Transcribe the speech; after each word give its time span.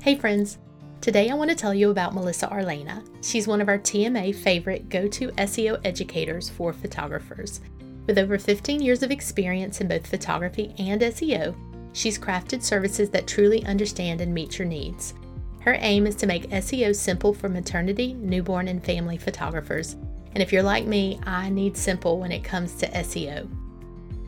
Hey, 0.00 0.14
friends. 0.14 0.58
Today 1.00 1.28
I 1.28 1.34
want 1.34 1.50
to 1.50 1.56
tell 1.56 1.74
you 1.74 1.90
about 1.90 2.14
Melissa 2.14 2.48
Arlena. 2.48 3.02
She's 3.20 3.48
one 3.48 3.60
of 3.60 3.68
our 3.68 3.78
TMA 3.78 4.32
favorite 4.32 4.88
go 4.88 5.08
to 5.08 5.32
SEO 5.32 5.80
educators 5.84 6.48
for 6.48 6.72
photographers. 6.72 7.60
With 8.06 8.16
over 8.16 8.38
15 8.38 8.80
years 8.80 9.02
of 9.02 9.10
experience 9.10 9.80
in 9.80 9.88
both 9.88 10.06
photography 10.06 10.72
and 10.78 11.00
SEO, 11.00 11.52
she's 11.94 12.16
crafted 12.16 12.62
services 12.62 13.10
that 13.10 13.26
truly 13.26 13.66
understand 13.66 14.20
and 14.20 14.32
meet 14.32 14.56
your 14.56 14.68
needs. 14.68 15.14
Her 15.62 15.76
aim 15.80 16.06
is 16.06 16.14
to 16.16 16.28
make 16.28 16.48
SEO 16.50 16.94
simple 16.94 17.34
for 17.34 17.48
maternity, 17.48 18.14
newborn, 18.14 18.68
and 18.68 18.82
family 18.82 19.16
photographers. 19.16 19.94
And 20.32 20.38
if 20.40 20.52
you're 20.52 20.62
like 20.62 20.86
me, 20.86 21.18
I 21.26 21.50
need 21.50 21.76
simple 21.76 22.20
when 22.20 22.30
it 22.30 22.44
comes 22.44 22.76
to 22.76 22.88
SEO. 22.90 23.48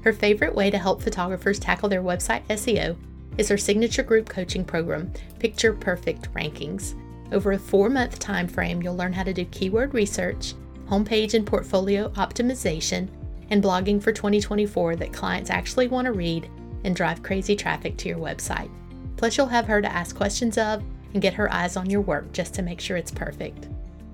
Her 0.03 0.13
favorite 0.13 0.55
way 0.55 0.69
to 0.69 0.79
help 0.79 1.01
photographers 1.01 1.61
tackle 1.61 1.89
their 1.89 2.03
website 2.03 2.45
SEO 2.49 2.97
is 3.41 3.49
her 3.49 3.57
signature 3.57 4.03
group 4.03 4.29
coaching 4.29 4.63
program, 4.63 5.11
Picture 5.39 5.73
Perfect 5.73 6.31
Rankings. 6.35 6.95
Over 7.33 7.53
a 7.53 7.59
four 7.59 7.89
month 7.89 8.19
time 8.19 8.47
frame, 8.47 8.83
you'll 8.83 8.97
learn 8.97 9.15
how 9.15 9.23
to 9.23 9.33
do 9.33 9.47
keyword 9.47 9.95
research, 9.95 10.53
homepage 10.91 11.33
and 11.33 11.47
portfolio 11.47 12.11
optimization, 12.11 13.09
and 13.49 13.65
blogging 13.65 14.01
for 14.01 14.13
2024 14.13 14.95
that 14.97 15.15
clients 15.15 15.49
actually 15.49 15.89
want 15.89 16.05
to 16.05 16.13
read 16.13 16.51
and 16.85 16.95
drive 16.95 17.23
crazy 17.23 17.57
traffic 17.57 17.97
to 17.97 18.11
your 18.11 18.19
website. 18.19 18.71
Plus, 19.17 19.39
you'll 19.39 19.47
have 19.47 19.65
her 19.65 19.81
to 19.81 19.91
ask 19.91 20.15
questions 20.15 20.59
of 20.59 20.83
and 21.15 21.23
get 21.23 21.33
her 21.33 21.51
eyes 21.51 21.79
on 21.79 21.89
your 21.89 22.03
work 22.03 22.31
just 22.33 22.53
to 22.53 22.63
make 22.63 22.79
sure 22.79 22.99
it's 22.99 23.11
perfect. 23.11 23.69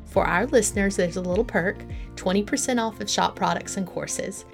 For 0.05 0.25
our 0.25 0.47
listeners, 0.47 0.95
there's 0.95 1.17
a 1.17 1.21
little 1.21 1.45
perk 1.45 1.79
20% 2.15 2.81
off 2.81 3.01
of 3.01 3.11
shop 3.11 3.35
products 3.35 3.77
and 3.77 3.89
courses. 3.89 4.45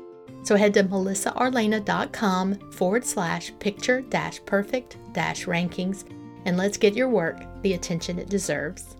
So 0.42 0.56
head 0.56 0.74
to 0.74 0.84
melissaarlena.com 0.84 2.72
forward 2.72 3.04
slash 3.04 3.52
picture 3.58 4.00
dash 4.02 4.44
perfect 4.44 4.98
dash 5.12 5.46
rankings 5.46 6.04
and 6.44 6.56
let's 6.56 6.76
get 6.76 6.94
your 6.94 7.08
work 7.08 7.44
the 7.62 7.74
attention 7.74 8.18
it 8.18 8.28
deserves. 8.28 8.96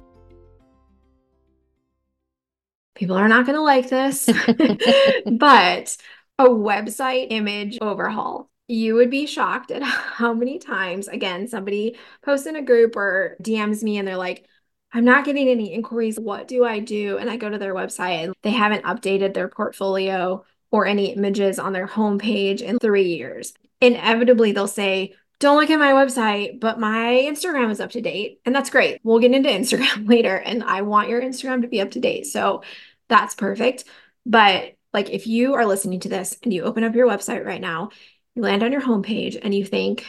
People 2.94 3.16
are 3.16 3.28
not 3.28 3.46
going 3.46 3.56
to 3.56 3.62
like 3.62 3.88
this, 3.88 4.26
but 5.26 5.96
a 6.38 6.44
website 6.44 7.28
image 7.30 7.78
overhaul. 7.80 8.48
You 8.68 8.94
would 8.94 9.10
be 9.10 9.26
shocked 9.26 9.70
at 9.70 9.82
how 9.82 10.32
many 10.34 10.58
times, 10.58 11.08
again, 11.08 11.48
somebody 11.48 11.96
posts 12.24 12.46
in 12.46 12.54
a 12.54 12.62
group 12.62 12.94
or 12.96 13.36
DMs 13.42 13.82
me 13.82 13.98
and 13.98 14.06
they're 14.06 14.16
like, 14.16 14.46
I'm 14.92 15.04
not 15.04 15.24
getting 15.24 15.48
any 15.48 15.72
inquiries. 15.72 16.20
What 16.20 16.46
do 16.46 16.64
I 16.64 16.78
do? 16.78 17.16
And 17.16 17.28
I 17.28 17.36
go 17.36 17.48
to 17.48 17.58
their 17.58 17.74
website 17.74 18.24
and 18.24 18.34
they 18.42 18.50
haven't 18.50 18.84
updated 18.84 19.34
their 19.34 19.48
portfolio 19.48 20.44
or 20.72 20.86
any 20.86 21.12
images 21.12 21.58
on 21.58 21.72
their 21.72 21.86
homepage 21.86 22.62
in 22.62 22.78
three 22.78 23.14
years. 23.14 23.52
Inevitably, 23.80 24.52
they'll 24.52 24.66
say, 24.66 25.14
don't 25.38 25.58
look 25.58 25.70
at 25.70 25.78
my 25.78 25.92
website, 25.92 26.60
but 26.60 26.80
my 26.80 27.26
Instagram 27.28 27.70
is 27.70 27.80
up 27.80 27.90
to 27.90 28.00
date. 28.00 28.40
And 28.46 28.54
that's 28.54 28.70
great. 28.70 29.00
We'll 29.04 29.18
get 29.18 29.32
into 29.32 29.48
Instagram 29.50 30.08
later. 30.08 30.36
And 30.36 30.64
I 30.64 30.82
want 30.82 31.08
your 31.08 31.20
Instagram 31.20 31.62
to 31.62 31.68
be 31.68 31.80
up 31.80 31.92
to 31.92 32.00
date. 32.00 32.26
So 32.26 32.62
that's 33.08 33.34
perfect. 33.34 33.84
But 34.24 34.74
like 34.92 35.10
if 35.10 35.26
you 35.26 35.54
are 35.54 35.66
listening 35.66 36.00
to 36.00 36.08
this 36.08 36.36
and 36.42 36.52
you 36.52 36.62
open 36.62 36.84
up 36.84 36.94
your 36.94 37.08
website 37.08 37.44
right 37.44 37.60
now, 37.60 37.90
you 38.34 38.42
land 38.42 38.62
on 38.62 38.72
your 38.72 38.82
homepage 38.82 39.38
and 39.40 39.54
you 39.54 39.64
think, 39.64 40.06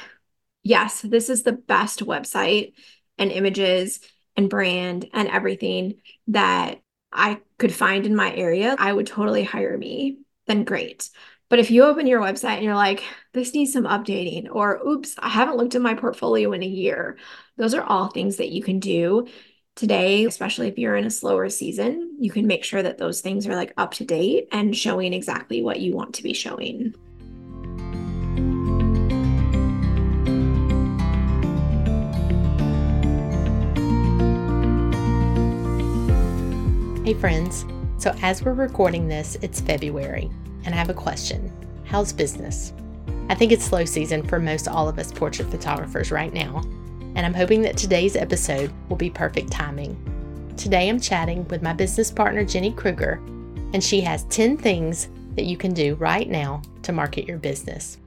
yes, 0.63 1.01
this 1.01 1.29
is 1.29 1.43
the 1.43 1.51
best 1.51 1.99
website 1.99 2.73
and 3.17 3.31
images 3.31 3.99
and 4.37 4.49
brand 4.49 5.09
and 5.13 5.27
everything 5.27 5.95
that 6.27 6.79
I 7.11 7.41
could 7.57 7.73
find 7.73 8.05
in 8.05 8.15
my 8.15 8.33
area, 8.33 8.75
I 8.79 8.91
would 8.91 9.07
totally 9.07 9.43
hire 9.43 9.77
me 9.77 10.22
then 10.47 10.63
great. 10.63 11.09
But 11.49 11.59
if 11.59 11.69
you 11.69 11.83
open 11.83 12.07
your 12.07 12.21
website 12.21 12.55
and 12.55 12.63
you're 12.63 12.75
like, 12.75 13.03
this 13.33 13.53
needs 13.53 13.73
some 13.73 13.83
updating, 13.83 14.47
or 14.51 14.81
oops, 14.87 15.15
I 15.19 15.29
haven't 15.29 15.57
looked 15.57 15.75
at 15.75 15.81
my 15.81 15.93
portfolio 15.93 16.51
in 16.53 16.63
a 16.63 16.67
year, 16.67 17.17
those 17.57 17.73
are 17.73 17.83
all 17.83 18.07
things 18.07 18.37
that 18.37 18.49
you 18.49 18.63
can 18.63 18.79
do 18.79 19.27
today, 19.75 20.25
especially 20.25 20.67
if 20.67 20.77
you're 20.77 20.95
in 20.95 21.05
a 21.05 21.11
slower 21.11 21.49
season. 21.49 22.17
You 22.19 22.31
can 22.31 22.47
make 22.47 22.63
sure 22.63 22.81
that 22.81 22.97
those 22.97 23.21
things 23.21 23.47
are 23.47 23.55
like 23.55 23.73
up 23.77 23.93
to 23.95 24.05
date 24.05 24.47
and 24.51 24.75
showing 24.75 25.13
exactly 25.13 25.61
what 25.61 25.79
you 25.79 25.93
want 25.93 26.15
to 26.15 26.23
be 26.23 26.33
showing. 26.33 26.95
Hey, 37.05 37.13
friends. 37.13 37.65
So, 38.03 38.13
as 38.21 38.43
we're 38.43 38.51
recording 38.51 39.07
this, 39.07 39.37
it's 39.41 39.61
February, 39.61 40.29
and 40.65 40.75
I 40.75 40.77
have 40.77 40.89
a 40.89 40.93
question 40.93 41.49
How's 41.85 42.11
business? 42.11 42.73
I 43.29 43.33
think 43.33 43.53
it's 43.53 43.63
slow 43.63 43.85
season 43.85 44.27
for 44.27 44.41
most 44.41 44.67
all 44.67 44.89
of 44.89 44.99
us 44.99 45.09
portrait 45.09 45.49
photographers 45.49 46.11
right 46.11 46.33
now, 46.33 46.63
and 47.15 47.19
I'm 47.19 47.33
hoping 47.33 47.61
that 47.61 47.77
today's 47.77 48.17
episode 48.17 48.73
will 48.89 48.97
be 48.97 49.09
perfect 49.09 49.53
timing. 49.53 49.95
Today, 50.57 50.89
I'm 50.89 50.99
chatting 50.99 51.47
with 51.47 51.61
my 51.61 51.71
business 51.71 52.11
partner, 52.11 52.43
Jenny 52.43 52.73
Cruger, 52.73 53.21
and 53.73 53.81
she 53.81 54.01
has 54.01 54.25
10 54.25 54.57
things 54.57 55.07
that 55.37 55.45
you 55.45 55.55
can 55.55 55.73
do 55.73 55.95
right 55.95 56.27
now 56.27 56.61
to 56.81 56.91
market 56.91 57.25
your 57.25 57.37
business. 57.37 57.99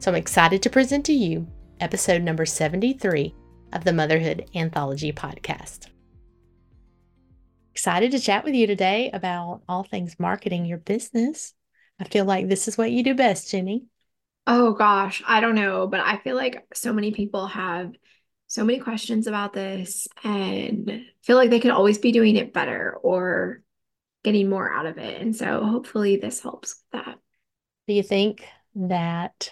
So, 0.00 0.10
I'm 0.10 0.16
excited 0.16 0.64
to 0.64 0.68
present 0.68 1.06
to 1.06 1.12
you 1.12 1.46
episode 1.78 2.22
number 2.22 2.44
73 2.44 3.32
of 3.72 3.84
the 3.84 3.92
Motherhood 3.92 4.50
Anthology 4.56 5.12
podcast. 5.12 5.93
Excited 7.74 8.12
to 8.12 8.20
chat 8.20 8.44
with 8.44 8.54
you 8.54 8.68
today 8.68 9.10
about 9.12 9.62
all 9.68 9.82
things 9.82 10.14
marketing 10.20 10.64
your 10.64 10.78
business. 10.78 11.54
I 11.98 12.04
feel 12.04 12.24
like 12.24 12.46
this 12.46 12.68
is 12.68 12.78
what 12.78 12.92
you 12.92 13.02
do 13.02 13.16
best, 13.16 13.50
Jenny. 13.50 13.86
Oh 14.46 14.74
gosh, 14.74 15.24
I 15.26 15.40
don't 15.40 15.56
know, 15.56 15.88
but 15.88 15.98
I 15.98 16.18
feel 16.18 16.36
like 16.36 16.64
so 16.72 16.92
many 16.92 17.10
people 17.10 17.48
have 17.48 17.90
so 18.46 18.64
many 18.64 18.78
questions 18.78 19.26
about 19.26 19.54
this 19.54 20.06
and 20.22 21.02
feel 21.24 21.36
like 21.36 21.50
they 21.50 21.58
could 21.58 21.72
always 21.72 21.98
be 21.98 22.12
doing 22.12 22.36
it 22.36 22.52
better 22.52 22.96
or 23.02 23.60
getting 24.22 24.48
more 24.48 24.72
out 24.72 24.86
of 24.86 24.96
it. 24.96 25.20
And 25.20 25.34
so 25.34 25.64
hopefully 25.64 26.16
this 26.16 26.40
helps 26.40 26.76
with 26.76 27.02
that. 27.02 27.18
Do 27.88 27.94
you 27.94 28.04
think 28.04 28.46
that 28.76 29.50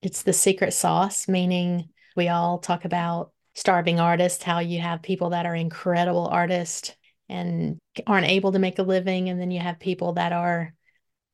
it's 0.00 0.22
the 0.22 0.32
secret 0.32 0.72
sauce, 0.72 1.28
meaning 1.28 1.90
we 2.16 2.28
all 2.28 2.60
talk 2.60 2.86
about 2.86 3.32
starving 3.54 4.00
artists, 4.00 4.42
how 4.42 4.60
you 4.60 4.80
have 4.80 5.02
people 5.02 5.30
that 5.30 5.44
are 5.44 5.54
incredible 5.54 6.28
artists 6.28 6.94
and 7.28 7.78
aren't 8.06 8.28
able 8.28 8.52
to 8.52 8.58
make 8.58 8.78
a 8.78 8.82
living 8.82 9.28
and 9.28 9.40
then 9.40 9.50
you 9.50 9.60
have 9.60 9.78
people 9.78 10.14
that 10.14 10.32
are 10.32 10.74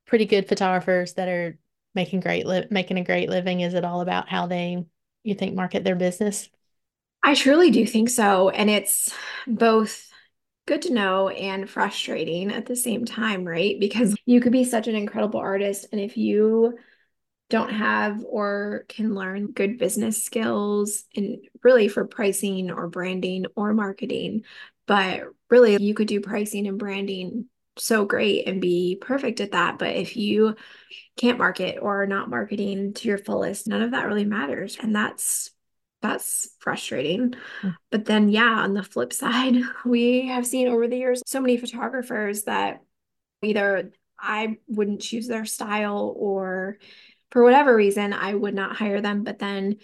pretty 0.06 0.27
good 0.27 0.49
photographers 0.49 1.15
that 1.15 1.28
are 1.28 1.59
making 1.94 2.21
great 2.21 2.47
li- 2.47 2.66
making 2.71 2.99
a 2.99 3.05
great 3.05 3.28
living. 3.28 3.60
Is 3.60 3.75
it 3.75 3.84
all 3.84 4.00
about 4.00 4.28
how 4.28 4.47
they 4.47 4.84
you 5.22 5.34
think 5.34 5.54
market 5.54 5.84
their 5.84 5.97
business? 5.97 6.49
I 7.22 7.34
truly 7.34 7.71
do 7.71 7.87
think 7.87 8.10
so 8.10 8.50
and 8.50 8.69
it's 8.69 9.15
both 9.47 10.10
good 10.66 10.83
to 10.83 10.93
know 10.93 11.28
and 11.28 11.69
frustrating 11.69 12.53
at 12.53 12.66
the 12.66 12.77
same 12.77 13.04
time 13.04 13.44
right? 13.44 13.78
Because 13.78 14.15
you 14.27 14.41
could 14.41 14.53
be 14.53 14.65
such 14.65 14.88
an 14.88 14.94
incredible 14.94 15.41
artist 15.41 15.87
and 15.93 16.00
if 16.00 16.16
you 16.16 16.78
don't 17.50 17.72
have 17.72 18.25
or 18.27 18.84
can 18.88 19.15
learn 19.15 19.53
good 19.53 19.78
business 19.78 20.22
skills 20.22 21.04
and 21.15 21.38
really 21.62 21.88
for 21.88 22.06
pricing 22.06 22.71
or 22.71 22.88
branding 22.88 23.47
or 23.54 23.75
marketing 23.75 24.43
but 24.87 25.22
really, 25.50 25.81
you 25.83 25.95
could 25.95 26.09
do 26.09 26.21
pricing 26.21 26.67
and 26.67 26.78
branding 26.78 27.47
so 27.77 28.05
great 28.05 28.47
and 28.47 28.61
be 28.61 28.99
perfect 29.00 29.41
at 29.41 29.53
that. 29.53 29.78
But 29.78 29.97
if 29.97 30.17
you 30.17 30.56
can't 31.17 31.39
market 31.39 31.78
or 31.81 32.06
not 32.06 32.31
marketing 32.31 32.95
to 32.95 33.09
your 33.09 33.19
fullest, 33.19 33.67
none 33.67 33.83
of 33.83 33.93
that 33.93 34.06
really 34.06 34.25
matters. 34.25 34.77
And 34.81 34.95
that's 34.95 35.50
that's 36.03 36.50
frustrating. 36.59 37.31
Mm-hmm. 37.31 37.71
But 37.91 38.05
then 38.05 38.28
yeah, 38.28 38.61
on 38.61 38.75
the 38.75 38.83
flip 38.83 39.12
side, 39.15 39.56
we 39.84 40.28
have 40.28 40.47
seen 40.47 40.69
over 40.69 40.87
the 40.87 40.99
years 40.99 41.22
so 41.27 41.41
many 41.41 41.56
photographers 41.56 42.45
that 42.45 42.83
either 43.43 43.93
I 44.19 44.59
wouldn't 44.69 45.03
choose 45.03 45.27
their 45.27 45.45
style 45.45 46.15
or 46.16 46.78
for 47.31 47.43
whatever 47.43 47.75
reason 47.75 48.12
I 48.12 48.33
would 48.33 48.55
not 48.55 48.77
hire 48.77 49.01
them, 49.01 49.25
but 49.25 49.39
then 49.39 49.77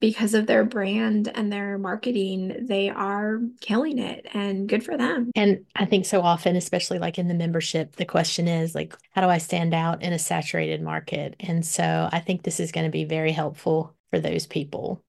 because 0.00 0.32
of 0.32 0.46
their 0.46 0.64
brand 0.64 1.30
and 1.34 1.52
their 1.52 1.76
marketing, 1.76 2.66
they 2.66 2.88
are 2.88 3.40
killing 3.60 3.98
it 3.98 4.26
and 4.32 4.66
good 4.68 4.82
for 4.82 4.96
them. 4.96 5.30
And 5.36 5.66
I 5.76 5.84
think 5.84 6.06
so 6.06 6.22
often, 6.22 6.56
especially 6.56 6.98
like 6.98 7.18
in 7.18 7.28
the 7.28 7.34
membership, 7.34 7.96
the 7.96 8.06
question 8.06 8.48
is 8.48 8.74
like, 8.74 8.96
how 9.10 9.20
do 9.20 9.28
I 9.28 9.38
stand 9.38 9.74
out 9.74 10.02
in 10.02 10.14
a 10.14 10.18
saturated 10.18 10.82
market? 10.82 11.36
And 11.38 11.64
so 11.64 12.08
I 12.10 12.20
think 12.20 12.42
this 12.42 12.60
is 12.60 12.72
going 12.72 12.86
to 12.86 12.90
be 12.90 13.04
very 13.04 13.32
helpful 13.32 13.94
for 14.10 14.18
those 14.18 14.46
people. 14.46 15.02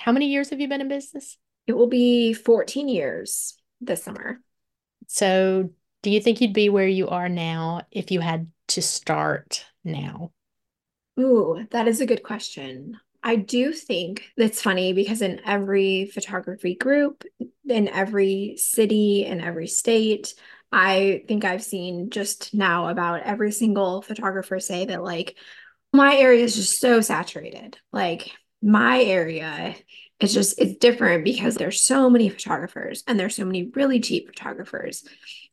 How 0.00 0.12
many 0.12 0.28
years 0.28 0.50
have 0.50 0.60
you 0.60 0.68
been 0.68 0.80
in 0.80 0.88
business? 0.88 1.36
It 1.66 1.76
will 1.76 1.88
be 1.88 2.32
14 2.32 2.88
years 2.88 3.56
this 3.80 4.02
summer. 4.02 4.40
So 5.06 5.70
do 6.02 6.10
you 6.10 6.20
think 6.20 6.40
you'd 6.40 6.54
be 6.54 6.70
where 6.70 6.88
you 6.88 7.08
are 7.08 7.28
now 7.28 7.82
if 7.90 8.10
you 8.10 8.20
had 8.20 8.50
to 8.68 8.80
start 8.80 9.66
now? 9.84 10.32
Ooh, 11.18 11.66
that 11.72 11.88
is 11.88 12.00
a 12.00 12.06
good 12.06 12.22
question. 12.22 12.98
I 13.22 13.36
do 13.36 13.72
think 13.72 14.24
that's 14.36 14.62
funny 14.62 14.92
because 14.92 15.20
in 15.22 15.40
every 15.44 16.06
photography 16.06 16.74
group, 16.74 17.24
in 17.68 17.88
every 17.88 18.56
city, 18.56 19.26
in 19.26 19.40
every 19.40 19.66
state, 19.66 20.34
I 20.72 21.24
think 21.28 21.44
I've 21.44 21.62
seen 21.62 22.10
just 22.10 22.54
now 22.54 22.88
about 22.88 23.22
every 23.22 23.52
single 23.52 24.02
photographer 24.02 24.58
say 24.60 24.86
that, 24.86 25.02
like, 25.02 25.36
my 25.92 26.16
area 26.16 26.44
is 26.44 26.54
just 26.54 26.80
so 26.80 27.00
saturated. 27.00 27.76
Like, 27.92 28.30
my 28.62 29.02
area 29.02 29.74
It's 30.20 30.34
just, 30.34 30.60
it's 30.60 30.76
different 30.76 31.24
because 31.24 31.54
there's 31.56 31.80
so 31.80 32.10
many 32.10 32.28
photographers 32.28 33.02
and 33.06 33.18
there's 33.18 33.34
so 33.34 33.44
many 33.46 33.70
really 33.74 34.00
cheap 34.00 34.26
photographers. 34.28 35.02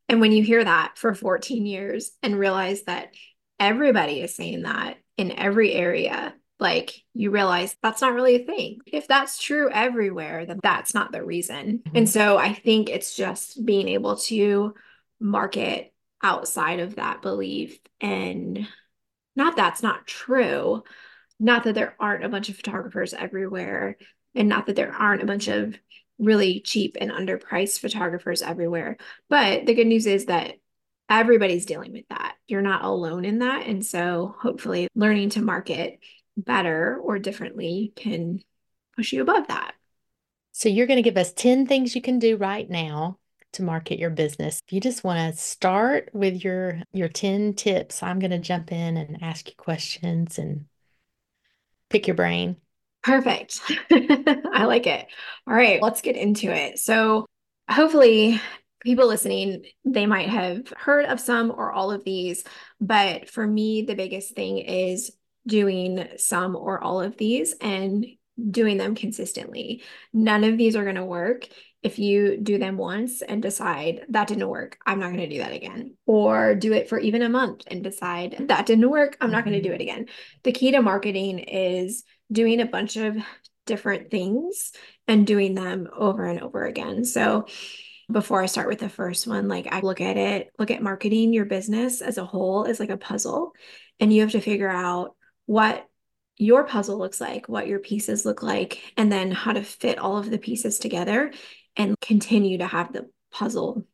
And 0.10 0.20
when 0.20 0.34
you 0.34 0.44
hear 0.44 0.64
that 0.64 0.98
for 0.98 1.14
14 1.14 1.66
years 1.66 2.12
and 2.22 2.38
realize 2.38 2.84
that 2.84 3.14
everybody 3.60 4.22
is 4.22 4.36
saying 4.36 4.64
that 4.64 4.98
in 5.16 5.32
every 5.32 5.72
area, 5.74 6.34
like 6.60 7.04
you 7.14 7.32
realize 7.32 7.76
that's 7.84 8.02
not 8.02 8.14
really 8.14 8.36
a 8.36 8.46
thing. 8.46 8.80
If 8.86 9.08
that's 9.08 9.42
true 9.42 9.70
everywhere, 9.72 10.46
then 10.46 10.60
that's 10.62 10.94
not 10.94 11.12
the 11.12 11.24
reason. 11.24 11.80
Mm-hmm. 11.80 11.98
And 11.98 12.10
so 12.10 12.38
I 12.38 12.54
think 12.54 12.90
it's 12.90 13.16
just 13.16 13.64
being 13.64 13.88
able 13.90 14.18
to 14.18 14.74
market 15.20 15.94
outside 16.24 16.80
of 16.80 16.96
that 16.96 17.22
belief 17.22 17.80
and 18.02 18.68
not 19.36 19.56
that's 19.56 19.84
not 19.84 20.08
true, 20.08 20.84
not 21.40 21.64
that 21.64 21.76
there 21.76 21.96
aren't 22.00 22.26
a 22.26 22.30
bunch 22.30 22.50
of 22.50 22.56
photographers 22.56 23.14
everywhere, 23.14 23.98
and 24.34 24.50
not 24.50 24.66
that 24.66 24.76
there 24.76 24.92
aren't 24.92 25.22
a 25.22 25.28
bunch 25.28 25.48
of 25.48 25.78
really 26.18 26.60
cheap 26.62 26.98
and 27.00 27.12
underpriced 27.12 27.80
photographers 27.80 28.42
everywhere. 28.42 28.98
But 29.30 29.68
the 29.68 29.76
good 29.76 29.86
news 29.86 30.08
is 30.08 30.26
that 30.26 30.56
everybody's 31.10 31.68
dealing 31.68 31.94
with 31.94 32.08
that. 32.10 32.36
You're 32.48 32.62
not 32.62 32.84
alone 32.84 33.26
in 33.26 33.40
that. 33.40 33.68
And 33.68 33.86
so 33.86 34.36
hopefully 34.40 34.88
learning 34.96 35.30
to 35.32 35.42
market 35.42 36.00
better 36.38 36.98
or 37.02 37.20
differently 37.20 37.92
can 37.96 38.40
push 38.96 39.12
you 39.12 39.22
above 39.22 39.48
that. 39.48 39.74
So 40.52 40.70
you're 40.70 40.88
going 40.88 40.98
to 40.98 41.04
give 41.04 41.18
us 41.18 41.34
10 41.34 41.68
things 41.68 41.96
you 41.96 42.02
can 42.02 42.20
do 42.20 42.38
right 42.38 42.70
now 42.70 43.20
to 43.54 43.64
market 43.64 44.00
your 44.00 44.10
business. 44.10 44.60
If 44.68 44.74
you 44.74 44.80
just 44.80 45.04
want 45.04 45.34
to 45.34 45.40
start 45.40 46.10
with 46.14 46.44
your 46.44 46.82
your 46.94 47.10
10 47.10 47.54
tips, 47.54 48.02
I'm 48.02 48.20
going 48.20 48.32
to 48.32 48.40
jump 48.40 48.72
in 48.72 48.98
and 48.98 49.22
ask 49.22 49.48
you 49.48 49.56
questions 49.58 50.38
and 50.38 50.66
pick 51.90 52.08
your 52.08 52.16
brain. 52.16 52.58
Perfect. 53.04 53.62
I 53.92 54.66
like 54.66 54.88
it. 54.88 55.08
All 55.48 55.54
right, 55.54 55.82
let's 55.82 56.02
get 56.02 56.16
into 56.16 56.52
it. 56.52 56.80
So, 56.80 57.26
hopefully 57.70 58.42
people 58.82 59.08
listening, 59.08 59.66
they 59.86 60.06
might 60.06 60.30
have 60.30 60.72
heard 60.76 61.06
of 61.06 61.20
some 61.20 61.52
or 61.52 61.72
all 61.72 61.92
of 61.92 62.04
these, 62.04 62.44
but 62.80 63.30
for 63.30 63.46
me 63.46 63.84
the 63.84 63.96
biggest 63.96 64.36
thing 64.36 64.60
is 64.60 65.12
doing 65.48 66.08
some 66.18 66.56
or 66.56 66.84
all 66.84 67.02
of 67.02 67.18
these 67.18 67.56
and 67.62 68.06
doing 68.52 68.78
them 68.78 68.94
consistently. 68.94 69.82
None 70.14 70.44
of 70.44 70.58
these 70.58 70.76
are 70.76 70.84
going 70.84 70.96
to 70.96 71.06
work 71.06 71.48
if 71.84 72.00
you 72.00 72.38
do 72.38 72.58
them 72.58 72.78
once 72.78 73.22
and 73.22 73.42
decide 73.42 74.06
that 74.10 74.28
didn't 74.28 74.50
work, 74.50 74.78
I'm 74.86 75.00
not 75.00 75.14
going 75.14 75.28
to 75.28 75.34
do 75.34 75.40
that 75.40 75.54
again. 75.54 75.96
Or 76.06 76.56
do 76.56 76.74
it 76.74 76.90
for 76.90 77.00
even 77.00 77.22
a 77.22 77.30
month 77.30 77.64
and 77.68 77.84
decide 77.84 78.36
that 78.50 78.66
didn't 78.66 78.90
work, 78.90 79.16
I'm 79.22 79.32
not 79.32 79.46
going 79.46 79.56
to 79.56 79.62
do 79.62 79.72
it 79.72 79.82
mm-hmm. 79.82 79.82
again. 79.82 80.06
The 80.44 80.52
key 80.52 80.72
to 80.72 80.82
marketing 80.82 81.40
is 81.40 82.04
doing 82.32 82.60
a 82.62 82.66
bunch 82.66 82.98
of 82.98 83.16
different 83.66 84.10
things 84.10 84.72
and 85.08 85.28
doing 85.28 85.54
them 85.54 85.88
over 85.96 86.26
and 86.26 86.42
over 86.42 86.66
again. 86.66 87.06
So, 87.06 87.46
before 88.10 88.42
I 88.42 88.46
start 88.46 88.70
with 88.70 88.80
the 88.80 88.88
first 88.88 89.28
one, 89.28 89.50
like 89.50 89.68
I 89.70 89.82
look 89.82 90.00
at 90.00 90.16
it, 90.16 90.50
look 90.58 90.72
at 90.72 90.82
marketing 90.82 91.34
your 91.34 91.44
business 91.44 92.02
as 92.02 92.18
a 92.18 92.24
whole 92.24 92.66
as 92.66 92.80
like 92.80 92.90
a 92.90 92.96
puzzle. 92.96 93.52
And 94.00 94.14
you 94.14 94.22
have 94.22 94.32
to 94.32 94.40
figure 94.40 94.70
out 94.70 95.17
what 95.48 95.88
your 96.38 96.66
puzzle 96.66 97.00
looks 97.00 97.20
like, 97.20 97.50
what 97.50 97.68
your 97.68 97.80
pieces 97.80 98.24
look 98.26 98.44
like, 98.44 98.80
and 98.96 99.12
then 99.12 99.32
how 99.32 99.54
to 99.54 99.64
fit 99.64 99.98
all 99.98 100.18
of 100.18 100.30
the 100.30 100.38
pieces 100.38 100.78
together 100.78 101.34
and 101.76 102.00
continue 102.00 102.60
to 102.60 102.68
have 102.68 102.94
the 102.94 103.10
puzzle 103.32 103.86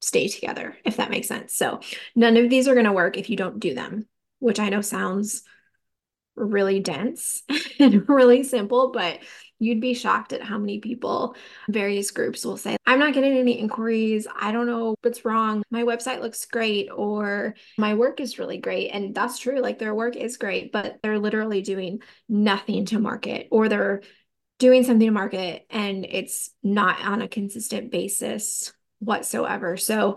stay 0.00 0.26
together, 0.28 0.76
if 0.84 0.96
that 0.96 1.10
makes 1.10 1.28
sense. 1.28 1.54
So, 1.54 1.80
none 2.16 2.36
of 2.36 2.50
these 2.50 2.66
are 2.66 2.74
going 2.74 2.86
to 2.86 2.92
work 2.92 3.16
if 3.16 3.30
you 3.30 3.36
don't 3.36 3.60
do 3.60 3.74
them, 3.74 4.06
which 4.40 4.58
I 4.58 4.68
know 4.68 4.80
sounds 4.80 5.42
really 6.34 6.80
dense 6.80 7.42
and 7.78 8.08
really 8.08 8.42
simple, 8.42 8.90
but 8.92 9.20
you'd 9.58 9.80
be 9.80 9.94
shocked 9.94 10.32
at 10.32 10.42
how 10.42 10.58
many 10.58 10.78
people 10.78 11.34
various 11.68 12.10
groups 12.10 12.44
will 12.44 12.56
say 12.56 12.76
i'm 12.86 12.98
not 12.98 13.14
getting 13.14 13.36
any 13.36 13.58
inquiries 13.58 14.26
i 14.38 14.52
don't 14.52 14.66
know 14.66 14.94
what's 15.02 15.24
wrong 15.24 15.62
my 15.70 15.82
website 15.82 16.20
looks 16.20 16.44
great 16.46 16.88
or 16.94 17.54
my 17.78 17.94
work 17.94 18.20
is 18.20 18.38
really 18.38 18.58
great 18.58 18.90
and 18.90 19.14
that's 19.14 19.38
true 19.38 19.60
like 19.60 19.78
their 19.78 19.94
work 19.94 20.16
is 20.16 20.36
great 20.36 20.72
but 20.72 20.98
they're 21.02 21.18
literally 21.18 21.62
doing 21.62 22.00
nothing 22.28 22.84
to 22.84 22.98
market 22.98 23.48
or 23.50 23.68
they're 23.68 24.02
doing 24.58 24.84
something 24.84 25.08
to 25.08 25.12
market 25.12 25.66
and 25.70 26.06
it's 26.08 26.50
not 26.62 27.00
on 27.04 27.20
a 27.20 27.28
consistent 27.28 27.90
basis 27.90 28.72
whatsoever. 28.98 29.76
So 29.76 30.16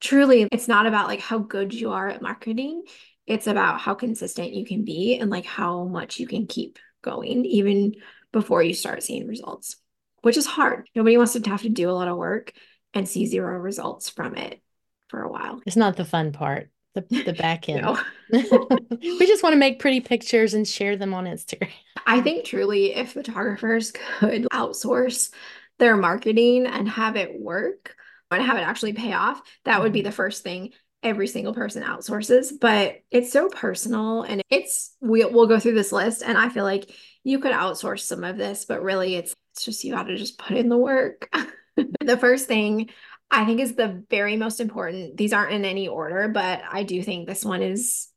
truly 0.00 0.48
it's 0.50 0.68
not 0.68 0.86
about 0.86 1.08
like 1.08 1.20
how 1.20 1.38
good 1.38 1.72
you 1.72 1.92
are 1.92 2.08
at 2.08 2.22
marketing. 2.22 2.82
It's 3.26 3.46
about 3.46 3.80
how 3.80 3.94
consistent 3.94 4.52
you 4.52 4.64
can 4.64 4.84
be 4.84 5.18
and 5.18 5.30
like 5.30 5.46
how 5.46 5.84
much 5.84 6.18
you 6.18 6.26
can 6.26 6.46
keep 6.46 6.78
going 7.02 7.44
even 7.44 7.94
before 8.32 8.62
you 8.62 8.74
start 8.74 9.02
seeing 9.02 9.26
results, 9.26 9.76
which 10.22 10.36
is 10.36 10.46
hard. 10.46 10.88
Nobody 10.94 11.16
wants 11.16 11.32
to 11.32 11.50
have 11.50 11.62
to 11.62 11.68
do 11.68 11.90
a 11.90 11.92
lot 11.92 12.08
of 12.08 12.16
work 12.16 12.52
and 12.94 13.08
see 13.08 13.26
zero 13.26 13.58
results 13.58 14.08
from 14.08 14.36
it 14.36 14.60
for 15.08 15.22
a 15.22 15.30
while. 15.30 15.60
It's 15.66 15.76
not 15.76 15.96
the 15.96 16.04
fun 16.04 16.32
part 16.32 16.70
the, 16.94 17.02
the 17.24 17.32
back 17.38 17.68
end. 17.68 17.86
we 18.32 19.26
just 19.26 19.42
want 19.42 19.52
to 19.52 19.58
make 19.58 19.78
pretty 19.78 20.00
pictures 20.00 20.54
and 20.54 20.66
share 20.66 20.96
them 20.96 21.14
on 21.14 21.24
Instagram. 21.24 21.70
I 22.06 22.20
think 22.20 22.44
truly 22.44 22.94
if 22.94 23.12
photographers 23.12 23.92
could 23.92 24.46
outsource 24.52 25.30
their 25.78 25.96
marketing 25.96 26.66
and 26.66 26.88
have 26.88 27.16
it 27.16 27.38
work 27.38 27.96
and 28.30 28.42
have 28.42 28.58
it 28.58 28.62
actually 28.62 28.92
pay 28.92 29.12
off, 29.12 29.42
that 29.64 29.80
would 29.82 29.92
be 29.92 30.00
mm-hmm. 30.00 30.06
the 30.06 30.12
first 30.12 30.42
thing 30.42 30.70
every 31.02 31.26
single 31.26 31.54
person 31.54 31.82
outsources. 31.82 32.52
But 32.60 33.00
it's 33.10 33.32
so 33.32 33.48
personal 33.48 34.22
and 34.22 34.42
it's 34.50 34.94
we, 35.00 35.24
we'll 35.24 35.46
go 35.46 35.58
through 35.58 35.74
this 35.74 35.92
list 35.92 36.22
and 36.22 36.36
I 36.36 36.48
feel 36.48 36.64
like 36.64 36.90
you 37.24 37.38
could 37.38 37.52
outsource 37.52 38.00
some 38.00 38.24
of 38.24 38.36
this, 38.36 38.64
but 38.64 38.82
really 38.82 39.16
it's 39.16 39.34
it's 39.52 39.64
just 39.64 39.84
you 39.84 39.92
got 39.92 40.04
to 40.04 40.16
just 40.16 40.38
put 40.38 40.56
in 40.56 40.68
the 40.68 40.76
work. 40.76 41.28
the 42.00 42.16
first 42.16 42.46
thing 42.46 42.90
I 43.30 43.44
think 43.44 43.60
is 43.60 43.74
the 43.74 44.04
very 44.10 44.36
most 44.36 44.60
important. 44.60 45.16
These 45.16 45.32
aren't 45.32 45.52
in 45.52 45.64
any 45.64 45.88
order, 45.88 46.28
but 46.28 46.62
I 46.70 46.82
do 46.82 47.02
think 47.02 47.26
this 47.26 47.44
one 47.44 47.62
is 47.62 48.08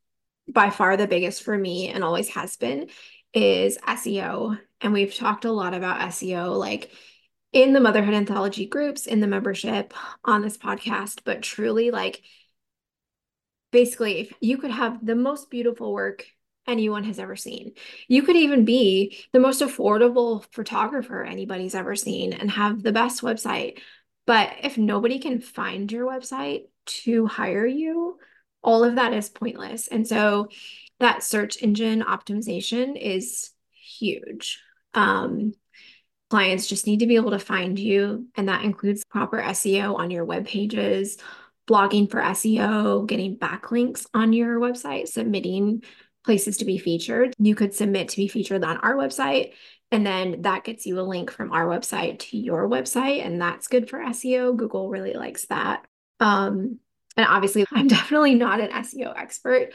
by 0.48 0.70
far 0.70 0.98
the 0.98 1.08
biggest 1.08 1.44
for 1.44 1.58
me 1.58 1.90
and 1.90 2.04
always 2.04 2.30
has 2.30 2.58
been 2.58 2.90
is 3.34 3.78
SEO. 3.78 4.60
And 4.82 4.94
we've 4.94 5.14
talked 5.14 5.46
a 5.46 5.52
lot 5.52 5.74
about 5.74 6.02
SEO 6.10 6.58
like 6.58 6.92
in 7.52 7.74
the 7.74 7.80
motherhood 7.80 8.16
anthology 8.16 8.66
groups, 8.66 9.06
in 9.06 9.20
the 9.20 9.28
membership 9.28 9.94
on 10.24 10.42
this 10.42 10.58
podcast, 10.58 11.22
but 11.24 11.44
truly 11.44 11.92
like 11.92 12.24
basically 13.72 14.20
if 14.20 14.34
you 14.40 14.58
could 14.58 14.72
have 14.72 15.06
the 15.06 15.16
most 15.16 15.50
beautiful 15.50 15.94
work 15.94 16.26
anyone 16.68 17.04
has 17.04 17.20
ever 17.20 17.36
seen. 17.36 17.74
You 18.08 18.24
could 18.24 18.36
even 18.36 18.66
be 18.66 19.18
the 19.34 19.40
most 19.40 19.62
affordable 19.62 20.46
photographer 20.52 21.24
anybody's 21.24 21.76
ever 21.76 21.96
seen 21.96 22.34
and 22.34 22.50
have 22.52 22.82
the 22.82 22.92
best 22.92 23.22
website, 23.22 23.80
but 24.26 24.52
if 24.62 24.78
nobody 24.78 25.20
can 25.20 25.42
find 25.42 25.92
your 25.92 26.08
website 26.08 26.64
to 26.86 27.26
hire 27.26 27.66
you, 27.66 28.18
all 28.64 28.84
of 28.84 28.96
that 28.96 29.14
is 29.14 29.30
pointless. 29.30 29.88
And 29.88 30.08
so 30.08 30.48
that 31.00 31.24
search 31.24 31.62
engine 31.62 32.02
optimization 32.02 33.00
is 33.00 33.52
huge. 33.72 34.60
Um, 34.94 35.54
clients 36.30 36.68
just 36.68 36.88
need 36.88 37.00
to 37.00 37.08
be 37.08 37.16
able 37.16 37.32
to 37.32 37.40
find 37.40 37.78
you, 37.78 38.28
and 38.36 38.48
that 38.48 38.64
includes 38.64 39.04
proper 39.04 39.42
SEO 39.42 39.96
on 39.96 40.12
your 40.12 40.24
web 40.24 40.48
pages, 40.48 41.18
blogging 41.68 42.10
for 42.10 42.22
SEO, 42.22 43.06
getting 43.08 43.38
backlinks 43.38 44.06
on 44.14 44.34
your 44.34 44.60
website, 44.60 45.08
submitting 45.08 45.84
places 46.24 46.58
to 46.58 46.66
be 46.66 46.78
featured. 46.78 47.34
You 47.38 47.56
could 47.56 47.74
submit 47.74 48.10
to 48.10 48.18
be 48.18 48.28
featured 48.28 48.64
on 48.64 48.78
our 48.78 48.96
website 48.96 49.54
and 49.94 50.04
then 50.04 50.42
that 50.42 50.64
gets 50.64 50.88
you 50.88 51.00
a 51.00 51.02
link 51.02 51.30
from 51.30 51.52
our 51.52 51.68
website 51.68 52.18
to 52.18 52.38
your 52.38 52.68
website. 52.68 53.24
And 53.24 53.40
that's 53.40 53.68
good 53.68 53.88
for 53.92 54.00
SEO. 54.00 54.58
Google 54.58 54.90
really 54.90 55.14
likes 55.14 55.46
that. 55.46 55.86
Um, 56.20 56.80
and 57.16 57.28
obviously, 57.28 57.64
I'm 57.72 57.88
definitely 57.88 58.34
not 58.34 58.60
an 58.60 58.72
SEO 58.72 59.16
expert, 59.16 59.72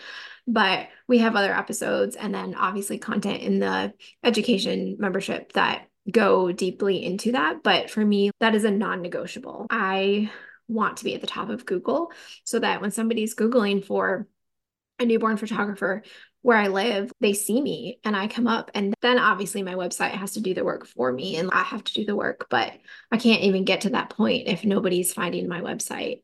but 0.49 0.89
we 1.07 1.19
have 1.19 1.37
other 1.37 1.55
episodes 1.55 2.17
and 2.17 2.35
then 2.35 2.57
obviously 2.57 2.99
content 2.99 3.43
in 3.43 3.61
the 3.61 3.95
education 4.25 4.97
membership 4.99 5.53
that 5.53 5.87
go 6.11 6.51
deeply 6.51 7.05
into 7.05 7.31
that. 7.33 7.63
But 7.63 7.89
for 7.89 8.05
me, 8.05 8.33
that 8.41 8.57
is 8.57 8.65
a 8.65 8.73
non 8.73 9.03
negotiable. 9.03 9.69
I 9.71 10.33
want 10.67 10.97
to 10.97 11.05
be 11.05 11.15
at 11.15 11.21
the 11.21 11.29
top 11.29 11.49
of 11.49 11.65
Google 11.65 12.11
so 12.43 12.59
that 12.59 12.81
when 12.81 12.91
somebody's 12.91 13.37
Googling 13.37 13.85
for 13.85 14.27
a 14.99 15.05
newborn 15.07 15.37
photographer 15.37 16.03
where 16.49 16.57
I 16.57 16.69
live, 16.69 17.13
they 17.21 17.35
see 17.35 17.61
me 17.61 18.01
and 18.05 18.17
I 18.17 18.27
come 18.27 18.47
up. 18.47 18.71
And 18.73 18.95
then 19.03 19.19
obviously 19.19 19.63
my 19.63 19.75
website 19.75 20.13
has 20.13 20.33
to 20.33 20.41
do 20.41 20.55
the 20.55 20.65
work 20.65 20.87
for 20.87 21.13
me 21.13 21.37
and 21.37 21.51
I 21.53 21.63
have 21.63 21.85
to 21.85 21.93
do 21.93 22.07
the 22.07 22.17
work, 22.17 22.47
but 22.49 22.73
I 23.13 23.19
can't 23.19 23.43
even 23.43 23.67
get 23.67 23.83
to 23.83 23.91
that 23.91 24.09
point 24.09 24.49
if 24.49 24.65
nobody's 24.65 25.13
finding 25.13 25.47
my 25.47 25.61
website. 25.61 26.23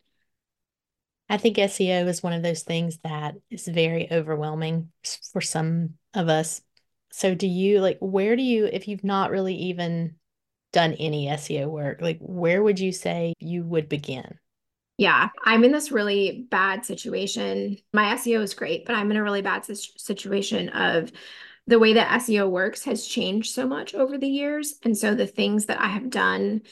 I 1.28 1.37
think 1.37 1.59
SEO 1.59 2.09
is 2.09 2.23
one 2.23 2.33
of 2.33 2.43
those 2.43 2.62
things 2.62 2.97
that 3.04 3.35
is 3.50 3.69
very 3.69 4.11
overwhelming 4.11 4.90
for 5.31 5.43
some 5.43 5.99
of 6.14 6.31
us. 6.31 6.62
So, 7.12 7.35
do 7.35 7.47
you 7.47 7.81
like, 7.83 7.99
where 8.00 8.35
do 8.35 8.43
you, 8.43 8.64
if 8.64 8.88
you've 8.88 9.04
not 9.04 9.31
really 9.31 9.54
even 9.54 10.14
done 10.73 10.95
any 10.95 11.26
SEO 11.26 11.69
work, 11.69 12.00
like, 12.00 12.19
where 12.21 12.62
would 12.62 12.81
you 12.81 12.93
say 12.93 13.35
you 13.40 13.62
would 13.64 13.90
begin? 13.90 14.38
Yeah, 14.97 15.31
I'm 15.45 15.65
in 15.65 15.73
this 15.73 15.91
really 15.91 16.47
bad 16.51 16.85
situation. 16.85 17.79
My 17.93 18.15
SEO 18.15 18.43
is 18.43 18.55
great, 18.55 18.87
but 18.87 18.95
I'm 18.95 19.11
in 19.11 19.17
a 19.17 19.23
really 19.23 19.43
bad 19.43 19.65
situation 19.67 20.69
of 20.69 21.11
the 21.67 21.79
way 21.79 21.95
that 21.95 22.21
SEO 22.21 22.49
works 22.49 22.85
has 22.85 23.07
changed 23.07 23.55
so 23.55 23.67
much 23.67 23.95
over 23.95 24.19
the 24.19 24.29
years. 24.29 24.75
And 24.85 24.97
so 24.97 25.15
the 25.15 25.27
things 25.27 25.67
that 25.67 25.81
I 25.81 25.89
have 25.89 26.11
done 26.11 26.63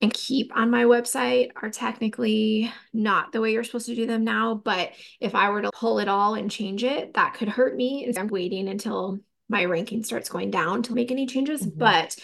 and 0.00 0.14
keep 0.14 0.54
on 0.54 0.70
my 0.70 0.84
website 0.84 1.50
are 1.60 1.70
technically 1.70 2.72
not 2.92 3.32
the 3.32 3.40
way 3.40 3.52
you're 3.52 3.64
supposed 3.64 3.86
to 3.86 3.96
do 3.96 4.06
them 4.06 4.22
now. 4.22 4.54
But 4.54 4.92
if 5.18 5.34
I 5.34 5.50
were 5.50 5.62
to 5.62 5.72
pull 5.72 5.98
it 5.98 6.06
all 6.06 6.34
and 6.34 6.48
change 6.48 6.84
it, 6.84 7.14
that 7.14 7.34
could 7.34 7.48
hurt 7.48 7.74
me. 7.74 8.04
And 8.04 8.16
I'm 8.16 8.28
waiting 8.28 8.68
until 8.68 9.18
my 9.48 9.64
ranking 9.64 10.04
starts 10.04 10.28
going 10.28 10.52
down 10.52 10.84
to 10.84 10.94
make 10.94 11.10
any 11.10 11.26
changes. 11.26 11.62
Mm-hmm. 11.62 11.78
But 11.78 12.14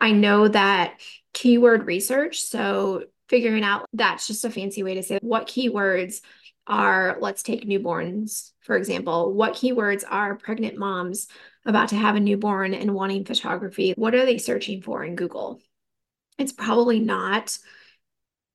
I 0.00 0.12
know 0.12 0.46
that 0.46 1.00
keyword 1.32 1.86
research, 1.86 2.42
so 2.42 3.04
figuring 3.28 3.64
out 3.64 3.86
that's 3.92 4.26
just 4.26 4.44
a 4.44 4.50
fancy 4.50 4.82
way 4.82 4.94
to 4.94 5.02
say 5.02 5.18
what 5.22 5.46
keywords 5.46 6.20
are, 6.66 7.18
let's 7.20 7.42
take 7.42 7.68
newborns, 7.68 8.50
for 8.60 8.76
example, 8.76 9.34
what 9.34 9.54
keywords 9.54 10.04
are 10.08 10.36
pregnant 10.36 10.78
moms 10.78 11.28
about 11.66 11.90
to 11.90 11.96
have 11.96 12.16
a 12.16 12.20
newborn 12.20 12.74
and 12.74 12.94
wanting 12.94 13.24
photography? 13.24 13.92
What 13.96 14.14
are 14.14 14.24
they 14.24 14.38
searching 14.38 14.82
for 14.82 15.04
in 15.04 15.16
Google? 15.16 15.60
It's 16.38 16.52
probably 16.52 17.00
not 17.00 17.58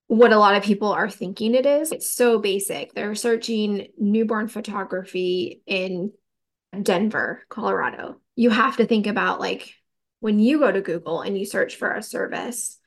what 0.07 0.33
a 0.33 0.39
lot 0.39 0.55
of 0.55 0.63
people 0.63 0.91
are 0.91 1.09
thinking 1.09 1.53
it 1.53 1.67
is. 1.67 1.91
It's 1.91 2.11
so 2.11 2.39
basic. 2.39 2.93
They're 2.93 3.13
searching 3.13 3.89
newborn 3.97 4.47
photography 4.47 5.61
in 5.67 6.11
Denver, 6.81 7.43
Colorado. 7.47 8.19
You 8.35 8.49
have 8.49 8.77
to 8.77 8.88
think 8.88 9.05
about 9.05 9.39
like 9.39 9.71
when 10.19 10.39
you 10.39 10.59
go 10.59 10.71
to 10.71 10.81
Google 10.81 11.21
and 11.21 11.38
you 11.38 11.45
search 11.45 11.75
for 11.75 11.91
a 11.91 12.01
service 12.01 12.78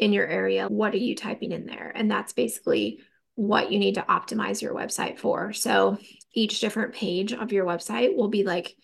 in 0.00 0.14
your 0.14 0.26
area, 0.26 0.66
what 0.66 0.94
are 0.94 0.98
you 0.98 1.14
typing 1.14 1.52
in 1.52 1.66
there? 1.66 1.92
And 1.94 2.10
that's 2.10 2.32
basically 2.32 3.00
what 3.34 3.70
you 3.70 3.78
need 3.78 3.96
to 3.96 4.02
optimize 4.02 4.62
your 4.62 4.74
website 4.74 5.18
for. 5.18 5.52
So 5.52 5.98
each 6.34 6.60
different 6.60 6.94
page 6.94 7.32
of 7.32 7.52
your 7.52 7.66
website 7.66 8.16
will 8.16 8.28
be 8.28 8.42
like 8.42 8.76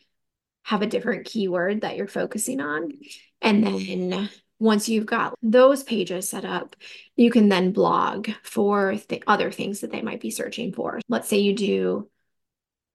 have 0.65 0.83
a 0.83 0.87
different 0.87 1.25
keyword 1.25 1.81
that 1.81 1.97
you're 1.97 2.07
focusing 2.07 2.61
on. 2.61 2.93
And 3.41 3.67
then 3.67 4.29
once 4.59 4.89
you've 4.89 5.07
got 5.07 5.35
those 5.43 5.83
pages 5.83 6.29
set 6.29 6.45
up, 6.45 6.77
you 7.17 7.31
can 7.31 7.49
then 7.49 7.73
blog 7.73 8.29
for 8.43 8.97
th- 8.97 9.23
other 9.27 9.51
things 9.51 9.81
that 9.81 9.91
they 9.91 10.03
might 10.03 10.21
be 10.21 10.31
searching 10.31 10.73
for. 10.73 11.01
Let's 11.09 11.29
say 11.29 11.39
you 11.39 11.55
do 11.55 12.11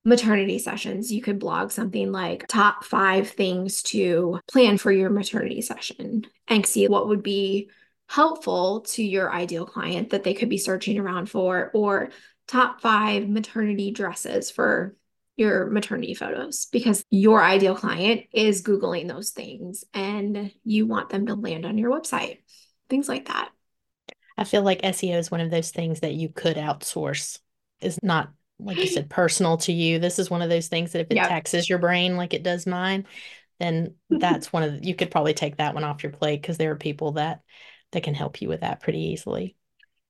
maternity 0.04 0.60
sessions, 0.60 1.12
you 1.12 1.22
could 1.22 1.40
blog 1.40 1.72
something 1.72 2.12
like 2.12 2.48
top 2.48 2.84
five 2.84 3.30
things 3.30 3.84
to 3.84 4.40
plan 4.52 4.78
for 4.78 4.92
your 4.92 5.10
maternity 5.10 5.62
session 5.62 6.26
and 6.48 6.66
see 6.66 6.88
what 6.88 7.08
would 7.08 7.24
be 7.24 7.70
helpful 8.12 8.82
to 8.82 9.02
your 9.02 9.32
ideal 9.32 9.66
client 9.66 10.10
that 10.10 10.24
they 10.26 10.34
could 10.34 10.50
be 10.50 10.58
searching 10.58 11.00
around 11.00 11.30
for, 11.30 11.72
or 11.74 12.10
top 12.46 12.82
five 12.82 13.30
maternity 13.30 13.92
dresses 13.92 14.52
for 14.52 14.98
your 15.38 15.68
maternity 15.68 16.14
photos 16.14 16.66
because 16.74 17.06
your 17.10 17.42
ideal 17.42 17.74
client 17.74 18.24
is 18.34 18.64
Googling 18.64 19.08
those 19.08 19.30
things 19.30 19.86
and 19.94 20.52
you 20.66 20.86
want 20.86 21.10
them 21.10 21.28
to 21.28 21.36
land 21.36 21.66
on 21.66 21.78
your 21.78 21.90
website, 21.90 22.40
things 22.90 23.08
like 23.08 23.30
that. 23.30 23.50
I 24.38 24.44
feel 24.44 24.64
like 24.64 24.82
SEO 24.82 25.18
is 25.18 25.32
one 25.32 25.40
of 25.40 25.50
those 25.50 25.72
things 25.72 26.02
that 26.02 26.14
you 26.14 26.28
could 26.28 26.58
outsource. 26.58 27.40
Is 27.80 27.98
not 28.04 28.32
like 28.60 28.78
you 28.78 28.88
said 28.88 29.10
personal 29.10 29.58
to 29.58 29.72
you. 29.72 30.00
This 30.00 30.20
is 30.20 30.30
one 30.30 30.42
of 30.42 30.50
those 30.50 30.68
things 30.68 30.92
that 30.92 31.00
if 31.00 31.08
it 31.10 31.16
yep. 31.16 31.30
taxes 31.30 31.70
your 31.70 31.80
brain 31.80 32.18
like 32.18 32.34
it 32.34 32.44
does 32.44 32.68
mine, 32.68 33.08
then 33.60 33.96
that's 34.10 34.52
one 34.52 34.64
of 34.64 34.74
the, 34.74 34.86
you 34.86 34.96
could 34.96 35.12
probably 35.12 35.34
take 35.34 35.58
that 35.58 35.74
one 35.74 35.86
off 35.86 36.04
your 36.04 36.12
plate 36.12 36.42
because 36.42 36.58
there 36.58 36.72
are 36.72 36.76
people 36.76 37.14
that 37.14 37.42
that 37.92 38.04
can 38.04 38.14
help 38.14 38.42
you 38.42 38.50
with 38.50 38.62
that 38.62 38.82
pretty 38.82 39.00
easily. 39.12 39.56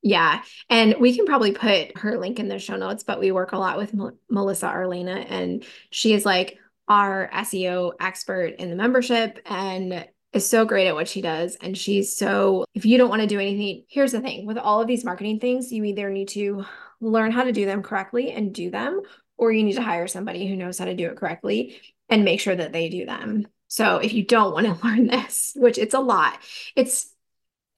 Yeah. 0.01 0.41
And 0.69 0.95
we 0.99 1.15
can 1.15 1.25
probably 1.25 1.51
put 1.51 1.97
her 1.97 2.17
link 2.17 2.39
in 2.39 2.47
the 2.47 2.57
show 2.57 2.75
notes, 2.75 3.03
but 3.03 3.19
we 3.19 3.31
work 3.31 3.51
a 3.51 3.57
lot 3.57 3.77
with 3.77 3.93
Melissa 4.29 4.67
Arlena, 4.67 5.13
and 5.13 5.63
she 5.91 6.13
is 6.13 6.25
like 6.25 6.57
our 6.87 7.29
SEO 7.33 7.93
expert 7.99 8.55
in 8.57 8.69
the 8.69 8.75
membership 8.75 9.39
and 9.45 10.07
is 10.33 10.49
so 10.49 10.65
great 10.65 10.87
at 10.87 10.95
what 10.95 11.07
she 11.07 11.21
does. 11.21 11.55
And 11.61 11.77
she's 11.77 12.15
so, 12.15 12.65
if 12.73 12.85
you 12.85 12.97
don't 12.97 13.09
want 13.09 13.21
to 13.21 13.27
do 13.27 13.39
anything, 13.39 13.85
here's 13.89 14.11
the 14.11 14.21
thing 14.21 14.45
with 14.45 14.57
all 14.57 14.81
of 14.81 14.87
these 14.87 15.05
marketing 15.05 15.39
things, 15.39 15.71
you 15.71 15.83
either 15.83 16.09
need 16.09 16.29
to 16.29 16.65
learn 16.99 17.31
how 17.31 17.43
to 17.43 17.51
do 17.51 17.65
them 17.65 17.83
correctly 17.83 18.31
and 18.31 18.53
do 18.53 18.71
them, 18.71 19.01
or 19.37 19.51
you 19.51 19.63
need 19.63 19.75
to 19.75 19.81
hire 19.81 20.07
somebody 20.07 20.47
who 20.47 20.55
knows 20.55 20.79
how 20.79 20.85
to 20.85 20.95
do 20.95 21.07
it 21.09 21.17
correctly 21.17 21.79
and 22.09 22.25
make 22.25 22.39
sure 22.39 22.55
that 22.55 22.71
they 22.71 22.89
do 22.89 23.05
them. 23.05 23.47
So 23.67 23.97
if 23.97 24.13
you 24.13 24.25
don't 24.25 24.53
want 24.53 24.67
to 24.67 24.85
learn 24.87 25.07
this, 25.07 25.53
which 25.55 25.77
it's 25.77 25.93
a 25.93 25.99
lot, 25.99 26.39
it's 26.75 27.10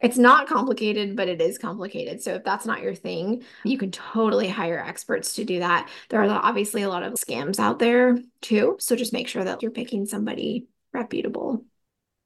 it's 0.03 0.17
not 0.17 0.47
complicated, 0.47 1.15
but 1.15 1.29
it 1.29 1.41
is 1.41 1.57
complicated. 1.57 2.21
So 2.21 2.33
if 2.35 2.43
that's 2.43 2.65
not 2.65 2.81
your 2.81 2.93
thing, 2.93 3.43
you 3.63 3.77
can 3.77 3.89
totally 3.89 4.49
hire 4.49 4.79
experts 4.79 5.35
to 5.35 5.45
do 5.45 5.59
that. 5.59 5.89
There 6.09 6.21
are 6.21 6.29
obviously 6.29 6.81
a 6.81 6.89
lot 6.89 7.03
of 7.03 7.13
scams 7.13 7.57
out 7.57 7.79
there 7.79 8.17
too. 8.41 8.75
So 8.79 8.97
just 8.97 9.13
make 9.13 9.29
sure 9.29 9.43
that 9.43 9.61
you're 9.61 9.71
picking 9.71 10.05
somebody 10.05 10.67
reputable. 10.93 11.63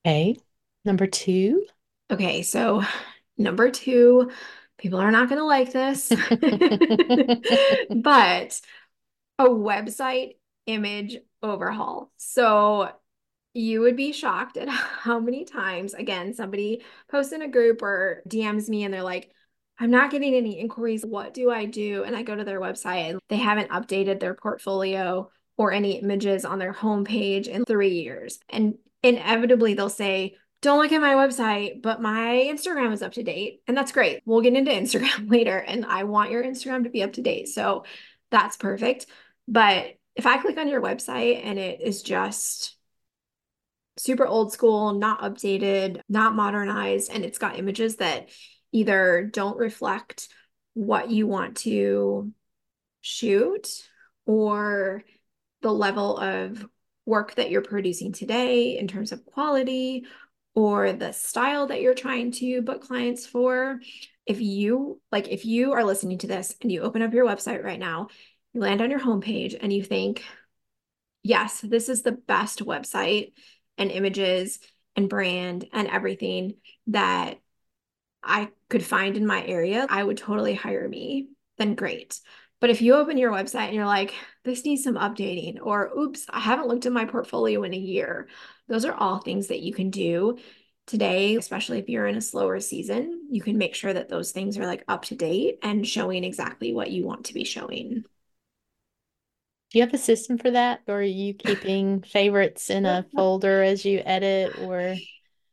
Okay. 0.05 0.37
Number 0.83 1.05
two. 1.05 1.65
Okay. 2.09 2.41
So 2.41 2.83
number 3.37 3.69
two, 3.69 4.31
people 4.77 4.99
are 4.99 5.11
not 5.11 5.29
going 5.29 5.39
to 5.39 5.45
like 5.45 5.71
this, 5.71 6.09
but 7.89 8.59
a 9.39 9.45
website 9.45 10.37
image 10.65 11.17
overhaul. 11.43 12.11
So 12.17 12.89
you 13.57 13.81
would 13.81 13.95
be 13.95 14.11
shocked 14.11 14.55
at 14.57 14.69
how 14.69 15.19
many 15.19 15.43
times, 15.43 15.93
again, 15.93 16.33
somebody 16.33 16.83
posts 17.09 17.33
in 17.33 17.41
a 17.41 17.47
group 17.47 17.81
or 17.81 18.21
DMs 18.29 18.69
me 18.69 18.83
and 18.83 18.93
they're 18.93 19.03
like, 19.03 19.31
I'm 19.79 19.91
not 19.91 20.11
getting 20.11 20.33
any 20.33 20.59
inquiries. 20.59 21.05
What 21.05 21.33
do 21.33 21.51
I 21.51 21.65
do? 21.65 22.03
And 22.03 22.15
I 22.15 22.23
go 22.23 22.35
to 22.35 22.43
their 22.43 22.61
website 22.61 23.09
and 23.09 23.19
they 23.29 23.37
haven't 23.37 23.69
updated 23.69 24.19
their 24.19 24.33
portfolio 24.33 25.29
or 25.57 25.71
any 25.71 25.99
images 25.99 26.45
on 26.45 26.59
their 26.59 26.73
homepage 26.73 27.47
in 27.47 27.65
three 27.65 28.01
years. 28.01 28.39
And 28.49 28.75
inevitably 29.03 29.73
they'll 29.73 29.89
say, 29.89 30.35
don't 30.61 30.79
look 30.79 30.91
at 30.91 31.01
my 31.01 31.13
website, 31.13 31.83
but 31.83 32.01
my 32.01 32.49
Instagram 32.51 32.91
is 32.91 33.03
up 33.03 33.13
to 33.13 33.23
date. 33.23 33.61
And 33.67 33.77
that's 33.77 33.91
great. 33.91 34.21
We'll 34.25 34.41
get 34.41 34.55
into 34.55 34.71
Instagram 34.73 35.29
later. 35.29 35.57
And 35.57 35.85
I 35.85 36.03
want 36.03 36.31
your 36.31 36.43
Instagram 36.43 36.83
to 36.83 36.89
be 36.89 37.03
up 37.03 37.13
to 37.13 37.21
date. 37.21 37.47
So 37.47 37.85
that's 38.31 38.57
perfect. 38.57 39.07
But 39.47 39.95
if 40.15 40.25
I 40.25 40.37
click 40.39 40.57
on 40.57 40.67
your 40.67 40.81
website 40.81 41.43
and 41.43 41.59
it 41.59 41.81
is 41.81 42.01
just 42.01 42.76
super 43.97 44.25
old 44.25 44.53
school, 44.53 44.93
not 44.93 45.21
updated, 45.21 46.01
not 46.09 46.35
modernized, 46.35 47.11
and 47.11 47.25
it's 47.25 47.37
got 47.37 47.59
images 47.59 47.97
that 47.97 48.29
either 48.71 49.29
don't 49.31 49.57
reflect 49.57 50.29
what 50.73 51.09
you 51.09 51.27
want 51.27 51.57
to 51.57 52.31
shoot 53.01 53.67
or 54.25 55.03
the 55.61 55.71
level 55.71 56.17
of 56.17 56.65
work 57.05 57.35
that 57.35 57.49
you're 57.49 57.61
producing 57.61 58.11
today 58.11 58.77
in 58.77 58.87
terms 58.87 59.11
of 59.11 59.25
quality 59.25 60.05
or 60.53 60.91
the 60.91 61.13
style 61.13 61.67
that 61.67 61.81
you're 61.81 61.93
trying 61.93 62.31
to 62.31 62.61
book 62.61 62.81
clients 62.81 63.25
for. 63.25 63.79
If 64.25 64.41
you 64.41 64.99
like, 65.11 65.29
if 65.29 65.45
you 65.45 65.73
are 65.73 65.83
listening 65.83 66.17
to 66.19 66.27
this 66.27 66.55
and 66.61 66.71
you 66.71 66.81
open 66.81 67.01
up 67.01 67.13
your 67.13 67.25
website 67.25 67.63
right 67.63 67.79
now, 67.79 68.09
you 68.53 68.61
land 68.61 68.81
on 68.81 68.91
your 68.91 68.99
homepage 68.99 69.55
and 69.59 69.71
you 69.71 69.83
think, 69.83 70.23
yes, 71.23 71.61
this 71.61 71.89
is 71.89 72.01
the 72.01 72.11
best 72.11 72.59
website 72.59 73.33
and 73.77 73.91
images 73.91 74.59
and 74.95 75.09
brand 75.09 75.67
and 75.73 75.87
everything 75.87 76.55
that 76.87 77.39
I 78.23 78.49
could 78.69 78.83
find 78.83 79.15
in 79.15 79.25
my 79.25 79.45
area, 79.45 79.85
I 79.89 80.03
would 80.03 80.17
totally 80.17 80.53
hire 80.53 80.87
me, 80.87 81.29
then 81.57 81.75
great. 81.75 82.19
But 82.59 82.71
if 82.71 82.81
you 82.81 82.95
open 82.95 83.17
your 83.17 83.31
website 83.31 83.67
and 83.67 83.75
you're 83.75 83.85
like, 83.85 84.13
this 84.43 84.65
needs 84.65 84.83
some 84.83 84.95
updating, 84.95 85.57
or 85.61 85.91
oops, 85.97 86.25
I 86.29 86.39
haven't 86.39 86.67
looked 86.67 86.87
at 86.87 86.91
my 86.91 87.05
portfolio 87.05 87.63
in 87.63 87.73
a 87.73 87.77
year, 87.77 88.27
those 88.67 88.83
are 88.83 88.93
all 88.93 89.19
things 89.19 89.47
that 89.47 89.59
you 89.61 89.73
can 89.73 89.91
do 89.91 90.39
today, 90.87 91.35
especially 91.35 91.79
if 91.79 91.89
you're 91.89 92.07
in 92.07 92.17
a 92.17 92.21
slower 92.21 92.59
season. 92.59 93.27
You 93.29 93.41
can 93.41 93.57
make 93.57 93.75
sure 93.75 93.93
that 93.93 94.09
those 94.09 94.31
things 94.31 94.57
are 94.57 94.65
like 94.65 94.83
up 94.87 95.05
to 95.05 95.15
date 95.15 95.59
and 95.61 95.87
showing 95.87 96.23
exactly 96.23 96.73
what 96.73 96.89
you 96.89 97.05
want 97.05 97.25
to 97.25 97.33
be 97.33 97.43
showing. 97.43 98.05
Do 99.71 99.79
you 99.79 99.85
have 99.85 99.93
a 99.93 99.97
system 99.97 100.37
for 100.37 100.51
that? 100.51 100.81
Or 100.87 100.99
are 100.99 101.03
you 101.03 101.33
keeping 101.33 102.01
favorites 102.01 102.69
in 102.69 102.85
a 102.85 103.05
folder 103.15 103.61
as 103.63 103.83
you 103.83 104.01
edit 104.05 104.57
or 104.59 104.95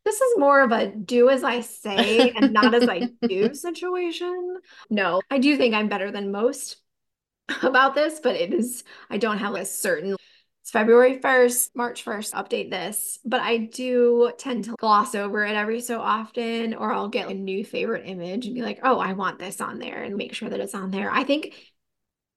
this 0.05 0.21
is 0.21 0.39
more 0.39 0.61
of 0.61 0.71
a 0.71 0.89
do 0.89 1.31
as 1.31 1.43
I 1.43 1.61
say 1.61 2.31
and 2.37 2.53
not 2.53 2.75
as 2.75 2.89
I 2.89 3.09
do 3.27 3.55
situation. 3.55 4.59
No, 4.91 5.23
I 5.31 5.39
do 5.39 5.57
think 5.57 5.75
I'm 5.75 5.89
better 5.89 6.11
than 6.11 6.31
most 6.31 6.77
about 7.63 7.95
this, 7.95 8.21
but 8.23 8.37
it 8.37 8.53
is, 8.53 8.85
I 9.09 9.17
don't 9.17 9.39
have 9.39 9.55
a 9.55 9.65
certain, 9.65 10.17
it's 10.63 10.71
February 10.71 11.19
1st, 11.21 11.71
March 11.75 12.05
1st, 12.05 12.35
update 12.35 12.71
this, 12.71 13.19
but 13.25 13.41
I 13.41 13.57
do 13.59 14.31
tend 14.39 14.65
to 14.65 14.77
gloss 14.79 15.15
over 15.15 15.45
it 15.45 15.55
every 15.55 15.81
so 15.81 16.01
often, 16.01 16.75
or 16.75 16.93
I'll 16.93 17.09
get 17.09 17.31
a 17.31 17.35
new 17.35 17.65
favorite 17.65 18.07
image 18.07 18.47
and 18.47 18.55
be 18.55 18.63
like, 18.63 18.81
oh, 18.83 18.99
I 18.99 19.15
want 19.15 19.39
this 19.39 19.61
on 19.61 19.79
there 19.79 20.03
and 20.03 20.17
make 20.17 20.35
sure 20.35 20.51
that 20.51 20.61
it's 20.61 20.75
on 20.75 20.91
there. 20.91 21.11
I 21.11 21.25
think 21.25 21.55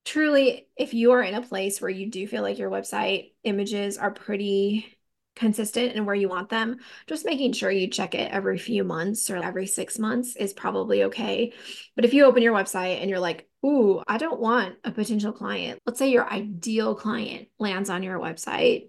truly, 0.08 0.68
if 0.78 0.94
you 0.94 1.12
are 1.12 1.22
in 1.22 1.36
a 1.36 1.42
place 1.42 1.82
where 1.82 1.92
you 1.92 2.10
do 2.10 2.26
feel 2.28 2.42
like 2.42 2.58
your 2.58 2.72
website 2.72 3.34
images 3.44 3.98
are 3.98 4.10
pretty 4.10 4.98
consistent 5.36 5.96
and 5.96 6.06
where 6.06 6.16
you 6.16 6.30
want 6.30 6.48
them, 6.50 6.78
just 7.08 7.26
making 7.26 7.52
sure 7.52 7.70
you 7.70 7.90
check 7.90 8.16
it 8.16 8.32
every 8.32 8.58
few 8.58 8.86
months 8.86 9.30
or 9.30 9.36
every 9.36 9.68
six 9.68 10.00
months 10.00 10.38
is 10.38 10.54
probably 10.54 11.04
okay. 11.04 11.54
But 11.96 12.06
if 12.06 12.14
you 12.14 12.24
open 12.24 12.42
your 12.42 12.56
website 12.56 13.02
and 13.02 13.10
you're 13.10 13.20
like, 13.20 13.50
ooh, 13.66 14.02
I 14.08 14.18
don't 14.18 14.40
want 14.40 14.76
a 14.86 14.92
potential 14.92 15.34
client, 15.34 15.82
let's 15.86 16.00
say 16.00 16.10
your 16.10 16.28
ideal 16.32 16.96
client 16.96 17.50
lands 17.60 17.90
on 17.90 18.02
your 18.02 18.18
website. 18.18 18.88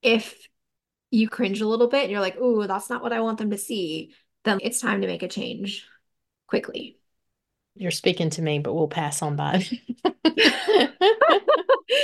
If 0.00 0.46
you 1.10 1.28
cringe 1.28 1.60
a 1.60 1.66
little 1.66 1.88
bit 1.88 2.02
and 2.02 2.10
you're 2.12 2.20
like, 2.20 2.36
"Ooh, 2.38 2.66
that's 2.66 2.88
not 2.88 3.02
what 3.02 3.12
I 3.12 3.20
want 3.20 3.38
them 3.38 3.50
to 3.50 3.58
see," 3.58 4.14
then 4.44 4.58
it's 4.62 4.80
time 4.80 5.00
to 5.00 5.08
make 5.08 5.22
a 5.24 5.28
change 5.28 5.86
quickly. 6.46 6.97
You're 7.74 7.90
speaking 7.90 8.30
to 8.30 8.42
me, 8.42 8.58
but 8.58 8.74
we'll 8.74 8.88
pass 8.88 9.22
on 9.22 9.36
by. 9.36 9.64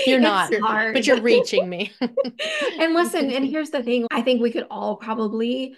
you're 0.07 0.21
not, 0.21 0.53
but 0.93 1.07
you're 1.07 1.21
reaching 1.21 1.69
me. 1.69 1.93
and 2.01 2.95
listen, 2.95 3.31
and 3.31 3.45
here's 3.45 3.71
the 3.71 3.83
thing 3.83 4.07
I 4.11 4.23
think 4.23 4.41
we 4.41 4.53
could 4.53 4.67
all 4.71 4.97
probably, 4.97 5.77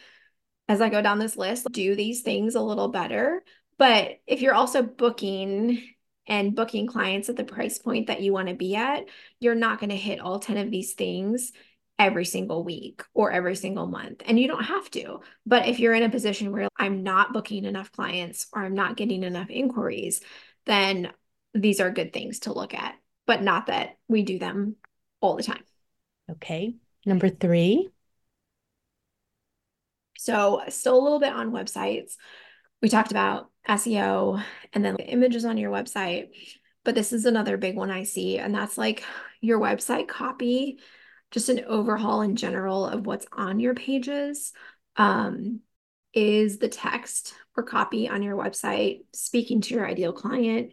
as 0.69 0.81
I 0.81 0.91
go 0.91 1.01
down 1.01 1.19
this 1.19 1.37
list, 1.37 1.67
do 1.73 1.95
these 1.95 2.23
things 2.23 2.55
a 2.55 2.61
little 2.61 2.89
better. 2.89 3.43
But 3.79 4.21
if 4.27 4.43
you're 4.43 4.55
also 4.55 4.83
booking 4.83 5.83
and 6.27 6.55
booking 6.55 6.87
clients 6.87 7.29
at 7.29 7.37
the 7.37 7.45
price 7.45 7.79
point 7.79 8.09
that 8.09 8.21
you 8.21 8.33
want 8.33 8.49
to 8.49 8.55
be 8.55 8.75
at, 8.77 9.05
you're 9.41 9.55
not 9.55 9.79
going 9.79 9.91
to 9.91 9.97
hit 9.97 10.21
all 10.21 10.39
10 10.39 10.57
of 10.57 10.71
these 10.71 10.95
things 10.95 11.53
every 11.99 12.25
single 12.25 12.63
week 12.63 13.03
or 13.15 13.31
every 13.31 13.57
single 13.57 13.87
month. 13.87 14.23
And 14.27 14.39
you 14.39 14.49
don't 14.49 14.65
have 14.65 14.91
to. 14.93 15.21
But 15.47 15.67
if 15.67 15.79
you're 15.81 15.95
in 15.95 16.03
a 16.03 16.11
position 16.11 16.53
where 16.53 16.69
I'm 16.77 17.03
not 17.03 17.33
booking 17.33 17.65
enough 17.65 17.93
clients 17.93 18.47
or 18.53 18.63
I'm 18.63 18.75
not 18.75 18.97
getting 18.97 19.23
enough 19.23 19.49
inquiries, 19.49 20.21
then 20.67 21.11
these 21.55 21.81
are 21.81 21.91
good 21.91 22.13
things 22.13 22.41
to 22.41 22.53
look 22.53 22.75
at, 22.75 22.95
but 23.27 23.43
not 23.43 23.67
that 23.67 23.97
we 24.09 24.23
do 24.23 24.39
them 24.39 24.77
all 25.21 25.37
the 25.37 25.43
time. 25.43 25.65
Okay. 26.31 26.75
Number 27.07 27.29
three. 27.29 27.89
So, 30.19 30.63
still 30.69 30.99
a 30.99 31.03
little 31.03 31.21
bit 31.21 31.33
on 31.33 31.53
websites. 31.53 32.15
We 32.83 32.89
talked 32.89 33.11
about 33.11 33.51
SEO 33.69 34.43
and 34.73 34.85
then 34.85 34.97
images 34.97 35.45
on 35.45 35.57
your 35.57 35.71
website. 35.71 36.29
But 36.85 36.95
this 36.95 37.13
is 37.13 37.27
another 37.27 37.57
big 37.57 37.77
one 37.77 37.91
I 37.91 38.05
see, 38.05 38.39
and 38.39 38.55
that's 38.55 38.79
like 38.79 39.03
your 39.41 39.59
website 39.59 40.09
copy, 40.09 40.79
just 41.31 41.49
an 41.49 41.65
overhaul 41.67 42.23
in 42.23 42.37
general 42.37 42.87
of 42.87 43.07
what's 43.07 43.27
on 43.33 43.61
your 43.61 43.75
pages. 43.75 44.53
Um, 44.97 45.61
is 46.15 46.59
the 46.59 46.69
text 46.69 47.35
or 47.57 47.63
copy 47.63 48.09
on 48.09 48.23
your 48.23 48.37
website 48.37 49.01
speaking 49.13 49.61
to 49.63 49.75
your 49.75 49.87
ideal 49.87 50.13
client? 50.13 50.73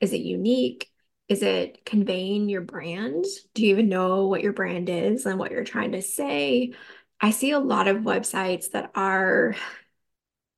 Is 0.00 0.12
it 0.12 0.20
unique? 0.20 0.90
Is 1.28 1.42
it 1.42 1.84
conveying 1.84 2.48
your 2.48 2.62
brand? 2.62 3.24
Do 3.54 3.62
you 3.62 3.70
even 3.70 3.88
know 3.88 4.26
what 4.26 4.42
your 4.42 4.52
brand 4.52 4.88
is 4.88 5.26
and 5.26 5.38
what 5.38 5.52
you're 5.52 5.62
trying 5.62 5.92
to 5.92 6.02
say? 6.02 6.72
I 7.20 7.30
see 7.30 7.52
a 7.52 7.58
lot 7.60 7.86
of 7.86 7.98
websites 7.98 8.72
that 8.72 8.90
are 8.96 9.54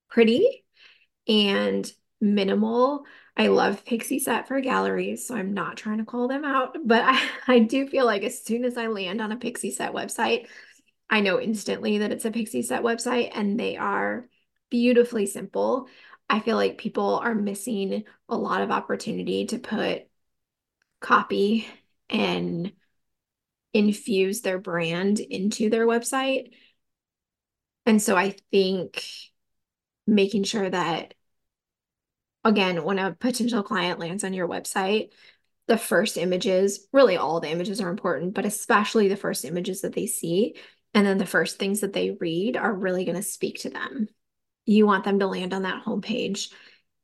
pretty 0.08 0.64
and 1.28 1.90
minimal. 2.20 3.04
I 3.36 3.46
love 3.48 3.84
Pixieset 3.84 4.46
for 4.46 4.60
galleries, 4.60 5.26
so 5.26 5.34
I'm 5.34 5.54
not 5.54 5.76
trying 5.76 5.98
to 5.98 6.04
call 6.04 6.28
them 6.28 6.44
out, 6.44 6.76
but 6.84 7.02
I, 7.02 7.28
I 7.48 7.58
do 7.60 7.86
feel 7.86 8.04
like 8.04 8.22
as 8.22 8.42
soon 8.42 8.64
as 8.64 8.76
I 8.76 8.88
land 8.88 9.20
on 9.20 9.32
a 9.32 9.36
Pixieset 9.36 9.92
website, 9.92 10.48
I 11.08 11.20
know 11.20 11.40
instantly 11.40 11.98
that 11.98 12.12
it's 12.12 12.24
a 12.24 12.30
Pixieset 12.30 12.80
website 12.82 13.32
and 13.34 13.58
they 13.58 13.76
are 13.76 14.28
beautifully 14.70 15.26
simple. 15.26 15.88
I 16.28 16.40
feel 16.40 16.56
like 16.56 16.78
people 16.78 17.18
are 17.18 17.34
missing 17.34 18.04
a 18.28 18.36
lot 18.36 18.62
of 18.62 18.70
opportunity 18.70 19.46
to 19.46 19.58
put 19.58 20.06
copy 21.00 21.66
and 22.08 22.72
infuse 23.74 24.42
their 24.42 24.58
brand 24.58 25.20
into 25.20 25.68
their 25.70 25.86
website. 25.86 26.52
And 27.84 28.00
so 28.00 28.16
I 28.16 28.36
think 28.50 29.04
making 30.06 30.44
sure 30.44 30.68
that 30.68 31.14
again, 32.44 32.84
when 32.84 32.98
a 32.98 33.12
potential 33.12 33.62
client 33.62 33.98
lands 33.98 34.24
on 34.24 34.32
your 34.32 34.48
website, 34.48 35.10
the 35.68 35.78
first 35.78 36.16
images, 36.16 36.88
really 36.92 37.16
all 37.16 37.40
the 37.40 37.50
images 37.50 37.80
are 37.80 37.88
important, 37.88 38.34
but 38.34 38.44
especially 38.44 39.08
the 39.08 39.16
first 39.16 39.44
images 39.44 39.82
that 39.82 39.94
they 39.94 40.06
see 40.06 40.56
and 40.94 41.06
then 41.06 41.18
the 41.18 41.26
first 41.26 41.58
things 41.58 41.80
that 41.80 41.92
they 41.92 42.10
read 42.20 42.56
are 42.56 42.72
really 42.72 43.04
going 43.04 43.16
to 43.16 43.22
speak 43.22 43.60
to 43.60 43.70
them. 43.70 44.08
You 44.66 44.86
want 44.86 45.04
them 45.04 45.18
to 45.20 45.26
land 45.26 45.54
on 45.54 45.62
that 45.62 45.84
homepage 45.84 46.52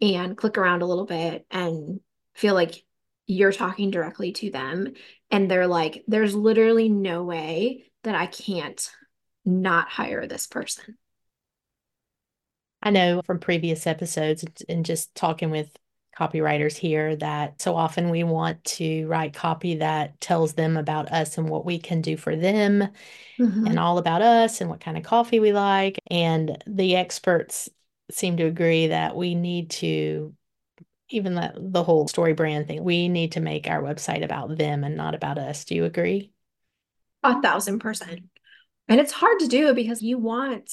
and 0.01 0.37
click 0.37 0.59
around 0.59 0.83
a 0.83 0.87
little 0.87 1.07
bit 1.07 1.46
and 1.51 2.01
feel 2.35 2.55
like 2.55 2.85
you're 3.27 3.53
talking 3.53 3.90
directly 3.90 4.33
to 4.33 4.51
them. 4.51 4.94
And 5.31 5.51
they're 5.51 5.66
like, 5.66 6.05
there's 6.07 6.35
literally 6.35 6.88
no 6.88 7.24
way 7.24 7.90
that 8.05 8.14
I 8.14 8.27
can't 8.27 8.90
not 9.44 9.88
hire 9.88 10.27
this 10.27 10.46
person. 10.46 10.96
I 12.83 12.91
know 12.91 13.23
from 13.27 13.41
previous 13.41 13.87
episodes 13.87 14.45
and 14.69 14.85
just 14.85 15.14
talking 15.14 15.51
with 15.51 15.71
copywriters 16.19 16.77
here 16.77 17.14
that 17.17 17.61
so 17.62 17.77
often 17.77 18.11
we 18.11 18.25
want 18.25 18.62
to 18.64 19.07
write 19.07 19.35
copy 19.35 19.77
that 19.77 20.21
tells 20.21 20.55
them 20.55 20.77
about 20.77 21.12
us 21.12 21.38
and 21.38 21.49
what 21.49 21.64
we 21.64 21.79
can 21.79 22.01
do 22.01 22.17
for 22.17 22.35
them 22.35 22.88
mm-hmm. 23.38 23.67
and 23.67 23.79
all 23.79 23.99
about 23.99 24.21
us 24.21 24.61
and 24.61 24.69
what 24.69 24.81
kind 24.81 24.97
of 24.97 25.05
coffee 25.05 25.38
we 25.38 25.53
like. 25.53 25.99
And 26.11 26.62
the 26.67 26.97
experts 26.97 27.69
seem 28.11 28.37
to 28.38 28.47
agree 28.47 28.88
that 28.88 29.14
we 29.14 29.35
need 29.35 29.71
to 29.71 30.35
even 31.11 31.35
the, 31.35 31.53
the 31.57 31.83
whole 31.83 32.07
story 32.07 32.35
brand 32.35 32.67
thing, 32.67 32.85
we 32.85 33.09
need 33.09 33.33
to 33.33 33.41
make 33.41 33.67
our 33.67 33.83
website 33.83 34.23
about 34.23 34.57
them 34.59 34.85
and 34.85 34.97
not 34.97 35.14
about 35.14 35.38
us. 35.38 35.64
Do 35.64 35.75
you 35.75 35.85
agree? 35.85 36.33
A 37.23 37.41
thousand 37.41 37.79
percent. 37.79 38.25
And 38.88 39.01
it's 39.01 39.12
hard 39.12 39.38
to 39.41 39.49
do 39.49 39.75
because 39.75 40.03
you 40.03 40.19
want, 40.19 40.71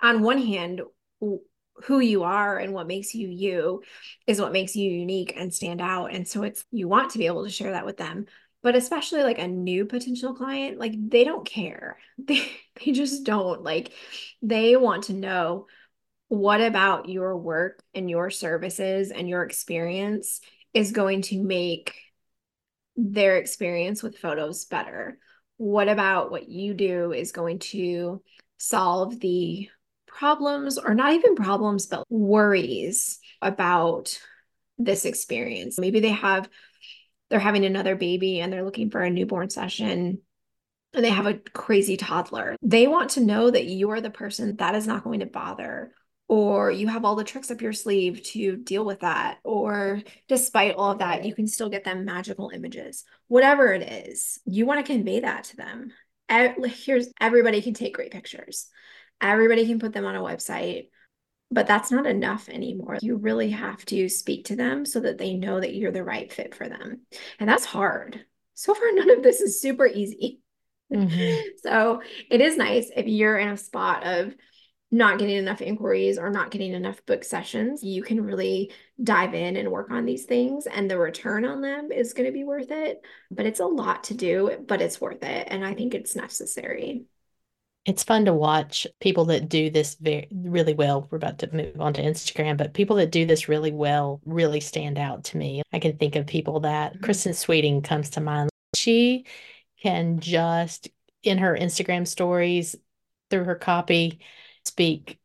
on 0.00 0.22
one 0.22 0.38
hand, 0.38 0.82
who 1.20 2.00
you 2.00 2.24
are 2.24 2.58
and 2.58 2.72
what 2.72 2.86
makes 2.86 3.14
you 3.14 3.28
you 3.28 3.82
is 4.26 4.40
what 4.40 4.52
makes 4.52 4.76
you 4.76 4.90
unique 4.90 5.34
and 5.36 5.54
stand 5.54 5.80
out. 5.80 6.12
And 6.12 6.26
so 6.26 6.42
it's 6.42 6.64
you 6.70 6.88
want 6.88 7.12
to 7.12 7.18
be 7.18 7.26
able 7.26 7.44
to 7.44 7.50
share 7.50 7.72
that 7.72 7.86
with 7.86 7.96
them. 7.96 8.26
But 8.62 8.76
especially 8.76 9.22
like 9.22 9.38
a 9.38 9.48
new 9.48 9.86
potential 9.86 10.34
client, 10.34 10.78
like 10.78 10.92
they 10.96 11.24
don't 11.24 11.46
care. 11.46 11.98
They 12.18 12.50
they 12.84 12.92
just 12.92 13.24
don't. 13.24 13.62
Like 13.62 13.92
they 14.42 14.76
want 14.76 15.04
to 15.04 15.14
know 15.14 15.66
what 16.28 16.60
about 16.60 17.08
your 17.08 17.36
work 17.36 17.82
and 17.94 18.08
your 18.08 18.30
services 18.30 19.10
and 19.10 19.28
your 19.28 19.42
experience 19.42 20.40
is 20.74 20.92
going 20.92 21.22
to 21.22 21.42
make 21.42 21.94
their 22.96 23.36
experience 23.36 24.02
with 24.02 24.18
photos 24.18 24.64
better? 24.66 25.18
What 25.56 25.88
about 25.88 26.30
what 26.30 26.48
you 26.48 26.74
do 26.74 27.12
is 27.12 27.32
going 27.32 27.58
to 27.70 28.22
solve 28.58 29.18
the 29.20 29.68
problems, 30.12 30.78
or 30.78 30.94
not 30.94 31.14
even 31.14 31.34
problems, 31.34 31.86
but 31.86 32.04
worries 32.10 33.18
about 33.40 34.18
this 34.78 35.04
experience? 35.04 35.78
Maybe 35.78 36.00
they 36.00 36.10
have, 36.10 36.48
they're 37.28 37.38
having 37.38 37.64
another 37.64 37.96
baby 37.96 38.40
and 38.40 38.52
they're 38.52 38.64
looking 38.64 38.90
for 38.90 39.00
a 39.00 39.10
newborn 39.10 39.50
session 39.50 40.20
and 40.92 41.04
they 41.04 41.10
have 41.10 41.26
a 41.26 41.38
crazy 41.52 41.96
toddler. 41.96 42.56
They 42.62 42.86
want 42.86 43.10
to 43.10 43.20
know 43.20 43.50
that 43.50 43.66
you're 43.66 44.00
the 44.00 44.10
person 44.10 44.56
that 44.56 44.74
is 44.74 44.86
not 44.86 45.04
going 45.04 45.20
to 45.20 45.26
bother 45.26 45.92
or 46.30 46.70
you 46.70 46.86
have 46.86 47.04
all 47.04 47.16
the 47.16 47.24
tricks 47.24 47.50
up 47.50 47.60
your 47.60 47.72
sleeve 47.72 48.22
to 48.22 48.56
deal 48.56 48.84
with 48.84 49.00
that 49.00 49.38
or 49.42 50.00
despite 50.28 50.76
all 50.76 50.92
of 50.92 51.00
that 51.00 51.24
you 51.24 51.34
can 51.34 51.48
still 51.48 51.68
get 51.68 51.82
them 51.82 52.04
magical 52.04 52.50
images 52.54 53.04
whatever 53.26 53.72
it 53.72 53.82
is 54.06 54.38
you 54.46 54.64
want 54.64 54.78
to 54.78 54.92
convey 54.92 55.18
that 55.20 55.42
to 55.42 55.56
them 55.56 55.90
here's 56.64 57.08
everybody 57.20 57.60
can 57.60 57.74
take 57.74 57.94
great 57.94 58.12
pictures 58.12 58.68
everybody 59.20 59.66
can 59.66 59.78
put 59.78 59.92
them 59.92 60.06
on 60.06 60.16
a 60.16 60.20
website 60.20 60.88
but 61.52 61.66
that's 61.66 61.90
not 61.90 62.06
enough 62.06 62.48
anymore 62.48 62.98
you 63.00 63.16
really 63.16 63.50
have 63.50 63.84
to 63.84 64.08
speak 64.08 64.46
to 64.46 64.56
them 64.56 64.84
so 64.84 65.00
that 65.00 65.18
they 65.18 65.34
know 65.34 65.60
that 65.60 65.74
you're 65.74 65.92
the 65.92 66.04
right 66.04 66.32
fit 66.32 66.54
for 66.54 66.68
them 66.68 67.00
and 67.38 67.48
that's 67.48 67.64
hard 67.64 68.24
so 68.54 68.74
far 68.74 68.84
none 68.92 69.10
of 69.10 69.22
this 69.22 69.40
is 69.40 69.60
super 69.60 69.86
easy 69.86 70.40
mm-hmm. 70.92 71.40
so 71.62 72.02
it 72.30 72.40
is 72.40 72.56
nice 72.56 72.90
if 72.96 73.06
you're 73.06 73.38
in 73.38 73.48
a 73.48 73.56
spot 73.56 74.06
of 74.06 74.34
not 74.92 75.18
getting 75.18 75.36
enough 75.36 75.60
inquiries 75.60 76.18
or 76.18 76.30
not 76.30 76.50
getting 76.50 76.72
enough 76.72 77.04
book 77.06 77.22
sessions, 77.22 77.82
you 77.82 78.02
can 78.02 78.22
really 78.22 78.72
dive 79.02 79.34
in 79.34 79.56
and 79.56 79.70
work 79.70 79.90
on 79.90 80.04
these 80.04 80.24
things. 80.24 80.66
And 80.66 80.90
the 80.90 80.98
return 80.98 81.44
on 81.44 81.60
them 81.60 81.92
is 81.92 82.12
going 82.12 82.26
to 82.26 82.32
be 82.32 82.44
worth 82.44 82.70
it. 82.70 83.00
But 83.30 83.46
it's 83.46 83.60
a 83.60 83.66
lot 83.66 84.04
to 84.04 84.14
do, 84.14 84.64
but 84.66 84.82
it's 84.82 85.00
worth 85.00 85.22
it. 85.22 85.46
And 85.48 85.64
I 85.64 85.74
think 85.74 85.94
it's 85.94 86.16
necessary. 86.16 87.04
It's 87.86 88.04
fun 88.04 88.26
to 88.26 88.34
watch 88.34 88.86
people 89.00 89.24
that 89.26 89.48
do 89.48 89.70
this 89.70 89.94
very 89.94 90.28
really 90.30 90.74
well. 90.74 91.08
We're 91.10 91.16
about 91.16 91.38
to 91.38 91.54
move 91.54 91.80
on 91.80 91.94
to 91.94 92.02
Instagram, 92.02 92.56
but 92.56 92.74
people 92.74 92.96
that 92.96 93.10
do 93.10 93.24
this 93.24 93.48
really 93.48 93.72
well 93.72 94.20
really 94.24 94.60
stand 94.60 94.98
out 94.98 95.24
to 95.24 95.38
me. 95.38 95.62
I 95.72 95.78
can 95.78 95.96
think 95.96 96.16
of 96.16 96.26
people 96.26 96.60
that 96.60 96.92
mm-hmm. 96.92 97.04
Kristen 97.04 97.32
Sweeting 97.32 97.82
comes 97.82 98.10
to 98.10 98.20
mind. 98.20 98.50
She 98.74 99.24
can 99.82 100.20
just 100.20 100.88
in 101.22 101.38
her 101.38 101.56
Instagram 101.56 102.06
stories 102.06 102.76
through 103.30 103.44
her 103.44 103.54
copy 103.54 104.20
speak 104.64 105.18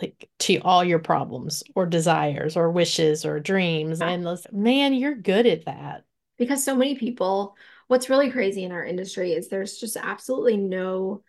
like 0.00 0.28
to 0.38 0.58
all 0.58 0.84
your 0.84 0.98
problems 0.98 1.62
or 1.74 1.86
desires 1.86 2.56
or 2.56 2.70
wishes 2.70 3.24
or 3.24 3.40
dreams 3.40 4.00
and 4.00 4.26
man 4.52 4.94
you're 4.94 5.14
good 5.14 5.46
at 5.46 5.64
that 5.64 6.04
because 6.38 6.62
so 6.62 6.76
many 6.76 6.94
people 6.94 7.56
what's 7.88 8.08
really 8.08 8.30
crazy 8.30 8.64
in 8.64 8.72
our 8.72 8.84
industry 8.84 9.32
is 9.32 9.48
there's 9.48 9.78
just 9.78 9.96
absolutely 9.96 10.56
no 10.56 11.22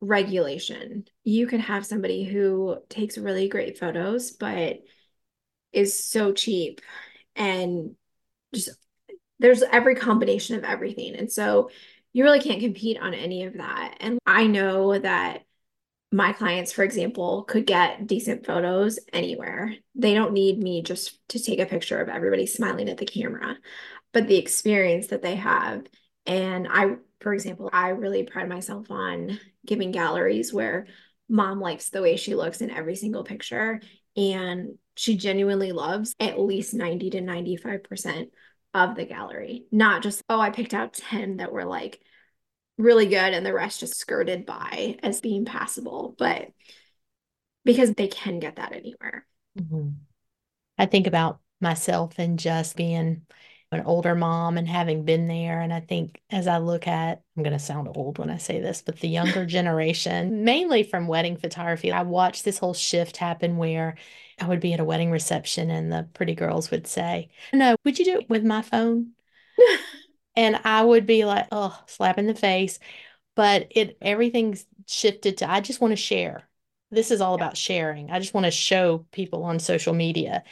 regulation 0.00 1.04
you 1.24 1.46
can 1.46 1.60
have 1.60 1.84
somebody 1.84 2.24
who 2.24 2.76
takes 2.88 3.18
really 3.18 3.48
great 3.48 3.78
photos 3.78 4.30
but 4.30 4.78
is 5.72 6.08
so 6.08 6.32
cheap 6.32 6.80
and 7.34 7.96
just 8.54 8.70
there's 9.40 9.62
every 9.62 9.94
combination 9.94 10.56
of 10.56 10.64
everything 10.64 11.16
and 11.16 11.30
so 11.30 11.68
you 12.12 12.24
really 12.24 12.40
can't 12.40 12.60
compete 12.60 12.98
on 12.98 13.14
any 13.14 13.44
of 13.44 13.54
that. 13.54 13.96
And 14.00 14.18
I 14.26 14.46
know 14.46 14.98
that 14.98 15.42
my 16.10 16.32
clients, 16.32 16.72
for 16.72 16.82
example, 16.82 17.44
could 17.44 17.66
get 17.66 18.06
decent 18.06 18.46
photos 18.46 18.98
anywhere. 19.12 19.74
They 19.94 20.14
don't 20.14 20.32
need 20.32 20.58
me 20.58 20.82
just 20.82 21.16
to 21.28 21.38
take 21.38 21.60
a 21.60 21.66
picture 21.66 22.00
of 22.00 22.08
everybody 22.08 22.46
smiling 22.46 22.88
at 22.88 22.96
the 22.96 23.04
camera, 23.04 23.56
but 24.12 24.26
the 24.26 24.38
experience 24.38 25.08
that 25.08 25.22
they 25.22 25.36
have. 25.36 25.84
And 26.24 26.66
I, 26.68 26.96
for 27.20 27.34
example, 27.34 27.68
I 27.72 27.90
really 27.90 28.22
pride 28.22 28.48
myself 28.48 28.90
on 28.90 29.38
giving 29.68 29.92
galleries 29.92 30.52
where 30.52 30.86
mom 31.28 31.60
likes 31.60 31.90
the 31.90 32.02
way 32.02 32.16
she 32.16 32.34
looks 32.34 32.60
in 32.60 32.70
every 32.70 32.96
single 32.96 33.22
picture 33.22 33.80
and 34.16 34.78
she 34.96 35.16
genuinely 35.16 35.70
loves 35.70 36.16
at 36.18 36.40
least 36.40 36.74
90 36.74 37.10
to 37.10 37.20
95% 37.20 38.30
of 38.74 38.96
the 38.96 39.04
gallery, 39.04 39.66
not 39.70 40.02
just, 40.02 40.22
oh, 40.28 40.40
I 40.40 40.50
picked 40.50 40.74
out 40.74 40.94
10 40.94 41.36
that 41.36 41.52
were 41.52 41.64
like 41.64 42.00
really 42.76 43.06
good 43.06 43.34
and 43.34 43.46
the 43.46 43.52
rest 43.52 43.80
just 43.80 43.96
skirted 43.96 44.44
by 44.44 44.96
as 45.02 45.20
being 45.20 45.44
passable. 45.44 46.16
But 46.18 46.48
because 47.64 47.92
they 47.94 48.08
can 48.08 48.40
get 48.40 48.56
that 48.56 48.72
anywhere. 48.72 49.26
Mm-hmm. 49.58 49.90
I 50.78 50.86
think 50.86 51.06
about 51.06 51.40
myself 51.60 52.14
and 52.18 52.38
just 52.38 52.76
being 52.76 53.22
an 53.70 53.82
older 53.82 54.14
mom 54.14 54.56
and 54.56 54.66
having 54.66 55.04
been 55.04 55.28
there. 55.28 55.60
And 55.60 55.72
I 55.72 55.80
think 55.80 56.20
as 56.30 56.46
I 56.46 56.58
look 56.58 56.86
at, 56.86 57.22
I'm 57.36 57.42
going 57.42 57.52
to 57.52 57.58
sound 57.58 57.88
old 57.94 58.18
when 58.18 58.30
I 58.30 58.38
say 58.38 58.60
this, 58.60 58.82
but 58.82 59.00
the 59.00 59.08
younger 59.08 59.44
generation, 59.46 60.44
mainly 60.44 60.82
from 60.82 61.06
wedding 61.06 61.36
photography, 61.36 61.92
I 61.92 62.02
watched 62.02 62.44
this 62.44 62.58
whole 62.58 62.74
shift 62.74 63.18
happen 63.18 63.58
where 63.58 63.96
I 64.40 64.46
would 64.46 64.60
be 64.60 64.72
at 64.72 64.80
a 64.80 64.84
wedding 64.84 65.10
reception 65.10 65.70
and 65.70 65.92
the 65.92 66.08
pretty 66.14 66.34
girls 66.34 66.70
would 66.70 66.86
say, 66.86 67.28
No, 67.52 67.76
would 67.84 67.98
you 67.98 68.04
do 68.04 68.18
it 68.20 68.30
with 68.30 68.44
my 68.44 68.62
phone? 68.62 69.12
and 70.36 70.60
I 70.64 70.82
would 70.82 71.06
be 71.06 71.24
like, 71.24 71.48
Oh, 71.52 71.78
slap 71.86 72.18
in 72.18 72.26
the 72.26 72.34
face. 72.34 72.78
But 73.34 73.68
it 73.70 73.98
everything's 74.00 74.66
shifted 74.86 75.38
to 75.38 75.50
I 75.50 75.60
just 75.60 75.80
want 75.80 75.92
to 75.92 75.96
share. 75.96 76.48
This 76.90 77.10
is 77.10 77.20
all 77.20 77.36
yeah. 77.36 77.44
about 77.44 77.56
sharing. 77.56 78.10
I 78.10 78.18
just 78.18 78.32
want 78.32 78.46
to 78.46 78.50
show 78.50 79.06
people 79.12 79.44
on 79.44 79.58
social 79.58 79.92
media. 79.92 80.42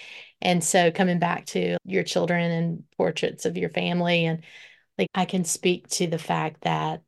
And 0.42 0.62
so 0.62 0.90
coming 0.90 1.18
back 1.18 1.46
to 1.46 1.76
your 1.84 2.02
children 2.02 2.50
and 2.50 2.84
portraits 2.96 3.46
of 3.46 3.56
your 3.56 3.70
family 3.70 4.26
and 4.26 4.42
like 4.98 5.08
I 5.14 5.24
can 5.24 5.44
speak 5.44 5.88
to 5.88 6.06
the 6.06 6.18
fact 6.18 6.62
that 6.62 7.02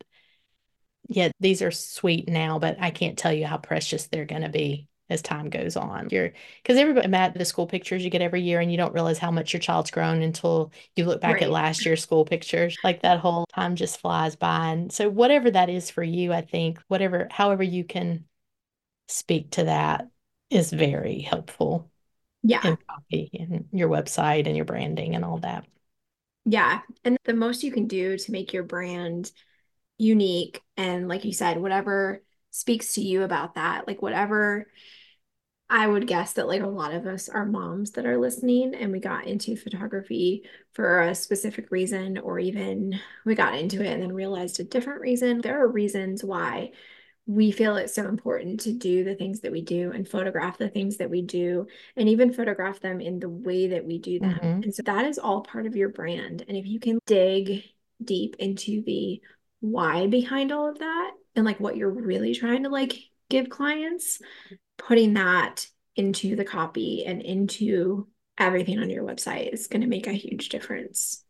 yeah, 1.09 1.31
these 1.41 1.62
are 1.62 1.71
sweet 1.71 2.29
now, 2.29 2.59
but 2.59 2.77
I 2.81 2.91
can't 2.91 3.19
tell 3.19 3.33
you 3.33 3.47
how 3.47 3.57
precious 3.57 4.07
they're 4.07 4.27
going 4.27 4.43
to 4.43 4.51
be 4.51 4.88
as 5.11 5.23
time 5.23 5.49
goes 5.49 5.77
on. 5.77 6.09
You're 6.11 6.33
because 6.62 6.77
everybody 6.77 7.11
at 7.14 7.35
the 7.35 7.45
school 7.45 7.67
pictures 7.67 8.05
you 8.05 8.11
get 8.11 8.21
every 8.21 8.43
year 8.43 8.61
and 8.61 8.71
you 8.71 8.77
don't 8.77 8.93
realize 8.93 9.19
how 9.19 9.31
much 9.31 9.53
your 9.53 9.61
child's 9.61 9.91
grown 9.91 10.23
until 10.23 10.71
you 10.97 11.07
look 11.07 11.23
back 11.23 11.35
right. 11.35 11.45
at 11.45 11.51
last 11.51 11.87
year's 11.87 12.03
school 12.03 12.27
pictures. 12.27 12.77
Like 12.85 13.03
that 13.03 13.21
whole 13.21 13.47
time 13.55 13.75
just 13.75 14.01
flies 14.01 14.37
by. 14.37 14.69
And 14.69 14.93
so 14.93 15.09
whatever 15.09 15.51
that 15.51 15.71
is 15.71 15.91
for 15.91 16.03
you, 16.03 16.33
I 16.33 16.43
think 16.43 16.81
whatever 16.88 17.29
however 17.31 17.62
you 17.62 17.85
can 17.85 18.27
speak 19.09 19.53
to 19.53 19.64
that 19.64 20.09
is 20.51 20.71
very 20.71 21.21
helpful. 21.21 21.91
Yeah. 22.49 22.67
In 22.67 22.79
copy 22.89 23.31
and 23.39 23.67
your 23.73 23.91
website 23.91 24.47
and 24.47 24.57
your 24.57 24.65
branding 24.65 25.15
and 25.15 25.23
all 25.23 25.37
that. 25.39 25.67
Yeah. 26.47 26.81
And 27.05 27.19
the 27.25 27.35
most 27.35 27.63
you 27.63 27.71
can 27.71 27.87
do 27.87 28.17
to 28.17 28.33
make 28.33 28.55
your 28.55 28.63
brand 28.63 29.31
unique 29.99 30.63
and 30.75 31.09
like 31.09 31.27
you 31.27 31.33
said, 31.35 31.61
whatever 31.61 32.23
speaks 32.51 32.95
to 32.95 33.03
you 33.03 33.23
about 33.23 33.57
that, 33.57 33.87
like 33.87 34.01
whatever 34.01 34.67
I 35.69 35.87
would 35.87 36.07
guess 36.07 36.33
that 36.33 36.49
like 36.49 36.63
a 36.63 36.67
lot 36.67 36.95
of 36.95 37.07
us 37.07 37.29
are 37.29 37.45
moms 37.45 37.91
that 37.91 38.07
are 38.07 38.17
listening 38.17 38.75
and 38.75 38.93
we 38.93 39.01
got 39.01 39.27
into 39.27 39.55
photography 39.55 40.45
for 40.73 41.03
a 41.03 41.15
specific 41.15 41.71
reason 41.71 42.17
or 42.17 42.39
even 42.39 42.99
we 43.27 43.35
got 43.35 43.59
into 43.59 43.85
it 43.85 43.93
and 43.93 44.03
then 44.03 44.15
realized 44.15 44.59
a 44.59 44.65
different 44.65 45.03
reason. 45.03 45.43
There 45.43 45.63
are 45.63 45.69
reasons 45.69 46.25
why 46.25 46.71
we 47.29 47.51
feel 47.51 47.77
it's 47.77 47.95
so 47.95 48.09
important 48.09 48.59
to 48.61 48.73
do 48.73 49.05
the 49.05 49.14
things 49.14 49.41
that 49.41 49.53
we 49.53 49.61
do 49.61 49.93
and 49.93 50.09
photograph 50.09 50.57
the 50.57 50.71
things 50.71 50.97
that 50.97 51.11
we 51.11 51.21
do 51.21 51.67
and 51.95 52.09
even 52.09 52.33
photograph 52.33 52.81
them 52.81 53.03
in 53.03 53.21
the 53.21 53.29
way 53.29 53.69
that 53.69 53.85
we 53.85 53.99
do 53.99 54.19
them. 54.19 54.33
Mm-hmm. 54.33 54.62
And 54.62 54.75
so 54.75 54.83
that 54.85 55.05
is 55.05 55.19
all 55.19 55.43
part 55.43 55.67
of 55.67 55.77
your 55.77 55.91
brand. 55.91 56.43
And 56.49 56.57
if 56.57 56.67
you 56.67 56.81
can 56.81 56.99
dig 57.05 57.64
deep 58.03 58.37
into 58.38 58.83
the 58.83 59.21
why 59.61 60.07
behind 60.07 60.53
all 60.53 60.71
of 60.71 60.79
that 60.79 61.12
and 61.37 61.45
like 61.45 61.61
what 61.61 61.77
you're 61.77 61.91
really 61.91 62.35
trying 62.35 62.62
to 62.62 62.71
like 62.71 62.95
give 63.29 63.51
clients, 63.51 64.21
putting 64.79 65.12
that 65.14 65.67
into 65.97 66.35
the 66.35 66.47
copy 66.47 67.05
and 67.05 67.21
into 67.21 68.09
everything 68.38 68.79
on 68.79 68.88
your 68.88 69.05
website 69.05 69.53
is 69.53 69.67
going 69.67 69.83
to 69.83 69.87
make 69.87 70.07
a 70.07 70.12
huge 70.12 70.49
difference. 70.49 71.23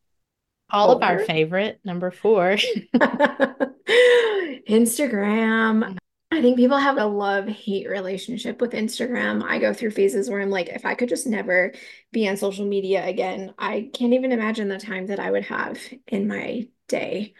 All 0.70 0.92
Over. 0.92 1.04
of 1.04 1.10
our 1.10 1.18
favorite, 1.24 1.80
number 1.84 2.12
four. 2.12 2.56
Instagram. 3.88 5.82
Mm-hmm. 5.82 5.96
I 6.30 6.42
think 6.42 6.56
people 6.56 6.76
have 6.76 6.98
a 6.98 7.06
love 7.06 7.48
hate 7.48 7.88
relationship 7.88 8.60
with 8.60 8.72
Instagram. 8.72 9.42
I 9.42 9.58
go 9.58 9.72
through 9.72 9.92
phases 9.92 10.28
where 10.28 10.40
I'm 10.40 10.50
like, 10.50 10.68
if 10.68 10.84
I 10.84 10.94
could 10.94 11.08
just 11.08 11.26
never 11.26 11.72
be 12.12 12.28
on 12.28 12.36
social 12.36 12.66
media 12.66 13.06
again, 13.06 13.54
I 13.58 13.90
can't 13.94 14.12
even 14.12 14.32
imagine 14.32 14.68
the 14.68 14.78
time 14.78 15.06
that 15.06 15.18
I 15.18 15.30
would 15.30 15.44
have 15.44 15.80
in 16.06 16.28
my 16.28 16.68
day 16.86 17.34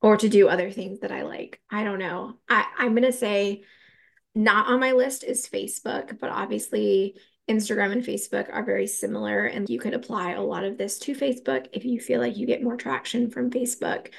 or 0.00 0.16
to 0.16 0.28
do 0.28 0.48
other 0.48 0.70
things 0.70 1.00
that 1.00 1.10
I 1.10 1.22
like. 1.22 1.60
I 1.68 1.82
don't 1.82 1.98
know. 1.98 2.38
I, 2.48 2.64
I'm 2.78 2.92
going 2.92 3.02
to 3.02 3.12
say 3.12 3.64
not 4.34 4.68
on 4.68 4.78
my 4.78 4.92
list 4.92 5.24
is 5.24 5.48
Facebook, 5.48 6.20
but 6.20 6.30
obviously 6.30 7.16
Instagram 7.48 7.92
and 7.92 8.04
Facebook 8.04 8.48
are 8.52 8.64
very 8.64 8.86
similar, 8.86 9.46
and 9.46 9.68
you 9.68 9.80
could 9.80 9.94
apply 9.94 10.32
a 10.32 10.42
lot 10.42 10.64
of 10.64 10.78
this 10.78 10.98
to 11.00 11.14
Facebook 11.14 11.66
if 11.72 11.84
you 11.84 11.98
feel 11.98 12.20
like 12.20 12.36
you 12.36 12.46
get 12.46 12.62
more 12.62 12.76
traction 12.76 13.30
from 13.30 13.50
Facebook. 13.50 14.12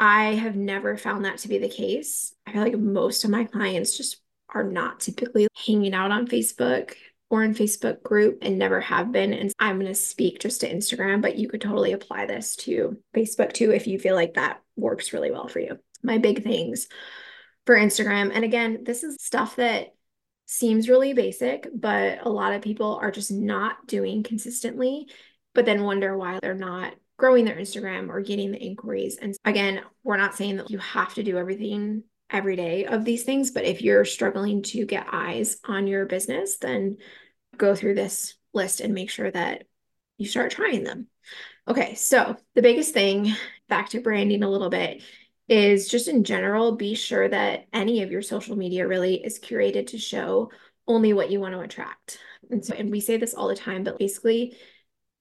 I 0.00 0.34
have 0.36 0.56
never 0.56 0.96
found 0.96 1.26
that 1.26 1.38
to 1.38 1.48
be 1.48 1.58
the 1.58 1.68
case. 1.68 2.34
I 2.46 2.52
feel 2.52 2.62
like 2.62 2.78
most 2.78 3.22
of 3.22 3.30
my 3.30 3.44
clients 3.44 3.98
just 3.98 4.16
are 4.48 4.64
not 4.64 4.98
typically 4.98 5.46
hanging 5.66 5.92
out 5.92 6.10
on 6.10 6.26
Facebook 6.26 6.94
or 7.28 7.44
in 7.44 7.54
Facebook 7.54 8.02
group 8.02 8.38
and 8.40 8.58
never 8.58 8.80
have 8.80 9.12
been. 9.12 9.34
And 9.34 9.52
I'm 9.58 9.76
going 9.76 9.92
to 9.92 9.94
speak 9.94 10.40
just 10.40 10.62
to 10.62 10.74
Instagram, 10.74 11.20
but 11.20 11.36
you 11.36 11.50
could 11.50 11.60
totally 11.60 11.92
apply 11.92 12.24
this 12.24 12.56
to 12.56 12.96
Facebook 13.14 13.52
too 13.52 13.72
if 13.72 13.86
you 13.86 13.98
feel 13.98 14.14
like 14.14 14.34
that 14.34 14.62
works 14.74 15.12
really 15.12 15.30
well 15.30 15.48
for 15.48 15.60
you. 15.60 15.78
My 16.02 16.16
big 16.16 16.42
things 16.42 16.88
for 17.66 17.76
Instagram. 17.76 18.32
And 18.34 18.42
again, 18.42 18.84
this 18.84 19.04
is 19.04 19.16
stuff 19.20 19.56
that 19.56 19.94
seems 20.46 20.88
really 20.88 21.12
basic, 21.12 21.68
but 21.74 22.26
a 22.26 22.30
lot 22.30 22.54
of 22.54 22.62
people 22.62 22.98
are 23.02 23.10
just 23.10 23.30
not 23.30 23.86
doing 23.86 24.22
consistently, 24.22 25.08
but 25.54 25.66
then 25.66 25.84
wonder 25.84 26.16
why 26.16 26.38
they're 26.40 26.54
not 26.54 26.94
growing 27.20 27.44
their 27.44 27.56
Instagram 27.56 28.08
or 28.08 28.22
getting 28.22 28.50
the 28.50 28.58
inquiries. 28.58 29.18
And 29.20 29.36
again, 29.44 29.82
we're 30.02 30.16
not 30.16 30.34
saying 30.34 30.56
that 30.56 30.70
you 30.70 30.78
have 30.78 31.12
to 31.14 31.22
do 31.22 31.36
everything 31.36 32.02
every 32.30 32.56
day 32.56 32.86
of 32.86 33.04
these 33.04 33.24
things, 33.24 33.50
but 33.50 33.64
if 33.64 33.82
you're 33.82 34.06
struggling 34.06 34.62
to 34.62 34.86
get 34.86 35.06
eyes 35.12 35.58
on 35.66 35.86
your 35.86 36.06
business, 36.06 36.56
then 36.56 36.96
go 37.58 37.74
through 37.74 37.94
this 37.94 38.36
list 38.54 38.80
and 38.80 38.94
make 38.94 39.10
sure 39.10 39.30
that 39.30 39.64
you 40.16 40.26
start 40.26 40.50
trying 40.50 40.82
them. 40.82 41.08
Okay, 41.68 41.94
so 41.94 42.36
the 42.54 42.62
biggest 42.62 42.94
thing, 42.94 43.34
back 43.68 43.90
to 43.90 44.00
branding 44.00 44.42
a 44.42 44.48
little 44.48 44.70
bit, 44.70 45.02
is 45.46 45.88
just 45.88 46.08
in 46.08 46.24
general, 46.24 46.76
be 46.76 46.94
sure 46.94 47.28
that 47.28 47.66
any 47.70 48.02
of 48.02 48.10
your 48.10 48.22
social 48.22 48.56
media 48.56 48.88
really 48.88 49.16
is 49.16 49.38
curated 49.38 49.88
to 49.88 49.98
show 49.98 50.50
only 50.88 51.12
what 51.12 51.30
you 51.30 51.38
want 51.38 51.54
to 51.54 51.60
attract. 51.60 52.18
And 52.50 52.64
so, 52.64 52.74
and 52.74 52.90
we 52.90 53.00
say 53.00 53.18
this 53.18 53.34
all 53.34 53.48
the 53.48 53.54
time, 53.54 53.84
but 53.84 53.98
basically, 53.98 54.56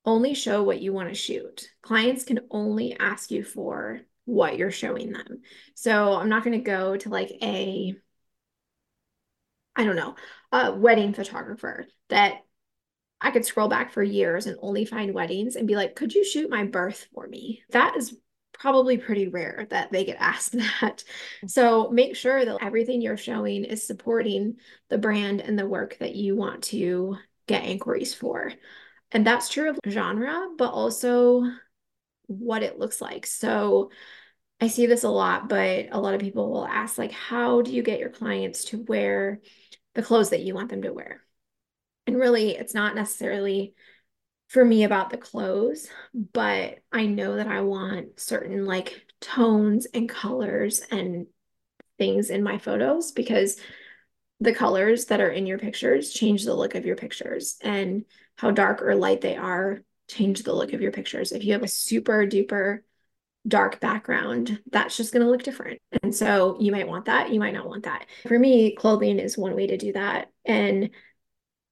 only 0.05 0.33
show 0.33 0.63
what 0.63 0.81
you 0.81 0.93
want 0.93 1.09
to 1.09 1.15
shoot. 1.15 1.69
Clients 1.81 2.23
can 2.23 2.41
only 2.51 2.97
ask 2.97 3.31
you 3.31 3.43
for 3.43 4.01
what 4.25 4.57
you're 4.57 4.71
showing 4.71 5.11
them. 5.11 5.41
So 5.75 6.13
I'm 6.13 6.29
not 6.29 6.43
going 6.43 6.57
to 6.57 6.63
go 6.63 6.97
to 6.97 7.09
like 7.09 7.31
a, 7.41 7.95
I 9.75 9.83
don't 9.83 9.95
know, 9.95 10.15
a 10.51 10.73
wedding 10.73 11.13
photographer 11.13 11.85
that 12.09 12.43
I 13.21 13.31
could 13.31 13.45
scroll 13.45 13.67
back 13.67 13.91
for 13.91 14.03
years 14.03 14.45
and 14.45 14.57
only 14.61 14.85
find 14.85 15.13
weddings 15.13 15.55
and 15.55 15.67
be 15.67 15.75
like, 15.75 15.95
could 15.95 16.13
you 16.13 16.23
shoot 16.23 16.49
my 16.49 16.63
birth 16.63 17.07
for 17.13 17.27
me? 17.27 17.63
That 17.71 17.97
is 17.97 18.15
probably 18.53 18.97
pretty 18.97 19.27
rare 19.27 19.67
that 19.69 19.91
they 19.91 20.05
get 20.05 20.17
asked 20.19 20.53
that. 20.53 21.03
So 21.47 21.89
make 21.89 22.15
sure 22.15 22.43
that 22.45 22.57
everything 22.61 23.01
you're 23.01 23.17
showing 23.17 23.65
is 23.65 23.85
supporting 23.85 24.57
the 24.89 24.97
brand 24.97 25.41
and 25.41 25.57
the 25.57 25.67
work 25.67 25.97
that 25.99 26.15
you 26.15 26.35
want 26.35 26.63
to 26.65 27.17
get 27.47 27.65
inquiries 27.65 28.13
for. 28.13 28.53
And 29.11 29.25
that's 29.25 29.49
true 29.49 29.69
of 29.69 29.79
genre, 29.87 30.49
but 30.57 30.71
also 30.71 31.43
what 32.27 32.63
it 32.63 32.77
looks 32.77 33.01
like. 33.01 33.25
So 33.25 33.91
I 34.61 34.67
see 34.67 34.85
this 34.85 35.03
a 35.03 35.09
lot, 35.09 35.49
but 35.49 35.87
a 35.91 35.99
lot 35.99 36.13
of 36.13 36.21
people 36.21 36.51
will 36.51 36.67
ask, 36.67 36.97
like, 36.97 37.11
how 37.11 37.61
do 37.61 37.71
you 37.71 37.81
get 37.81 37.99
your 37.99 38.09
clients 38.09 38.65
to 38.65 38.83
wear 38.83 39.39
the 39.95 40.03
clothes 40.03 40.29
that 40.29 40.41
you 40.41 40.53
want 40.53 40.69
them 40.69 40.83
to 40.83 40.93
wear? 40.93 41.21
And 42.05 42.17
really, 42.17 42.55
it's 42.55 42.73
not 42.73 42.95
necessarily 42.95 43.73
for 44.47 44.65
me 44.65 44.83
about 44.83 45.11
the 45.11 45.17
clothes, 45.17 45.87
but 46.13 46.79
I 46.91 47.05
know 47.05 47.35
that 47.35 47.47
I 47.47 47.61
want 47.61 48.19
certain 48.19 48.65
like 48.65 49.05
tones 49.21 49.85
and 49.93 50.09
colors 50.09 50.81
and 50.91 51.27
things 51.97 52.29
in 52.29 52.41
my 52.43 52.57
photos 52.57 53.11
because 53.11 53.57
the 54.39 54.53
colors 54.53 55.05
that 55.05 55.21
are 55.21 55.29
in 55.29 55.45
your 55.45 55.59
pictures 55.59 56.11
change 56.11 56.45
the 56.45 56.53
look 56.53 56.73
of 56.75 56.85
your 56.85 56.95
pictures 56.95 57.57
and 57.61 58.05
how 58.39 58.51
dark 58.51 58.81
or 58.81 58.95
light 58.95 59.19
they 59.19 59.35
are 59.35 59.81
change 60.07 60.43
the 60.43 60.53
look 60.53 60.71
of 60.71 60.81
your 60.81 60.93
pictures. 60.93 61.33
If 61.33 61.43
you 61.43 61.51
have 61.53 61.61
a 61.61 61.67
super 61.67 62.25
duper 62.25 62.79
dark 63.45 63.81
background, 63.81 64.61
that's 64.71 64.95
just 64.95 65.11
going 65.11 65.25
to 65.25 65.29
look 65.29 65.43
different. 65.43 65.81
And 66.01 66.15
so 66.15 66.57
you 66.59 66.71
might 66.71 66.87
want 66.87 67.05
that, 67.05 67.33
you 67.33 67.39
might 67.39 67.53
not 67.53 67.67
want 67.67 67.83
that. 67.83 68.05
For 68.27 68.39
me, 68.39 68.75
clothing 68.75 69.19
is 69.19 69.37
one 69.37 69.55
way 69.55 69.67
to 69.67 69.77
do 69.77 69.91
that. 69.91 70.31
And 70.45 70.91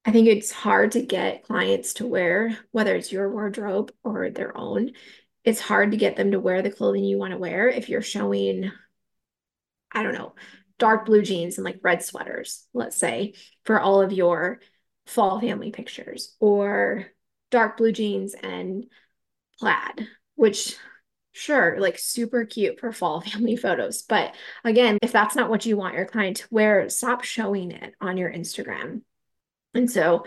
I 0.04 0.12
think 0.12 0.28
it's 0.28 0.52
hard 0.52 0.92
to 0.92 1.02
get 1.02 1.44
clients 1.44 1.94
to 1.96 2.06
wear, 2.06 2.58
whether 2.72 2.96
it's 2.96 3.14
your 3.14 3.32
wardrobe 3.32 3.94
or 4.04 4.30
their 4.30 4.56
own, 4.58 4.92
it's 5.46 5.62
hard 5.62 5.92
to 5.92 5.98
get 5.98 6.18
them 6.18 6.32
to 6.32 6.40
wear 6.40 6.62
the 6.62 6.72
clothing 6.72 7.06
you 7.06 7.18
want 7.18 7.32
to 7.32 7.38
wear 7.38 7.70
if 7.70 7.88
you're 7.88 8.02
showing, 8.02 8.72
I 9.94 10.04
don't 10.04 10.14
know, 10.14 10.36
dark 10.80 11.06
blue 11.06 11.22
jeans 11.22 11.58
and 11.58 11.64
like 11.64 11.80
red 11.82 12.04
sweaters, 12.04 12.68
let's 12.74 12.98
say, 12.98 13.36
for 13.64 13.80
all 13.80 14.02
of 14.02 14.12
your 14.12 14.60
fall 15.08 15.40
family 15.40 15.72
pictures, 15.72 16.36
or 16.40 17.08
dark 17.50 17.78
blue 17.78 17.92
jeans 17.92 18.34
and 18.36 18.86
plaid, 19.60 20.08
which 20.36 20.76
sure, 21.32 21.78
like 21.80 21.98
super 21.98 22.46
cute 22.46 22.80
for 22.80 22.92
fall 22.92 23.22
family 23.22 23.56
photos. 23.56 24.02
But 24.02 24.36
again, 24.64 24.98
if 25.02 25.12
that's 25.12 25.36
not 25.36 25.50
what 25.50 25.66
you 25.66 25.78
want 25.78 25.96
your 25.96 26.06
client 26.06 26.38
to 26.38 26.48
wear, 26.52 26.90
stop 26.90 27.24
showing 27.24 27.72
it 27.72 27.94
on 28.02 28.18
your 28.18 28.32
Instagram. 28.32 29.02
And 29.74 29.90
so 29.90 30.26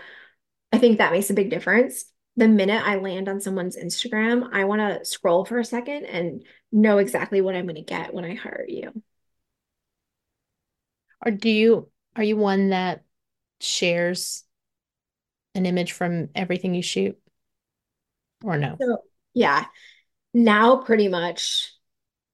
I 0.71 0.77
think 0.77 0.97
that 0.97 1.11
makes 1.11 1.29
a 1.29 1.35
big 1.35 1.49
difference. 1.49 2.05
The 2.37 2.47
minute 2.47 2.81
I 2.85 2.95
land 2.95 3.27
on 3.27 3.41
someone's 3.41 3.77
Instagram, 3.77 4.49
I 4.53 4.63
want 4.63 4.79
to 4.79 5.05
scroll 5.05 5.43
for 5.43 5.59
a 5.59 5.65
second 5.65 6.05
and 6.05 6.45
know 6.71 6.97
exactly 6.97 7.41
what 7.41 7.55
I'm 7.55 7.65
going 7.65 7.75
to 7.75 7.81
get 7.81 8.13
when 8.13 8.23
I 8.23 8.35
hire 8.35 8.65
you. 8.67 9.03
Or 11.23 11.31
do 11.31 11.49
you 11.49 11.89
are 12.15 12.23
you 12.23 12.37
one 12.37 12.69
that 12.69 13.03
shares 13.59 14.43
an 15.55 15.65
image 15.65 15.91
from 15.91 16.29
everything 16.35 16.73
you 16.73 16.81
shoot? 16.81 17.17
Or 18.43 18.57
no? 18.57 18.77
So, 18.79 19.03
yeah. 19.33 19.65
Now 20.33 20.77
pretty 20.77 21.07
much 21.07 21.73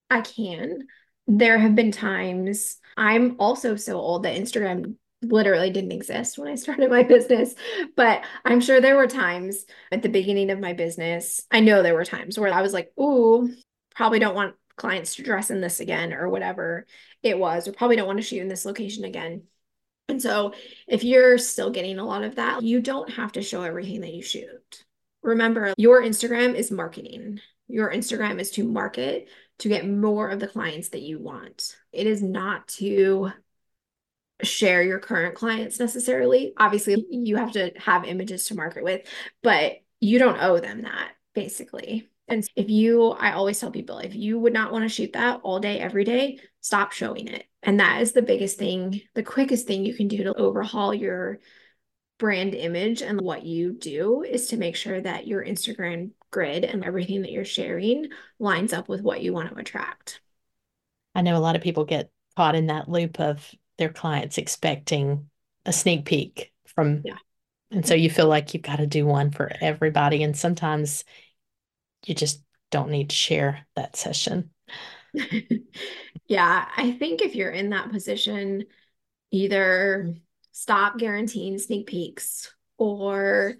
I 0.09 0.21
can. 0.21 0.87
There 1.27 1.57
have 1.57 1.75
been 1.75 1.91
times 1.91 2.77
I'm 2.95 3.35
also 3.39 3.75
so 3.75 3.97
old 3.97 4.23
that 4.23 4.35
Instagram 4.35 4.95
literally 5.21 5.69
didn't 5.69 5.91
exist 5.91 6.37
when 6.37 6.47
I 6.47 6.55
started 6.55 6.89
my 6.89 7.03
business. 7.03 7.55
But 7.95 8.23
I'm 8.45 8.61
sure 8.61 8.81
there 8.81 8.95
were 8.95 9.07
times 9.07 9.65
at 9.91 10.01
the 10.01 10.09
beginning 10.09 10.49
of 10.49 10.59
my 10.59 10.73
business. 10.73 11.45
I 11.51 11.59
know 11.59 11.83
there 11.83 11.93
were 11.95 12.05
times 12.05 12.37
where 12.39 12.53
I 12.53 12.61
was 12.61 12.73
like, 12.73 12.91
"Ooh, 12.99 13.53
probably 13.95 14.19
don't 14.19 14.35
want 14.35 14.55
clients 14.75 15.15
to 15.15 15.23
dress 15.23 15.49
in 15.49 15.61
this 15.61 15.79
again 15.79 16.13
or 16.13 16.29
whatever 16.29 16.85
it 17.23 17.37
was, 17.37 17.67
or 17.67 17.73
probably 17.73 17.95
don't 17.95 18.07
want 18.07 18.19
to 18.19 18.23
shoot 18.23 18.41
in 18.41 18.47
this 18.47 18.65
location 18.65 19.05
again." 19.05 19.43
And 20.09 20.21
so, 20.21 20.53
if 20.87 21.03
you're 21.03 21.37
still 21.37 21.69
getting 21.69 21.99
a 21.99 22.05
lot 22.05 22.23
of 22.23 22.35
that, 22.35 22.63
you 22.63 22.81
don't 22.81 23.09
have 23.11 23.33
to 23.33 23.41
show 23.41 23.63
everything 23.63 24.01
that 24.01 24.13
you 24.13 24.21
shoot. 24.21 24.85
Remember, 25.21 25.73
your 25.77 26.01
Instagram 26.01 26.55
is 26.55 26.71
marketing. 26.71 27.41
Your 27.67 27.91
Instagram 27.91 28.39
is 28.39 28.51
to 28.51 28.63
market 28.63 29.27
to 29.59 29.69
get 29.69 29.87
more 29.87 30.29
of 30.29 30.39
the 30.39 30.47
clients 30.47 30.89
that 30.89 31.01
you 31.01 31.19
want. 31.19 31.75
It 31.91 32.07
is 32.07 32.21
not 32.21 32.67
to 32.69 33.31
share 34.43 34.83
your 34.83 34.99
current 34.99 35.35
clients 35.35 35.79
necessarily. 35.79 36.53
Obviously, 36.57 37.05
you 37.09 37.37
have 37.37 37.53
to 37.53 37.71
have 37.77 38.05
images 38.05 38.45
to 38.47 38.55
market 38.55 38.83
with, 38.83 39.01
but 39.41 39.73
you 39.99 40.19
don't 40.19 40.41
owe 40.41 40.59
them 40.59 40.83
that 40.83 41.11
basically. 41.33 42.07
And 42.27 42.47
if 42.55 42.69
you, 42.69 43.11
I 43.11 43.31
always 43.31 43.59
tell 43.59 43.71
people, 43.71 43.99
if 43.99 44.13
you 44.13 44.37
would 44.39 44.53
not 44.53 44.71
want 44.71 44.83
to 44.83 44.89
shoot 44.89 45.13
that 45.13 45.41
all 45.43 45.59
day, 45.59 45.79
every 45.79 46.03
day, 46.03 46.39
stop 46.61 46.91
showing 46.91 47.27
it. 47.27 47.45
And 47.67 47.81
that 47.81 48.01
is 48.01 48.13
the 48.13 48.21
biggest 48.21 48.57
thing, 48.57 49.01
the 49.13 49.21
quickest 49.21 49.67
thing 49.67 49.85
you 49.85 49.93
can 49.93 50.07
do 50.07 50.23
to 50.23 50.33
overhaul 50.33 50.93
your 50.93 51.39
brand 52.17 52.55
image 52.55 53.01
and 53.01 53.19
what 53.19 53.43
you 53.43 53.73
do 53.73 54.23
is 54.23 54.47
to 54.47 54.57
make 54.57 54.77
sure 54.77 54.99
that 55.01 55.27
your 55.27 55.43
Instagram 55.43 56.11
grid 56.31 56.63
and 56.63 56.85
everything 56.85 57.23
that 57.23 57.31
you're 57.31 57.43
sharing 57.43 58.07
lines 58.39 58.71
up 58.71 58.87
with 58.87 59.01
what 59.01 59.21
you 59.21 59.33
want 59.33 59.49
to 59.49 59.59
attract. 59.59 60.21
I 61.13 61.21
know 61.21 61.35
a 61.35 61.39
lot 61.39 61.57
of 61.57 61.61
people 61.61 61.83
get 61.83 62.09
caught 62.37 62.55
in 62.55 62.67
that 62.67 62.87
loop 62.87 63.19
of 63.19 63.53
their 63.77 63.89
clients 63.89 64.37
expecting 64.37 65.29
a 65.65 65.73
sneak 65.73 66.05
peek 66.05 66.53
from 66.67 67.01
yeah. 67.03 67.17
And 67.69 67.85
so 67.85 67.95
you 67.95 68.09
feel 68.09 68.29
like 68.29 68.53
you've 68.53 68.63
got 68.63 68.77
to 68.77 68.87
do 68.87 69.05
one 69.05 69.31
for 69.31 69.51
everybody 69.59 70.23
and 70.23 70.37
sometimes 70.37 71.03
you 72.05 72.15
just 72.15 72.41
don't 72.71 72.91
need 72.91 73.09
to 73.09 73.15
share 73.15 73.67
that 73.75 73.97
session. 73.97 74.51
yeah, 76.27 76.67
I 76.75 76.91
think 76.93 77.21
if 77.21 77.35
you're 77.35 77.51
in 77.51 77.69
that 77.71 77.91
position 77.91 78.65
either 79.31 80.15
stop 80.51 80.97
guaranteeing 80.97 81.57
sneak 81.57 81.87
peeks 81.87 82.53
or 82.77 83.55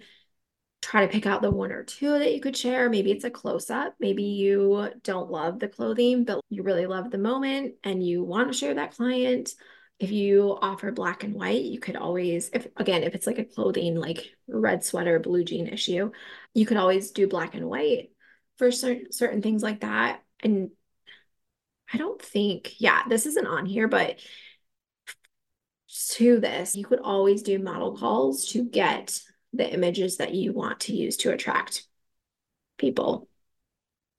try 0.80 1.04
to 1.04 1.12
pick 1.12 1.26
out 1.26 1.42
the 1.42 1.50
one 1.50 1.72
or 1.72 1.82
two 1.84 2.18
that 2.18 2.32
you 2.32 2.40
could 2.40 2.56
share. 2.56 2.88
Maybe 2.88 3.10
it's 3.10 3.24
a 3.24 3.30
close 3.30 3.70
up. 3.70 3.94
Maybe 3.98 4.22
you 4.24 4.90
don't 5.02 5.30
love 5.30 5.58
the 5.58 5.68
clothing, 5.68 6.24
but 6.24 6.40
you 6.48 6.62
really 6.62 6.86
love 6.86 7.10
the 7.10 7.18
moment 7.18 7.74
and 7.84 8.02
you 8.04 8.22
want 8.22 8.50
to 8.50 8.56
share 8.56 8.74
that 8.74 8.94
client. 8.96 9.50
If 9.98 10.12
you 10.12 10.56
offer 10.62 10.92
black 10.92 11.24
and 11.24 11.34
white, 11.34 11.62
you 11.64 11.80
could 11.80 11.96
always, 11.96 12.50
if 12.52 12.68
again, 12.76 13.02
if 13.02 13.14
it's 13.16 13.26
like 13.26 13.38
a 13.38 13.44
clothing, 13.44 13.96
like 13.96 14.30
red 14.46 14.84
sweater, 14.84 15.18
blue 15.18 15.42
jean 15.44 15.66
issue, 15.66 16.12
you 16.54 16.66
could 16.66 16.76
always 16.76 17.10
do 17.10 17.26
black 17.26 17.54
and 17.56 17.68
white 17.68 18.10
for 18.58 18.70
certain 18.70 19.10
certain 19.10 19.42
things 19.42 19.62
like 19.62 19.80
that. 19.80 20.22
And 20.40 20.70
I 21.92 21.96
don't 21.96 22.20
think, 22.20 22.80
yeah, 22.80 23.02
this 23.08 23.26
isn't 23.26 23.46
on 23.46 23.66
here, 23.66 23.88
but 23.88 24.18
to 26.10 26.38
this, 26.38 26.76
you 26.76 26.84
could 26.84 27.00
always 27.00 27.42
do 27.42 27.58
model 27.58 27.96
calls 27.96 28.48
to 28.48 28.64
get 28.64 29.20
the 29.52 29.72
images 29.72 30.18
that 30.18 30.34
you 30.34 30.52
want 30.52 30.80
to 30.80 30.94
use 30.94 31.16
to 31.18 31.32
attract 31.32 31.86
people 32.76 33.28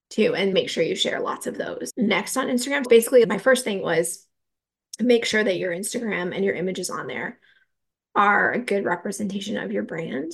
too, 0.10 0.34
and 0.34 0.54
make 0.54 0.70
sure 0.70 0.84
you 0.84 0.96
share 0.96 1.20
lots 1.20 1.46
of 1.46 1.58
those. 1.58 1.92
Next 1.96 2.36
on 2.36 2.48
Instagram, 2.48 2.90
basically, 2.90 3.24
my 3.26 3.38
first 3.38 3.64
thing 3.64 3.82
was 3.82 4.26
make 5.00 5.24
sure 5.24 5.44
that 5.44 5.60
your 5.60 5.72
Instagram 5.72 6.36
and 6.36 6.44
your 6.44 6.56
images 6.56 6.90
on 6.90 7.06
there 7.06 7.40
are 8.16 8.52
a 8.52 8.60
good 8.60 8.86
representation 8.86 9.56
of 9.58 9.72
your 9.72 9.84
brand. 9.84 10.32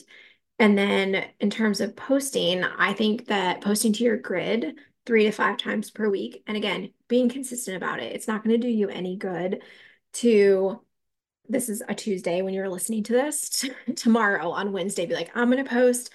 And 0.58 0.78
then 0.78 1.26
in 1.42 1.50
terms 1.50 1.82
of 1.82 1.98
posting, 1.98 2.64
I 2.64 2.94
think 2.94 3.28
that 3.28 3.60
posting 3.60 3.92
to 3.94 4.04
your 4.06 4.18
grid 4.18 4.76
three 5.06 5.24
to 5.26 5.32
five 5.32 5.58
times 5.58 5.92
per 5.92 6.10
week, 6.10 6.44
and 6.48 6.58
again, 6.58 6.92
being 7.08 7.30
consistent 7.30 7.78
about 7.78 8.00
it, 8.00 8.14
it's 8.14 8.28
not 8.28 8.44
going 8.44 8.60
to 8.60 8.68
do 8.68 8.72
you 8.72 8.90
any 8.90 9.16
good 9.16 9.62
to 10.14 10.82
this 11.48 11.70
is 11.70 11.84
a 11.88 11.94
Tuesday 11.96 12.42
when 12.42 12.54
you're 12.54 12.70
listening 12.70 13.04
to 13.04 13.14
this, 13.14 13.66
tomorrow 13.96 14.50
on 14.50 14.72
Wednesday, 14.72 15.06
be 15.06 15.14
like, 15.14 15.32
I'm 15.36 15.52
going 15.52 15.64
to 15.64 15.70
post 15.70 16.12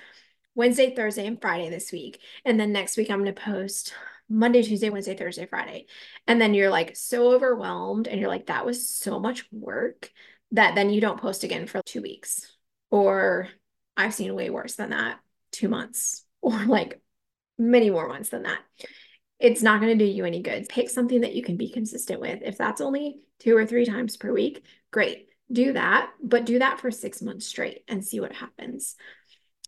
Wednesday, 0.54 0.94
Thursday, 0.94 1.26
and 1.26 1.40
Friday 1.40 1.70
this 1.70 1.92
week. 1.92 2.20
And 2.44 2.58
then 2.58 2.72
next 2.72 2.96
week, 2.96 3.10
I'm 3.10 3.22
going 3.22 3.34
to 3.34 3.40
post 3.40 3.94
Monday, 4.28 4.62
Tuesday, 4.62 4.90
Wednesday, 4.90 5.16
Thursday, 5.16 5.46
Friday. 5.46 5.86
And 6.26 6.40
then 6.40 6.54
you're 6.54 6.70
like 6.70 6.96
so 6.96 7.32
overwhelmed 7.32 8.08
and 8.08 8.20
you're 8.20 8.28
like, 8.28 8.46
that 8.46 8.66
was 8.66 8.88
so 8.88 9.18
much 9.20 9.44
work 9.52 10.10
that 10.52 10.74
then 10.74 10.90
you 10.90 11.00
don't 11.00 11.20
post 11.20 11.44
again 11.44 11.66
for 11.66 11.82
two 11.82 12.02
weeks. 12.02 12.56
Or 12.90 13.48
I've 13.96 14.14
seen 14.14 14.34
way 14.34 14.50
worse 14.50 14.76
than 14.76 14.90
that, 14.90 15.20
two 15.52 15.68
months, 15.68 16.24
or 16.42 16.64
like 16.64 17.00
many 17.60 17.90
more 17.90 18.08
months 18.08 18.30
than 18.30 18.42
that. 18.42 18.58
It's 19.38 19.62
not 19.62 19.80
going 19.80 19.96
to 19.96 20.04
do 20.04 20.10
you 20.10 20.24
any 20.24 20.42
good. 20.42 20.68
Pick 20.68 20.90
something 20.90 21.20
that 21.20 21.34
you 21.34 21.42
can 21.42 21.56
be 21.56 21.70
consistent 21.70 22.20
with. 22.20 22.40
If 22.42 22.58
that's 22.58 22.80
only 22.80 23.20
two 23.38 23.56
or 23.56 23.64
three 23.64 23.84
times 23.84 24.16
per 24.16 24.32
week, 24.32 24.64
great. 24.90 25.28
Do 25.52 25.72
that, 25.72 26.10
but 26.22 26.46
do 26.46 26.58
that 26.58 26.80
for 26.80 26.90
six 26.90 27.22
months 27.22 27.46
straight 27.46 27.84
and 27.88 28.04
see 28.04 28.20
what 28.20 28.32
happens. 28.32 28.96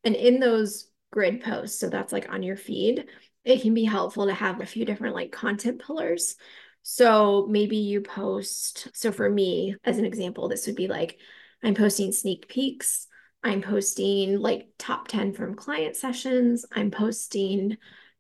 And 0.05 0.15
in 0.15 0.41
those 0.41 0.89
grid 1.11 1.43
posts, 1.43 1.79
so 1.79 1.89
that's 1.89 2.13
like 2.13 2.33
on 2.33 2.43
your 2.43 2.57
feed, 2.57 3.07
it 3.45 3.63
can 3.63 3.75
be 3.75 3.85
helpful 3.85 4.27
to 4.27 4.35
have 4.35 4.61
a 4.61 4.67
few 4.67 4.85
different 4.85 5.15
like 5.15 5.33
content 5.33 5.83
pillars. 5.85 6.37
So 6.83 7.47
maybe 7.51 7.77
you 7.77 8.01
post, 8.01 8.89
so 8.95 9.13
for 9.13 9.29
me, 9.29 9.77
as 9.85 9.99
an 9.99 10.05
example, 10.05 10.49
this 10.49 10.67
would 10.67 10.77
be 10.77 10.89
like 10.89 11.19
I'm 11.63 11.75
posting 11.75 12.13
sneak 12.13 12.49
peeks. 12.49 13.07
I'm 13.45 13.63
posting 13.63 14.39
like 14.39 14.69
top 14.79 15.09
10 15.09 15.33
from 15.33 15.55
client 15.55 15.97
sessions. 15.97 16.65
I'm 16.73 16.91
posting 16.91 17.77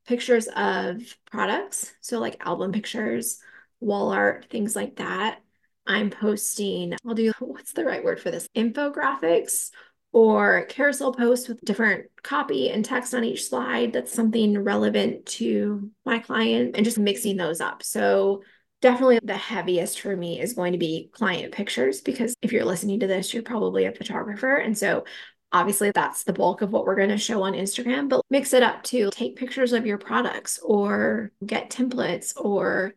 pictures 0.06 0.48
of 0.54 1.00
products. 1.30 1.92
So, 2.00 2.18
like 2.18 2.44
album 2.44 2.72
pictures, 2.72 3.38
wall 3.80 4.10
art, 4.12 4.46
things 4.50 4.74
like 4.74 4.96
that. 4.96 5.40
I'm 5.86 6.10
posting, 6.10 6.94
I'll 7.06 7.14
do 7.14 7.32
what's 7.38 7.72
the 7.72 7.84
right 7.84 8.04
word 8.04 8.20
for 8.20 8.30
this? 8.30 8.48
Infographics 8.56 9.70
or 10.12 10.66
carousel 10.68 11.14
posts 11.14 11.48
with 11.48 11.60
different 11.64 12.06
copy 12.22 12.68
and 12.68 12.84
text 12.84 13.14
on 13.14 13.24
each 13.24 13.48
slide 13.48 13.94
that's 13.94 14.12
something 14.12 14.62
relevant 14.62 15.24
to 15.24 15.90
my 16.04 16.18
client 16.18 16.76
and 16.76 16.84
just 16.84 16.98
mixing 16.98 17.36
those 17.36 17.60
up. 17.60 17.82
So, 17.82 18.42
definitely 18.82 19.20
the 19.22 19.36
heaviest 19.36 20.00
for 20.00 20.14
me 20.14 20.40
is 20.40 20.52
going 20.52 20.72
to 20.72 20.78
be 20.78 21.08
client 21.12 21.52
pictures 21.52 22.02
because 22.02 22.34
if 22.42 22.52
you're 22.52 22.64
listening 22.64 23.00
to 23.00 23.06
this, 23.06 23.32
you're 23.32 23.42
probably 23.42 23.86
a 23.86 23.92
photographer. 23.92 24.56
And 24.56 24.76
so, 24.76 25.04
obviously, 25.52 25.92
that's 25.92 26.24
the 26.24 26.32
bulk 26.32 26.60
of 26.60 26.72
what 26.72 26.84
we're 26.84 26.96
going 26.96 27.08
to 27.08 27.16
show 27.16 27.42
on 27.44 27.54
Instagram, 27.54 28.08
but 28.08 28.22
mix 28.28 28.52
it 28.52 28.62
up 28.62 28.82
to 28.84 29.10
take 29.10 29.36
pictures 29.36 29.72
of 29.72 29.86
your 29.86 29.98
products 29.98 30.58
or 30.62 31.30
get 31.46 31.70
templates 31.70 32.34
or 32.36 32.92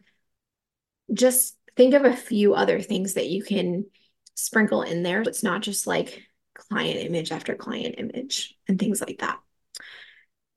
just 1.14 1.56
think 1.78 1.94
of 1.94 2.04
a 2.04 2.16
few 2.16 2.56
other 2.56 2.82
things 2.82 3.14
that 3.14 3.30
you 3.30 3.44
can 3.44 3.86
sprinkle 4.34 4.82
in 4.82 5.04
there. 5.04 5.22
It's 5.22 5.44
not 5.44 5.62
just 5.62 5.86
like 5.86 6.24
client 6.56 7.00
image 7.00 7.32
after 7.32 7.54
client 7.56 7.96
image 7.98 8.56
and 8.68 8.80
things 8.80 9.02
like 9.02 9.20
that. 9.20 9.40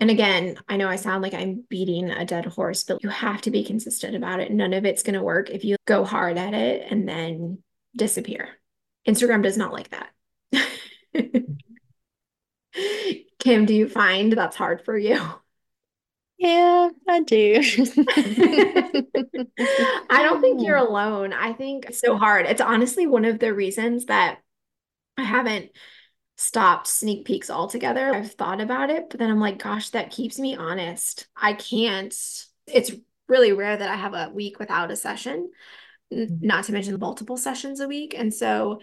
And 0.01 0.11
again, 0.11 0.57
I 0.69 0.77
know 0.77 0.89
I 0.89 0.97
sound 0.97 1.23
like 1.23 1.35
I'm 1.35 1.65
beating 1.69 2.11
a 2.11 2.25
dead 2.25 2.47
horse, 2.47 2.85
but 2.85 3.03
you 3.03 3.09
have 3.09 3.41
to 3.43 3.51
be 3.51 3.65
consistent 3.65 4.15
about 4.15 4.39
it. 4.41 4.53
None 4.53 4.73
of 4.73 4.85
it's 4.85 5.03
going 5.03 5.15
to 5.15 5.23
work 5.23 5.51
if 5.51 5.65
you 5.65 5.77
go 5.87 6.05
hard 6.05 6.39
at 6.39 6.55
it 6.55 6.87
and 6.91 7.09
then 7.09 7.59
disappear. 7.97 8.49
Instagram 9.09 9.43
does 9.43 9.57
not 9.57 9.73
like 9.73 9.91
that. 9.91 10.11
Kim, 13.41 13.67
do 13.67 13.75
you 13.75 13.89
find 13.89 14.33
that's 14.33 14.57
hard 14.57 14.85
for 14.85 14.97
you? 14.97 15.21
Yeah, 16.39 16.91
I 17.09 17.23
do. 17.23 17.57
I 20.09 20.23
don't 20.23 20.41
think 20.41 20.63
you're 20.63 20.77
alone. 20.77 21.33
I 21.33 21.53
think 21.53 21.87
it's 21.87 22.01
so 22.01 22.17
hard. 22.17 22.47
It's 22.47 22.61
honestly 22.61 23.09
one 23.09 23.25
of 23.25 23.41
the 23.41 23.53
reasons 23.53 24.05
that 24.07 24.39
I 25.17 25.25
haven't 25.25 25.71
stopped 26.39 26.87
sneak 26.87 27.25
peeks 27.25 27.51
altogether. 27.51 28.15
I've 28.15 28.33
thought 28.33 28.61
about 28.61 28.91
it, 28.91 29.11
but 29.11 29.19
then 29.19 29.29
I'm 29.29 29.41
like, 29.41 29.59
gosh, 29.61 29.91
that 29.91 30.13
keeps 30.13 30.39
me 30.39 30.55
honest. 30.55 31.27
I 31.37 31.53
can't, 31.53 32.15
it's 32.69 32.93
really 33.27 33.53
rare 33.53 33.77
that 33.77 33.91
I 33.91 33.97
have 33.97 34.15
a 34.15 34.31
week 34.33 34.61
without 34.61 34.93
a 34.93 34.97
session, 34.97 35.51
mm-hmm. 36.15 36.47
not 36.47 36.65
to 36.65 36.73
mention 36.73 36.97
multiple 37.01 37.37
sessions 37.37 37.81
a 37.81 37.89
week. 37.89 38.15
And 38.17 38.33
so 38.33 38.81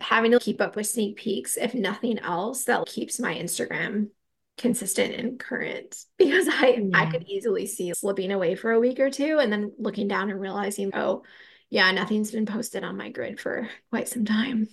having 0.00 0.30
to 0.30 0.40
keep 0.40 0.62
up 0.62 0.76
with 0.76 0.86
sneak 0.86 1.18
peeks, 1.18 1.58
if 1.58 1.74
nothing 1.74 2.18
else, 2.20 2.64
that 2.64 2.86
keeps 2.86 3.20
my 3.20 3.34
Instagram 3.34 4.08
consistent 4.56 5.14
and 5.14 5.38
current 5.38 6.04
because 6.18 6.48
I 6.48 6.80
yeah. 6.80 6.98
I 6.98 7.10
could 7.10 7.24
easily 7.28 7.66
see 7.66 7.92
slipping 7.94 8.32
away 8.32 8.54
for 8.54 8.72
a 8.72 8.80
week 8.80 8.98
or 8.98 9.10
two 9.10 9.38
and 9.38 9.52
then 9.52 9.72
looking 9.78 10.08
down 10.08 10.30
and 10.30 10.40
realizing, 10.40 10.92
oh, 10.94 11.22
yeah, 11.68 11.90
nothing's 11.92 12.30
been 12.30 12.46
posted 12.46 12.82
on 12.82 12.96
my 12.96 13.10
grid 13.10 13.38
for 13.38 13.68
quite 13.90 14.08
some 14.08 14.24
time. 14.24 14.68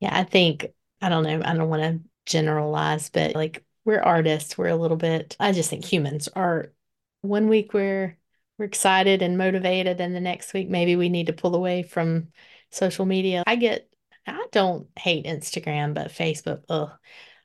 Yeah, 0.00 0.18
I 0.18 0.24
think 0.24 0.66
I 1.00 1.08
don't 1.08 1.24
know, 1.24 1.42
I 1.44 1.54
don't 1.54 1.68
want 1.68 1.82
to 1.82 2.00
generalize, 2.26 3.10
but 3.10 3.34
like 3.34 3.64
we're 3.84 4.00
artists, 4.00 4.58
we're 4.58 4.68
a 4.68 4.76
little 4.76 4.96
bit 4.96 5.36
I 5.40 5.52
just 5.52 5.70
think 5.70 5.84
humans 5.84 6.28
are 6.28 6.72
one 7.22 7.48
week 7.48 7.72
we're 7.74 8.16
we're 8.58 8.64
excited 8.66 9.22
and 9.22 9.38
motivated 9.38 10.00
and 10.00 10.14
the 10.14 10.20
next 10.20 10.52
week 10.52 10.68
maybe 10.68 10.96
we 10.96 11.08
need 11.08 11.28
to 11.28 11.32
pull 11.32 11.54
away 11.54 11.82
from 11.82 12.28
social 12.70 13.06
media. 13.06 13.44
I 13.46 13.56
get 13.56 13.88
I 14.26 14.46
don't 14.52 14.88
hate 14.98 15.24
Instagram, 15.26 15.94
but 15.94 16.10
Facebook, 16.10 16.62
ugh. 16.68 16.90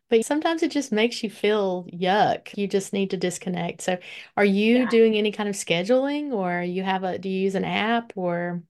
But 0.10 0.26
sometimes 0.26 0.63
it 0.63 0.72
just 0.72 0.92
makes 0.92 1.24
you 1.24 1.30
feel 1.30 1.86
yuck. 1.86 2.56
You 2.58 2.68
just 2.68 2.94
need 2.94 3.12
to 3.12 3.18
disconnect. 3.18 3.82
So, 3.82 3.98
are 4.38 4.46
you 4.46 4.80
yeah. 4.80 4.89
doing 4.89 5.16
any 5.16 5.32
kind 5.32 5.50
of 5.50 5.56
scheduling 5.56 6.32
or 6.34 6.62
you 6.62 6.84
have 6.84 7.04
a 7.04 7.18
do 7.18 7.30
you 7.30 7.39
use 7.42 7.56
an 7.56 7.66
app 7.66 8.13
or 8.16 8.63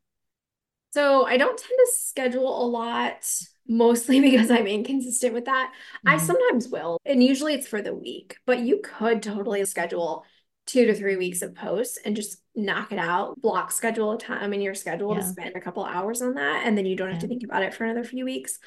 So, 0.92 1.26
I 1.26 1.38
don't 1.38 1.58
tend 1.58 1.72
to 1.78 1.92
schedule 1.94 2.66
a 2.66 2.68
lot 2.68 3.26
mostly 3.68 4.20
because 4.30 4.52
I'm 4.52 4.68
inconsistent 4.68 5.34
with 5.34 5.46
that. 5.46 5.72
Mm-hmm. 5.72 6.10
I 6.10 6.18
sometimes 6.18 6.68
will, 6.68 7.00
and 7.06 7.24
usually 7.24 7.54
it's 7.54 7.68
for 7.68 7.82
the 7.82 7.94
week, 7.94 8.38
but 8.46 8.60
you 8.60 8.82
could 8.84 9.24
totally 9.24 9.66
schedule 9.66 10.26
two 10.66 10.86
to 10.86 10.96
three 10.96 11.18
weeks 11.18 11.42
of 11.42 11.56
posts 11.56 12.00
and 12.06 12.16
just 12.16 12.38
knock 12.56 12.92
it 12.92 13.00
out, 13.00 13.42
block 13.42 13.72
schedule 13.72 14.14
a 14.14 14.18
time 14.18 14.54
in 14.54 14.62
your 14.62 14.74
schedule 14.74 15.14
yeah. 15.14 15.20
to 15.20 15.28
spend 15.28 15.56
a 15.56 15.62
couple 15.62 15.84
hours 15.84 16.22
on 16.22 16.36
that. 16.36 16.64
And 16.66 16.78
then 16.78 16.86
you 16.86 16.96
don't 16.96 17.12
have 17.12 17.22
to 17.22 17.28
think 17.28 17.44
about 17.44 17.64
it 17.64 17.74
for 17.74 17.84
another 17.84 18.04
few 18.04 18.24
weeks. 18.24 18.60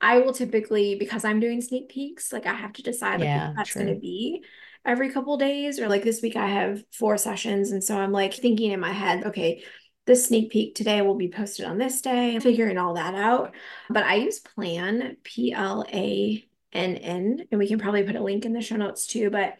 I 0.00 0.18
will 0.18 0.32
typically, 0.32 0.96
because 0.96 1.24
I'm 1.24 1.40
doing 1.40 1.60
sneak 1.60 1.88
peeks, 1.90 2.32
like 2.32 2.46
I 2.46 2.54
have 2.54 2.72
to 2.74 2.82
decide 2.82 3.20
like 3.20 3.28
yeah, 3.28 3.52
that's 3.56 3.74
going 3.74 3.88
to 3.88 3.94
be 3.94 4.42
every 4.84 5.10
couple 5.10 5.36
days 5.36 5.78
or 5.80 5.88
like 5.88 6.02
this 6.02 6.20
week 6.22 6.36
I 6.36 6.46
have 6.46 6.82
four 6.92 7.16
sessions. 7.16 7.70
And 7.70 7.82
so 7.82 7.98
I'm 7.98 8.12
like 8.12 8.34
thinking 8.34 8.72
in 8.72 8.80
my 8.80 8.92
head, 8.92 9.24
okay, 9.24 9.64
this 10.06 10.26
sneak 10.26 10.52
peek 10.52 10.74
today 10.74 11.00
will 11.02 11.14
be 11.14 11.28
posted 11.28 11.64
on 11.64 11.78
this 11.78 12.00
day, 12.00 12.38
figuring 12.38 12.78
all 12.78 12.94
that 12.94 13.14
out. 13.14 13.54
But 13.88 14.04
I 14.04 14.16
use 14.16 14.40
Plann, 14.40 15.16
P 15.22 15.52
L 15.52 15.84
A 15.92 16.46
N 16.72 16.96
N, 16.96 17.46
and 17.50 17.58
we 17.58 17.68
can 17.68 17.78
probably 17.78 18.02
put 18.02 18.16
a 18.16 18.22
link 18.22 18.44
in 18.44 18.52
the 18.52 18.60
show 18.60 18.76
notes 18.76 19.06
too. 19.06 19.30
But 19.30 19.58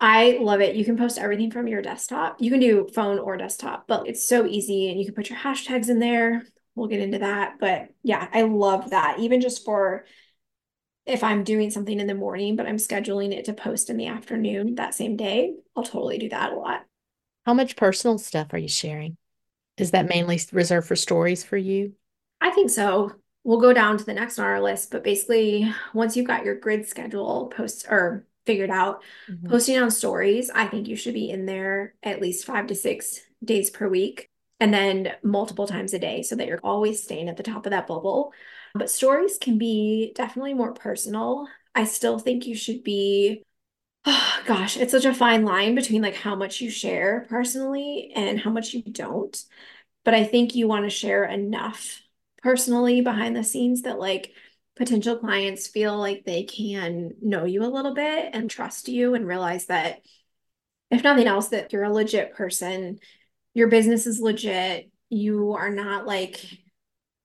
I 0.00 0.38
love 0.40 0.60
it. 0.60 0.74
You 0.74 0.84
can 0.84 0.96
post 0.96 1.18
everything 1.18 1.50
from 1.50 1.68
your 1.68 1.82
desktop. 1.82 2.40
You 2.40 2.50
can 2.50 2.60
do 2.60 2.88
phone 2.94 3.18
or 3.18 3.36
desktop, 3.36 3.86
but 3.86 4.08
it's 4.08 4.28
so 4.28 4.44
easy 4.44 4.90
and 4.90 4.98
you 4.98 5.06
can 5.06 5.14
put 5.14 5.30
your 5.30 5.38
hashtags 5.38 5.88
in 5.88 5.98
there. 6.00 6.42
We'll 6.74 6.88
get 6.88 7.00
into 7.00 7.20
that. 7.20 7.54
But 7.60 7.88
yeah, 8.02 8.28
I 8.32 8.42
love 8.42 8.90
that. 8.90 9.20
Even 9.20 9.40
just 9.40 9.64
for 9.64 10.04
if 11.06 11.22
I'm 11.22 11.44
doing 11.44 11.70
something 11.70 12.00
in 12.00 12.06
the 12.06 12.14
morning, 12.14 12.56
but 12.56 12.66
I'm 12.66 12.76
scheduling 12.76 13.32
it 13.32 13.44
to 13.44 13.52
post 13.52 13.90
in 13.90 13.96
the 13.96 14.06
afternoon 14.06 14.76
that 14.76 14.94
same 14.94 15.16
day, 15.16 15.54
I'll 15.76 15.82
totally 15.82 16.18
do 16.18 16.30
that 16.30 16.52
a 16.52 16.56
lot. 16.56 16.82
How 17.44 17.54
much 17.54 17.76
personal 17.76 18.18
stuff 18.18 18.52
are 18.52 18.58
you 18.58 18.68
sharing? 18.68 19.16
Is 19.76 19.90
that 19.90 20.08
mainly 20.08 20.40
reserved 20.52 20.86
for 20.86 20.96
stories 20.96 21.42
for 21.42 21.56
you? 21.56 21.94
I 22.40 22.50
think 22.50 22.70
so. 22.70 23.12
We'll 23.42 23.60
go 23.60 23.72
down 23.72 23.98
to 23.98 24.04
the 24.04 24.14
next 24.14 24.38
on 24.38 24.46
our 24.46 24.60
list, 24.60 24.90
but 24.90 25.04
basically, 25.04 25.72
once 25.92 26.16
you've 26.16 26.26
got 26.26 26.44
your 26.44 26.54
grid 26.54 26.88
schedule 26.88 27.52
post 27.54 27.86
or 27.88 28.26
figured 28.46 28.70
out. 28.70 29.02
Mm-hmm. 29.30 29.48
Posting 29.48 29.78
on 29.78 29.90
stories, 29.90 30.50
I 30.50 30.66
think 30.66 30.88
you 30.88 30.96
should 30.96 31.14
be 31.14 31.30
in 31.30 31.46
there 31.46 31.94
at 32.02 32.20
least 32.20 32.46
five 32.46 32.66
to 32.68 32.74
six 32.74 33.20
days 33.42 33.70
per 33.70 33.88
week 33.88 34.28
and 34.60 34.72
then 34.72 35.12
multiple 35.22 35.66
times 35.66 35.94
a 35.94 35.98
day 35.98 36.22
so 36.22 36.36
that 36.36 36.46
you're 36.46 36.60
always 36.62 37.02
staying 37.02 37.28
at 37.28 37.36
the 37.36 37.42
top 37.42 37.66
of 37.66 37.70
that 37.70 37.86
bubble. 37.86 38.32
But 38.74 38.90
stories 38.90 39.38
can 39.38 39.58
be 39.58 40.12
definitely 40.14 40.54
more 40.54 40.72
personal. 40.72 41.46
I 41.74 41.84
still 41.84 42.18
think 42.18 42.46
you 42.46 42.54
should 42.54 42.82
be 42.82 43.42
oh 44.04 44.36
gosh, 44.46 44.76
it's 44.76 44.92
such 44.92 45.04
a 45.04 45.14
fine 45.14 45.44
line 45.44 45.74
between 45.74 46.02
like 46.02 46.16
how 46.16 46.34
much 46.34 46.60
you 46.60 46.70
share 46.70 47.26
personally 47.28 48.12
and 48.14 48.38
how 48.40 48.50
much 48.50 48.74
you 48.74 48.82
don't. 48.82 49.42
But 50.04 50.14
I 50.14 50.24
think 50.24 50.54
you 50.54 50.68
want 50.68 50.84
to 50.84 50.90
share 50.90 51.24
enough 51.24 52.02
personally 52.42 53.00
behind 53.00 53.34
the 53.34 53.44
scenes 53.44 53.82
that 53.82 53.98
like 53.98 54.32
potential 54.76 55.16
clients 55.16 55.68
feel 55.68 55.96
like 55.96 56.24
they 56.24 56.42
can 56.42 57.12
know 57.22 57.44
you 57.44 57.64
a 57.64 57.66
little 57.66 57.94
bit 57.94 58.30
and 58.34 58.50
trust 58.50 58.88
you 58.88 59.14
and 59.14 59.26
realize 59.26 59.66
that 59.66 60.00
if 60.90 61.02
nothing 61.02 61.26
else 61.26 61.48
that 61.48 61.72
you're 61.72 61.84
a 61.84 61.92
legit 61.92 62.34
person 62.34 62.98
your 63.54 63.68
business 63.68 64.06
is 64.06 64.20
legit 64.20 64.90
you 65.10 65.52
are 65.52 65.70
not 65.70 66.06
like 66.06 66.44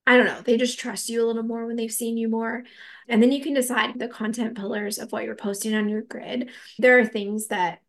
i 0.06 0.16
don't 0.16 0.28
know 0.28 0.42
they 0.42 0.58
just 0.58 0.80
trust 0.80 1.10
you 1.10 1.24
a 1.24 1.28
little 1.28 1.44
more 1.44 1.66
when 1.66 1.76
they've 1.76 1.92
seen 1.92 2.18
you 2.18 2.30
more 2.30 2.64
and 3.10 3.22
then 3.22 3.32
you 3.32 3.42
can 3.42 3.54
decide 3.54 3.98
the 3.98 4.08
content 4.08 4.56
pillars 4.56 4.98
of 4.98 5.12
what 5.12 5.24
you're 5.24 5.36
posting 5.36 5.76
on 5.76 5.90
your 5.90 6.02
grid 6.02 6.50
there 6.78 7.00
are 7.00 7.06
things 7.06 7.48
that 7.48 7.80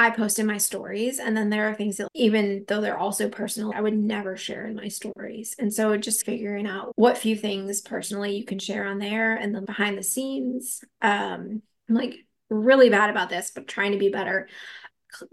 I 0.00 0.08
post 0.08 0.38
in 0.38 0.46
my 0.46 0.56
stories. 0.56 1.18
And 1.18 1.36
then 1.36 1.50
there 1.50 1.68
are 1.68 1.74
things 1.74 1.98
that, 1.98 2.08
even 2.14 2.64
though 2.66 2.80
they're 2.80 2.96
also 2.96 3.28
personal, 3.28 3.74
I 3.74 3.82
would 3.82 3.94
never 3.94 4.34
share 4.34 4.64
in 4.64 4.74
my 4.74 4.88
stories. 4.88 5.54
And 5.58 5.70
so 5.70 5.94
just 5.98 6.24
figuring 6.24 6.66
out 6.66 6.92
what 6.96 7.18
few 7.18 7.36
things 7.36 7.82
personally 7.82 8.34
you 8.34 8.46
can 8.46 8.58
share 8.58 8.86
on 8.86 8.98
there 8.98 9.34
and 9.34 9.54
then 9.54 9.66
behind 9.66 9.98
the 9.98 10.02
scenes. 10.02 10.82
Um, 11.02 11.60
I'm 11.86 11.94
like 11.94 12.14
really 12.48 12.88
bad 12.88 13.10
about 13.10 13.28
this, 13.28 13.52
but 13.54 13.68
trying 13.68 13.92
to 13.92 13.98
be 13.98 14.08
better. 14.08 14.48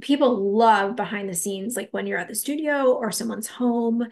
People 0.01 0.53
love 0.57 0.97
behind 0.97 1.29
the 1.29 1.33
scenes, 1.33 1.77
like 1.77 1.87
when 1.91 2.05
you're 2.05 2.19
at 2.19 2.27
the 2.27 2.35
studio 2.35 2.91
or 2.91 3.09
someone's 3.09 3.47
home, 3.47 4.03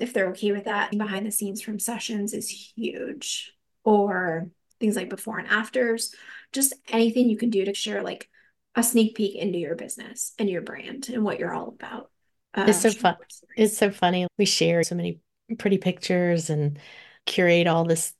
if 0.00 0.12
they're 0.12 0.30
okay 0.30 0.50
with 0.50 0.64
that. 0.64 0.90
Behind 0.90 1.24
the 1.24 1.30
scenes 1.30 1.62
from 1.62 1.78
sessions 1.78 2.34
is 2.34 2.48
huge, 2.74 3.52
or 3.84 4.48
things 4.80 4.96
like 4.96 5.10
before 5.10 5.38
and 5.38 5.48
afters, 5.48 6.14
just 6.52 6.74
anything 6.88 7.28
you 7.28 7.36
can 7.36 7.50
do 7.50 7.64
to 7.64 7.74
share 7.74 8.02
like 8.02 8.28
a 8.74 8.82
sneak 8.82 9.16
peek 9.16 9.36
into 9.36 9.58
your 9.58 9.76
business 9.76 10.32
and 10.38 10.48
your 10.48 10.62
brand 10.62 11.08
and 11.08 11.24
what 11.24 11.38
you're 11.38 11.54
all 11.54 11.68
about. 11.68 12.10
Uh, 12.54 12.64
it's 12.68 12.80
so 12.80 12.90
fun. 12.90 13.16
It's 13.56 13.76
so 13.76 13.90
funny. 13.90 14.26
We 14.38 14.44
share 14.44 14.82
so 14.82 14.94
many 14.94 15.20
pretty 15.58 15.78
pictures 15.78 16.50
and 16.50 16.78
curate 17.26 17.66
all 17.66 17.84
this 17.84 18.12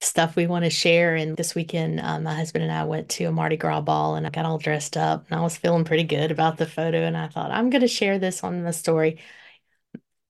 stuff 0.00 0.36
we 0.36 0.46
want 0.46 0.64
to 0.64 0.70
share. 0.70 1.14
And 1.14 1.36
this 1.36 1.54
weekend, 1.54 2.00
um, 2.00 2.24
my 2.24 2.34
husband 2.34 2.64
and 2.64 2.72
I 2.72 2.84
went 2.84 3.08
to 3.10 3.24
a 3.24 3.32
Mardi 3.32 3.56
Gras 3.56 3.80
ball 3.80 4.16
and 4.16 4.26
I 4.26 4.30
got 4.30 4.44
all 4.44 4.58
dressed 4.58 4.96
up 4.96 5.26
and 5.28 5.38
I 5.38 5.42
was 5.42 5.56
feeling 5.56 5.84
pretty 5.84 6.04
good 6.04 6.30
about 6.30 6.56
the 6.56 6.66
photo. 6.66 6.98
And 6.98 7.16
I 7.16 7.28
thought, 7.28 7.50
I'm 7.50 7.70
going 7.70 7.82
to 7.82 7.88
share 7.88 8.18
this 8.18 8.42
on 8.42 8.62
the 8.62 8.72
story 8.72 9.18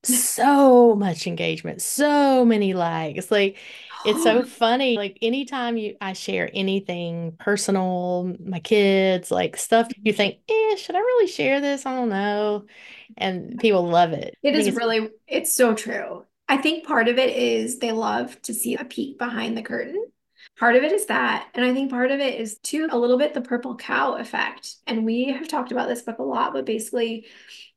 so 0.07 0.95
much 0.95 1.27
engagement, 1.27 1.83
so 1.83 2.45
many 2.45 2.75
likes. 2.75 3.31
Like 3.31 3.57
it's 4.07 4.23
so 4.23 4.43
funny. 4.45 4.97
Like 4.97 5.19
anytime 5.23 5.77
you 5.77 5.97
I 6.01 6.13
share 6.13 6.51
anything 6.53 7.33
personal, 7.39 8.35
my 8.45 8.61
kids, 8.61 9.31
like 9.31 9.57
stuff 9.57 9.89
you 10.03 10.13
think, 10.13 10.39
eh, 10.49 10.77
should 10.77 10.97
I 10.97 11.01
really 11.01 11.27
share 11.27 11.61
this? 11.61 11.87
I 11.87 11.95
don't 11.95 12.09
know. 12.09 12.67
And 13.17 13.59
people 13.59 13.87
love 13.87 14.13
it. 14.13 14.37
It 14.43 14.55
is 14.55 14.75
really 14.75 15.11
it's 15.27 15.55
so 15.55 15.75
true. 15.75 16.25
I 16.49 16.57
think 16.57 16.87
part 16.87 17.09
of 17.09 17.19
it 17.19 17.37
is 17.37 17.79
they 17.79 17.93
love 17.93 18.41
to 18.43 18.55
see 18.55 18.77
a 18.77 18.85
peek 18.85 19.19
behind 19.19 19.57
the 19.57 19.63
curtain. 19.63 20.05
Part 20.59 20.77
of 20.77 20.85
it 20.85 20.93
is 20.93 21.07
that. 21.07 21.49
And 21.55 21.65
I 21.65 21.75
think 21.75 21.91
part 21.91 22.11
of 22.11 22.21
it 22.21 22.41
is 22.41 22.59
too 22.59 22.89
a 22.91 22.99
little 22.99 23.19
bit 23.19 23.35
the 23.35 23.41
purple 23.41 23.77
cow 23.77 24.15
effect. 24.15 24.77
And 24.87 25.05
we 25.05 25.33
have 25.33 25.49
talked 25.49 25.73
about 25.73 25.89
this 25.89 26.03
book 26.03 26.19
a 26.19 26.23
lot, 26.23 26.53
but 26.53 26.65
basically 26.65 27.27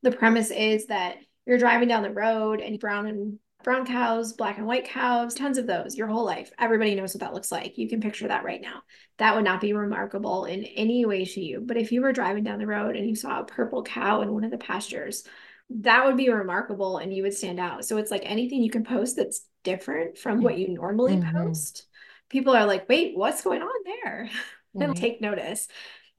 the 0.01 0.12
premise 0.12 0.51
is 0.51 0.86
that 0.86 1.18
you're 1.45 1.58
driving 1.58 1.88
down 1.88 2.04
the 2.04 2.12
road 2.12 2.62
and 2.62 2.80
brown 2.80 3.08
and 3.08 3.39
brown 3.70 3.86
cows, 3.86 4.34
black 4.34 4.57
and 4.57 4.65
white 4.65 4.86
cows, 4.86 5.36
tons 5.36 5.59
of 5.59 5.67
those 5.67 5.95
your 5.95 6.07
whole 6.07 6.26
life. 6.26 6.51
Everybody 6.57 6.95
knows 6.95 7.13
what 7.13 7.20
that 7.20 7.36
looks 7.36 7.51
like. 7.51 7.78
You 7.78 7.88
can 7.88 8.01
picture 8.01 8.28
that 8.28 8.43
right 8.43 8.59
now. 8.59 8.82
That 9.20 9.36
would 9.36 9.43
not 9.43 9.61
be 9.61 9.74
remarkable 9.74 10.45
in 10.45 10.63
any 10.63 11.05
way 11.05 11.24
to 11.24 11.39
you. 11.39 11.61
But 11.63 11.78
if 11.78 11.91
you 11.91 12.01
were 12.01 12.11
driving 12.11 12.43
down 12.43 12.57
the 12.57 12.65
road 12.65 12.95
and 12.95 13.07
you 13.07 13.15
saw 13.15 13.39
a 13.39 13.45
purple 13.45 13.84
cow 13.84 14.22
in 14.22 14.34
one 14.34 14.43
of 14.43 14.49
the 14.49 14.57
pastures, 14.57 15.24
that 15.70 16.03
would 16.03 16.17
be 16.17 16.32
remarkable 16.32 16.97
and 16.97 17.13
you 17.13 17.22
would 17.22 17.36
stand 17.36 17.59
out. 17.59 17.86
So 17.86 17.97
it's 17.97 18.09
like 18.09 18.24
anything 18.26 18.63
you 18.63 18.72
can 18.72 18.84
post 18.84 19.17
that's 19.17 19.45
different 19.63 20.17
from 20.17 20.41
what 20.41 20.57
you 20.57 20.70
normally 20.70 21.17
mm-hmm. 21.17 21.38
post. 21.38 21.86
People 22.28 22.55
are 22.55 22.65
like, 22.65 22.89
wait, 22.89 23.15
what's 23.15 23.43
going 23.43 23.61
on 23.61 23.84
there? 23.86 24.32
They'll 24.74 24.95
take 24.95 25.22
notice. 25.22 25.67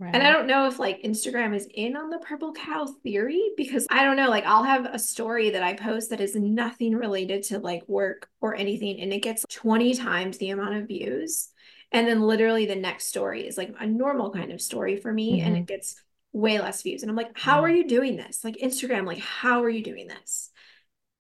Right. 0.01 0.14
And 0.14 0.26
I 0.26 0.32
don't 0.32 0.46
know 0.46 0.66
if 0.66 0.78
like 0.78 1.03
Instagram 1.03 1.55
is 1.55 1.68
in 1.74 1.94
on 1.94 2.09
the 2.09 2.18
purple 2.20 2.55
cow 2.55 2.86
theory 3.03 3.51
because 3.55 3.86
I 3.90 4.03
don't 4.03 4.16
know, 4.16 4.30
like 4.30 4.46
I'll 4.46 4.64
have 4.64 4.86
a 4.86 4.98
story 4.98 5.51
that 5.51 5.62
I 5.62 5.74
post 5.74 6.09
that 6.09 6.22
is 6.22 6.34
nothing 6.34 6.96
related 6.96 7.42
to 7.44 7.59
like 7.59 7.82
work 7.86 8.30
or 8.40 8.55
anything 8.55 8.98
and 9.03 9.12
it 9.12 9.22
gets 9.22 9.44
20 9.51 9.92
times 9.94 10.38
the 10.38 10.51
amount 10.51 10.76
of 10.76 10.88
views. 10.88 11.51
And 11.92 12.09
then 12.09 12.22
literally 12.22 12.64
the 12.64 12.76
next 12.76 13.09
story 13.09 13.46
is 13.46 13.59
like 13.59 13.74
a 13.78 13.86
normal 13.86 14.30
kind 14.30 14.53
of 14.53 14.62
story 14.62 14.96
for 14.96 15.12
me 15.12 15.38
mm-hmm. 15.38 15.48
and 15.48 15.57
it 15.59 15.66
gets 15.66 16.03
way 16.32 16.59
less 16.59 16.80
views. 16.82 17.03
And 17.03 17.11
I'm 17.11 17.16
like, 17.16 17.36
how 17.38 17.62
are 17.62 17.70
you 17.70 17.86
doing 17.86 18.16
this? 18.16 18.42
Like 18.42 18.57
Instagram, 18.57 19.07
like, 19.07 19.18
how 19.18 19.62
are 19.62 19.70
you 19.70 19.82
doing 19.82 20.09
this? 20.09 20.51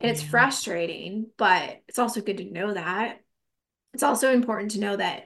And 0.00 0.10
it's 0.10 0.22
frustrating, 0.22 1.26
but 1.36 1.82
it's 1.86 1.98
also 1.98 2.22
good 2.22 2.38
to 2.38 2.50
know 2.50 2.72
that. 2.72 3.20
It's 3.92 4.02
also 4.02 4.32
important 4.32 4.70
to 4.70 4.80
know 4.80 4.96
that 4.96 5.24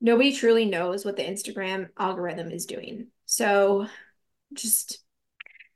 nobody 0.00 0.32
truly 0.32 0.64
knows 0.64 1.04
what 1.04 1.16
the 1.16 1.22
Instagram 1.22 1.88
algorithm 1.98 2.50
is 2.50 2.66
doing. 2.66 3.08
So 3.26 3.86
just 4.52 4.98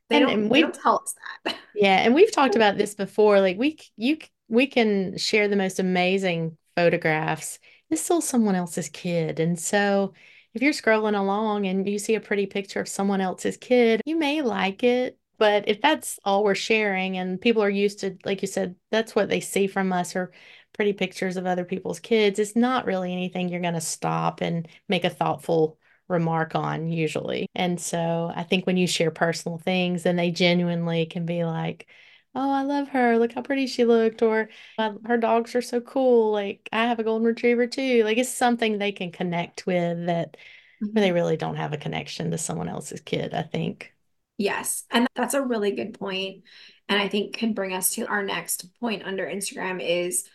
they 0.08 0.16
and, 0.16 0.26
don't, 0.26 0.40
and 0.40 0.50
we 0.50 0.62
don't 0.62 0.74
tell 0.74 1.00
us 1.02 1.14
that. 1.44 1.56
Yeah, 1.74 1.98
and 1.98 2.14
we've 2.14 2.32
talked 2.32 2.56
about 2.56 2.76
this 2.76 2.94
before. 2.94 3.40
Like 3.40 3.56
we 3.56 3.78
you 3.96 4.18
we 4.48 4.66
can 4.66 5.16
share 5.16 5.48
the 5.48 5.56
most 5.56 5.78
amazing 5.78 6.58
photographs. 6.76 7.58
It's 7.88 8.02
still 8.02 8.20
someone 8.20 8.54
else's 8.54 8.88
kid, 8.88 9.40
and 9.40 9.58
so 9.58 10.12
if 10.52 10.62
you're 10.62 10.72
scrolling 10.72 11.18
along 11.18 11.66
and 11.66 11.88
you 11.88 11.98
see 11.98 12.16
a 12.16 12.20
pretty 12.20 12.46
picture 12.46 12.80
of 12.80 12.88
someone 12.88 13.20
else's 13.20 13.56
kid, 13.56 14.02
you 14.04 14.16
may 14.16 14.42
like 14.42 14.82
it. 14.82 15.16
But 15.38 15.68
if 15.68 15.80
that's 15.80 16.18
all 16.24 16.44
we're 16.44 16.54
sharing 16.54 17.16
and 17.16 17.40
people 17.40 17.62
are 17.62 17.70
used 17.70 18.00
to, 18.00 18.18
like 18.24 18.42
you 18.42 18.48
said, 18.48 18.74
that's 18.90 19.14
what 19.14 19.28
they 19.28 19.40
see 19.40 19.68
from 19.68 19.92
us 19.92 20.14
or 20.14 20.32
pretty 20.72 20.92
pictures 20.92 21.36
of 21.36 21.46
other 21.46 21.64
people's 21.64 22.00
kids, 22.00 22.38
it's 22.38 22.56
not 22.56 22.86
really 22.86 23.12
anything 23.12 23.48
you're 23.48 23.60
going 23.60 23.74
to 23.74 23.80
stop 23.80 24.40
and 24.40 24.68
make 24.88 25.04
a 25.04 25.10
thoughtful 25.10 25.78
remark 26.08 26.54
on 26.54 26.88
usually. 26.88 27.46
And 27.54 27.80
so 27.80 28.32
I 28.34 28.42
think 28.42 28.66
when 28.66 28.76
you 28.76 28.86
share 28.86 29.10
personal 29.10 29.58
things, 29.58 30.02
then 30.02 30.16
they 30.16 30.30
genuinely 30.30 31.06
can 31.06 31.24
be 31.24 31.44
like, 31.44 31.86
oh, 32.34 32.50
I 32.50 32.62
love 32.62 32.88
her. 32.88 33.18
Look 33.18 33.32
how 33.32 33.42
pretty 33.42 33.66
she 33.66 33.84
looked. 33.84 34.22
Or 34.22 34.48
her 34.78 35.16
dogs 35.16 35.54
are 35.54 35.62
so 35.62 35.80
cool. 35.80 36.32
Like 36.32 36.68
I 36.72 36.86
have 36.86 36.98
a 36.98 37.04
golden 37.04 37.26
retriever 37.26 37.66
too. 37.66 38.04
Like 38.04 38.18
it's 38.18 38.32
something 38.32 38.78
they 38.78 38.92
can 38.92 39.12
connect 39.12 39.66
with 39.66 40.06
that 40.06 40.36
mm-hmm. 40.82 40.98
they 40.98 41.12
really 41.12 41.36
don't 41.36 41.56
have 41.56 41.72
a 41.72 41.78
connection 41.78 42.30
to 42.30 42.38
someone 42.38 42.68
else's 42.68 43.00
kid, 43.00 43.34
I 43.34 43.42
think. 43.42 43.92
Yes. 44.36 44.84
And 44.90 45.06
that's 45.14 45.34
a 45.34 45.42
really 45.42 45.72
good 45.72 45.98
point. 45.98 46.44
And 46.88 47.00
I 47.00 47.08
think 47.08 47.36
can 47.36 47.52
bring 47.52 47.72
us 47.72 47.90
to 47.90 48.06
our 48.06 48.22
next 48.22 48.66
point 48.80 49.04
under 49.04 49.26
Instagram 49.26 49.80
is 49.80 50.28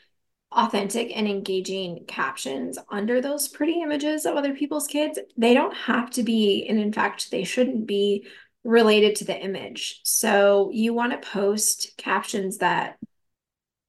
authentic 0.55 1.15
and 1.15 1.27
engaging 1.27 2.05
captions 2.07 2.79
under 2.89 3.21
those 3.21 3.47
pretty 3.47 3.81
images 3.81 4.25
of 4.25 4.35
other 4.35 4.53
people's 4.53 4.87
kids. 4.87 5.19
They 5.37 5.53
don't 5.53 5.75
have 5.75 6.09
to 6.11 6.23
be, 6.23 6.65
and 6.67 6.79
in 6.79 6.93
fact, 6.93 7.29
they 7.29 7.43
shouldn't 7.43 7.85
be 7.85 8.25
related 8.63 9.15
to 9.17 9.25
the 9.25 9.37
image. 9.37 10.01
So 10.03 10.71
you 10.73 10.93
want 10.93 11.11
to 11.11 11.29
post 11.29 11.91
captions 11.97 12.57
that 12.59 12.97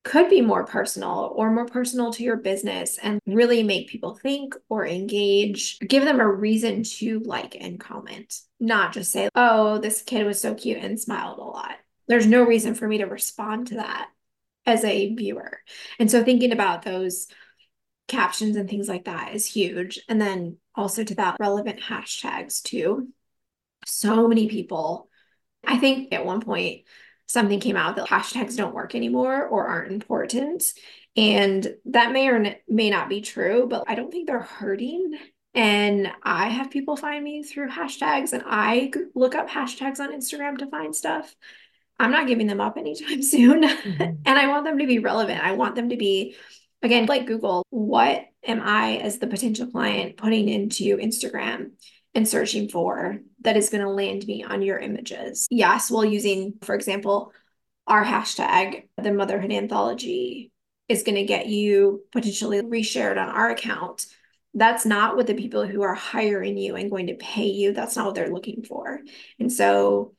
could 0.05 0.29
be 0.29 0.41
more 0.41 0.64
personal 0.64 1.33
or 1.35 1.51
more 1.51 1.67
personal 1.67 2.12
to 2.12 2.23
your 2.23 2.37
business 2.37 2.97
and 3.03 3.21
really 3.27 3.64
make 3.64 3.89
people 3.89 4.14
think 4.14 4.55
or 4.69 4.87
engage, 4.87 5.81
give 5.81 6.05
them 6.05 6.21
a 6.21 6.29
reason 6.29 6.85
to 6.85 7.19
like 7.21 7.57
and 7.59 7.81
comment, 7.81 8.41
not 8.61 8.93
just 8.93 9.11
say, 9.11 9.29
oh, 9.35 9.79
this 9.79 10.03
kid 10.03 10.25
was 10.25 10.41
so 10.41 10.55
cute 10.55 10.79
and 10.79 11.01
smiled 11.01 11.39
a 11.39 11.43
lot. 11.43 11.77
There's 12.07 12.27
no 12.27 12.45
reason 12.45 12.75
for 12.75 12.87
me 12.87 12.99
to 12.99 13.07
respond 13.07 13.69
to 13.69 13.77
that 13.77 14.09
as 14.67 14.85
a 14.85 15.14
viewer. 15.14 15.61
And 15.99 16.11
so 16.11 16.23
thinking 16.23 16.53
about 16.53 16.83
those 16.83 17.29
captions 18.09 18.57
and 18.57 18.69
things 18.69 18.89
like 18.89 19.05
that 19.05 19.35
is 19.35 19.47
huge. 19.47 20.01
And 20.09 20.21
then 20.21 20.59
also 20.75 21.05
to 21.05 21.14
that 21.17 21.37
relevant 21.41 21.81
hashtags 21.81 22.62
too. 22.62 23.09
So 23.85 24.29
many 24.29 24.49
people, 24.49 25.09
I 25.64 25.79
think 25.79 26.12
at 26.12 26.27
one 26.27 26.41
point 26.41 26.83
something 27.27 27.61
came 27.61 27.77
out 27.77 27.97
that 27.97 28.09
hashtags 28.09 28.57
don't 28.57 28.75
work 28.75 28.95
anymore 28.95 29.47
or 29.47 29.67
aren't 29.67 29.93
important. 29.93 30.64
And 31.17 31.67
that 31.87 32.12
may 32.12 32.29
or 32.29 32.57
may 32.69 32.91
not 32.91 33.09
be 33.09 33.21
true, 33.21 33.67
but 33.69 33.85
I 33.87 33.95
don't 33.95 34.11
think 34.11 34.27
they're 34.27 34.41
hurting. 34.41 35.17
And 35.55 36.12
I 36.23 36.49
have 36.49 36.71
people 36.71 36.97
find 36.97 37.25
me 37.25 37.43
through 37.43 37.71
hashtags 37.71 38.33
and 38.33 38.43
I 38.47 38.93
look 39.14 39.35
up 39.35 39.49
hashtags 39.49 40.01
on 40.01 40.12
Instagram 40.12 40.59
to 40.59 40.67
find 40.67 40.95
stuff. 40.95 41.35
I'm 41.99 42.11
not 42.11 42.26
giving 42.26 42.47
them 42.47 42.61
up 42.61 42.76
anytime 42.76 43.22
soon. 43.22 43.62
Mm-hmm. 43.62 44.03
and 44.24 44.38
I 44.38 44.49
want 44.49 44.64
them 44.64 44.78
to 44.78 44.86
be 44.86 44.99
relevant. 44.99 45.42
I 45.42 45.53
want 45.53 45.74
them 45.74 45.90
to 45.90 45.97
be, 45.97 46.36
again, 46.82 47.07
like 47.07 47.26
Google, 47.26 47.64
what 47.70 48.24
am 48.47 48.61
I 48.62 48.97
as 48.97 49.18
the 49.18 49.26
potential 49.26 49.66
client 49.66 50.16
putting 50.16 50.49
into 50.49 50.97
Instagram 50.99 51.72
and 52.14 52.28
searching 52.28 52.68
for 52.68 53.18
that 53.42 53.57
is 53.57 53.70
going 53.70 53.82
to 53.82 53.90
land 53.90 54.26
me 54.26 54.44
on 54.44 54.62
your 54.62 54.78
images? 54.78 55.47
Yes, 55.51 55.90
while 55.90 56.05
using, 56.05 56.55
for 56.62 56.74
example, 56.74 57.32
our 57.86 58.05
hashtag, 58.05 58.88
the 58.97 59.12
motherhood 59.12 59.53
anthology, 59.53 60.51
is 60.88 61.03
going 61.03 61.16
to 61.16 61.24
get 61.24 61.47
you 61.47 62.05
potentially 62.12 62.61
reshared 62.61 63.20
on 63.20 63.28
our 63.28 63.51
account. 63.51 64.07
That's 64.55 64.86
not 64.86 65.16
what 65.16 65.26
the 65.26 65.34
people 65.34 65.66
who 65.66 65.82
are 65.82 65.94
hiring 65.94 66.57
you 66.57 66.76
and 66.76 66.90
going 66.90 67.09
to 67.09 67.14
pay 67.14 67.47
you, 67.47 67.72
that's 67.72 67.97
not 67.97 68.07
what 68.07 68.14
they're 68.14 68.32
looking 68.32 68.62
for. 68.62 69.01
And 69.38 69.53
so 69.53 70.14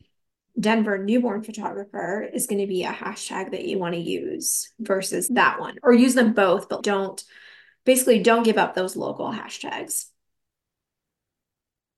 Denver 0.59 0.97
newborn 0.97 1.43
photographer 1.43 2.27
is 2.33 2.47
going 2.47 2.61
to 2.61 2.67
be 2.67 2.83
a 2.83 2.91
hashtag 2.91 3.51
that 3.51 3.65
you 3.65 3.77
want 3.77 3.93
to 3.93 4.01
use 4.01 4.71
versus 4.79 5.27
that 5.29 5.59
one, 5.59 5.77
or 5.83 5.93
use 5.93 6.15
them 6.15 6.33
both, 6.33 6.67
but 6.67 6.83
don't 6.83 7.23
basically 7.85 8.23
don't 8.23 8.43
give 8.43 8.57
up 8.57 8.73
those 8.73 8.95
local 8.95 9.31
hashtags. 9.31 10.05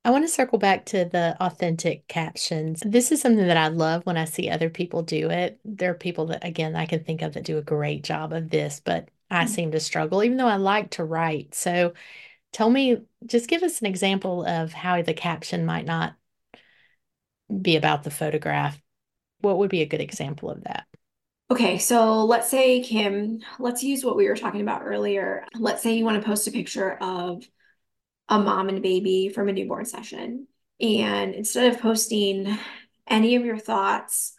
I 0.06 0.12
want 0.12 0.24
to 0.24 0.30
circle 0.30 0.60
back 0.60 0.86
to 0.88 1.06
the 1.06 1.36
authentic 1.40 2.08
captions. 2.08 2.82
This 2.86 3.12
is 3.12 3.22
something 3.22 3.48
that 3.48 3.58
I 3.58 3.68
love 3.68 4.06
when 4.06 4.18
I 4.18 4.26
see 4.26 4.50
other 4.50 4.70
people 4.70 5.04
do 5.04 5.30
it. 5.30 5.60
There 5.66 5.92
are 5.92 5.96
people 5.96 6.28
that, 6.28 6.46
again, 6.46 6.76
I 6.76 6.86
can 6.86 7.04
think 7.04 7.22
of 7.22 7.34
that 7.34 7.44
do 7.44 7.58
a 7.58 7.64
great 7.64 8.04
job 8.04 8.32
of 8.34 8.50
this, 8.50 8.82
but 8.84 9.10
I 9.30 9.44
mm-hmm. 9.44 9.54
seem 9.54 9.72
to 9.72 9.80
struggle, 9.80 10.24
even 10.24 10.38
though 10.38 10.48
I 10.48 10.56
like 10.56 10.92
to 10.92 11.04
write. 11.04 11.54
So 11.54 11.94
tell 12.54 12.70
me, 12.70 12.98
just 13.26 13.50
give 13.50 13.62
us 13.62 13.82
an 13.82 13.88
example 13.88 14.46
of 14.46 14.74
how 14.74 15.02
the 15.02 15.14
caption 15.14 15.66
might 15.66 15.86
not 15.86 16.16
be 17.62 17.76
about 17.76 18.04
the 18.04 18.12
photograph. 18.12 18.80
What 19.42 19.58
would 19.58 19.70
be 19.70 19.82
a 19.82 19.88
good 19.88 20.02
example 20.02 20.50
of 20.50 20.64
that? 20.64 20.86
Okay, 21.52 21.80
so 21.80 22.26
let's 22.26 22.50
say, 22.50 22.82
Kim, 22.82 23.40
let's 23.58 23.82
use 23.84 24.04
what 24.04 24.16
we 24.16 24.28
were 24.28 24.36
talking 24.36 24.62
about 24.62 24.84
earlier. 24.86 25.46
Let's 25.56 25.82
say 25.82 25.96
you 25.96 26.06
want 26.06 26.22
to 26.22 26.28
post 26.28 26.48
a 26.48 26.52
picture 26.52 26.94
of 27.02 27.44
a 28.28 28.40
mom 28.40 28.70
and 28.70 28.84
baby 28.84 29.30
from 29.30 29.50
a 29.50 29.54
newborn 29.54 29.86
session. 29.86 30.48
And 30.80 31.34
instead 31.34 31.74
of 31.74 31.82
posting 31.82 32.58
any 33.08 33.36
of 33.36 33.46
your 33.46 33.58
thoughts 33.58 34.34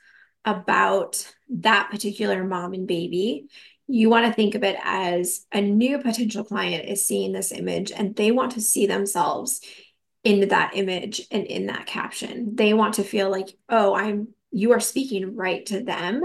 about 0.44 1.30
that 1.48 1.90
particular 1.90 2.44
mom 2.44 2.72
and 2.74 2.86
baby, 2.86 3.48
you 3.88 4.08
want 4.08 4.26
to 4.26 4.32
think 4.32 4.54
of 4.54 4.62
it 4.62 4.78
as 4.84 5.44
a 5.52 5.60
new 5.60 5.98
potential 5.98 6.44
client 6.44 6.88
is 6.88 7.04
seeing 7.04 7.32
this 7.32 7.50
image 7.50 7.90
and 7.90 8.14
they 8.14 8.30
want 8.30 8.52
to 8.52 8.60
see 8.60 8.86
themselves 8.86 9.60
into 10.24 10.46
that 10.46 10.72
image 10.74 11.22
and 11.30 11.44
in 11.46 11.66
that 11.66 11.86
caption. 11.86 12.54
They 12.54 12.74
want 12.74 12.94
to 12.94 13.04
feel 13.04 13.30
like, 13.30 13.48
oh, 13.68 13.94
I'm 13.94 14.28
you 14.50 14.72
are 14.72 14.80
speaking 14.80 15.36
right 15.36 15.64
to 15.66 15.82
them. 15.82 16.24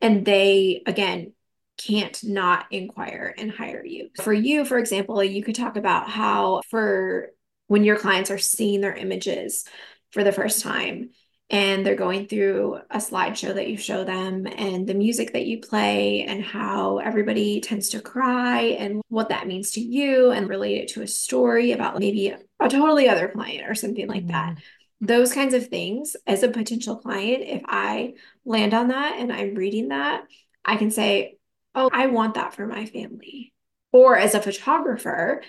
And 0.00 0.24
they 0.24 0.82
again 0.86 1.32
can't 1.78 2.18
not 2.24 2.66
inquire 2.70 3.34
and 3.36 3.50
hire 3.50 3.84
you. 3.84 4.08
For 4.22 4.32
you, 4.32 4.64
for 4.64 4.78
example, 4.78 5.22
you 5.22 5.42
could 5.42 5.54
talk 5.54 5.76
about 5.76 6.08
how 6.08 6.62
for 6.70 7.32
when 7.66 7.84
your 7.84 7.98
clients 7.98 8.30
are 8.30 8.38
seeing 8.38 8.80
their 8.80 8.94
images 8.94 9.64
for 10.12 10.24
the 10.24 10.32
first 10.32 10.62
time, 10.62 11.10
and 11.48 11.86
they're 11.86 11.94
going 11.94 12.26
through 12.26 12.80
a 12.90 12.98
slideshow 12.98 13.54
that 13.54 13.68
you 13.68 13.76
show 13.76 14.02
them 14.02 14.46
and 14.46 14.86
the 14.86 14.94
music 14.94 15.32
that 15.32 15.46
you 15.46 15.60
play 15.60 16.24
and 16.24 16.42
how 16.42 16.98
everybody 16.98 17.60
tends 17.60 17.90
to 17.90 18.00
cry 18.00 18.62
and 18.62 19.00
what 19.08 19.28
that 19.28 19.46
means 19.46 19.70
to 19.72 19.80
you 19.80 20.32
and 20.32 20.48
relate 20.48 20.78
it 20.78 20.88
to 20.88 21.02
a 21.02 21.06
story 21.06 21.70
about 21.70 22.00
maybe 22.00 22.28
a 22.28 22.68
totally 22.68 23.08
other 23.08 23.28
client 23.28 23.68
or 23.70 23.76
something 23.76 24.08
like 24.08 24.24
mm-hmm. 24.24 24.32
that. 24.32 24.58
Those 25.00 25.32
kinds 25.32 25.54
of 25.54 25.68
things 25.68 26.16
as 26.26 26.42
a 26.42 26.48
potential 26.48 26.96
client, 26.96 27.44
if 27.46 27.62
I 27.66 28.14
land 28.44 28.74
on 28.74 28.88
that 28.88 29.16
and 29.18 29.32
I'm 29.32 29.54
reading 29.54 29.88
that, 29.88 30.24
I 30.64 30.76
can 30.76 30.90
say, 30.90 31.38
Oh, 31.76 31.90
I 31.92 32.06
want 32.06 32.34
that 32.34 32.54
for 32.54 32.66
my 32.66 32.86
family. 32.86 33.52
Or 33.92 34.16
as 34.16 34.34
a 34.34 34.40
photographer, 34.40 35.42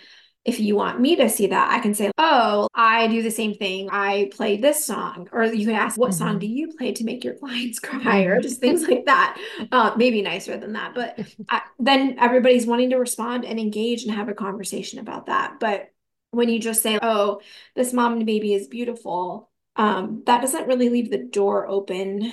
if 0.48 0.62
you 0.62 0.78
want 0.78 1.02
me 1.02 1.18
to 1.18 1.28
see 1.28 1.48
that, 1.48 1.72
I 1.72 1.80
can 1.80 1.94
say, 1.94 2.10
Oh, 2.18 2.70
I 2.74 3.08
do 3.08 3.22
the 3.22 3.30
same 3.30 3.54
thing. 3.54 3.90
I 3.92 4.32
play 4.34 4.56
this 4.56 4.86
song. 4.86 5.28
Or 5.34 5.44
you 5.44 5.66
can 5.66 5.76
ask, 5.76 5.98
What 5.98 6.12
mm-hmm. 6.12 6.18
song 6.18 6.40
do 6.40 6.48
you 6.48 6.70
play 6.70 6.94
to 6.94 7.04
make 7.04 7.26
your 7.26 7.36
clients 7.36 7.80
cry? 7.82 8.22
Or 8.22 8.40
just 8.40 8.62
things 8.62 8.88
like 8.88 9.06
that. 9.06 9.38
Uh, 9.74 9.92
maybe 9.98 10.22
nicer 10.22 10.58
than 10.58 10.72
that. 10.74 10.96
But 10.96 11.20
I, 11.50 11.62
then 11.80 12.16
everybody's 12.18 12.66
wanting 12.66 12.92
to 12.92 12.96
respond 12.96 13.44
and 13.44 13.60
engage 13.60 14.04
and 14.04 14.16
have 14.16 14.30
a 14.30 14.34
conversation 14.34 15.00
about 15.00 15.26
that. 15.26 15.60
But 15.60 15.90
when 16.32 16.48
you 16.48 16.60
just 16.60 16.82
say, 16.82 16.98
Oh, 17.02 17.42
this 17.76 17.92
mom 17.92 18.14
and 18.14 18.26
baby 18.26 18.54
is 18.54 18.68
beautiful, 18.68 19.52
um, 19.76 20.24
that 20.28 20.42
doesn't 20.42 20.68
really 20.68 20.88
leave 20.88 21.12
the 21.12 21.26
door 21.26 21.68
open 21.68 22.32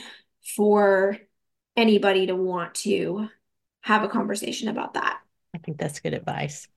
for 0.57 1.19
anybody 1.77 2.29
to 2.29 2.37
want 2.37 2.77
to 2.77 3.29
have 3.81 4.05
a 4.05 4.09
conversation 4.09 4.69
about 4.69 4.95
that. 4.95 5.19
I 5.53 5.59
think 5.59 5.79
that's 5.79 5.99
good 5.99 6.15
advice. 6.15 6.69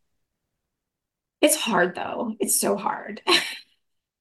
It's 1.41 1.55
hard 1.55 1.95
though. 1.95 2.35
It's 2.39 2.59
so 2.59 2.75
hard. 2.77 3.21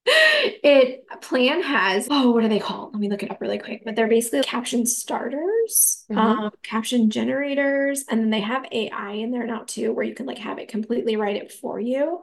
it 0.09 1.05
Plann 1.21 1.63
has 1.63 2.07
oh 2.11 2.31
what 2.31 2.45
are 2.45 2.49
they 2.49 2.61
called 2.61 2.93
let 2.93 3.01
me 3.01 3.09
look 3.09 3.25
it 3.25 3.31
up 3.31 3.41
really 3.41 3.59
quick 3.59 3.83
but 3.85 3.97
they're 3.97 4.07
basically 4.07 4.43
caption 4.43 4.87
starters 4.87 6.05
Mhm. 6.11 6.17
um 6.17 6.51
caption 6.63 7.11
generators 7.11 8.05
and 8.09 8.21
then 8.21 8.31
they 8.31 8.41
have 8.41 8.67
ai 8.71 9.13
in 9.13 9.33
there 9.33 9.47
now 9.47 9.65
too 9.67 9.93
where 9.93 10.05
you 10.05 10.15
can 10.15 10.27
like 10.27 10.39
have 10.39 10.59
it 10.59 10.69
completely 10.69 11.17
write 11.17 11.37
it 11.37 11.51
for 11.51 11.81
you 11.81 12.23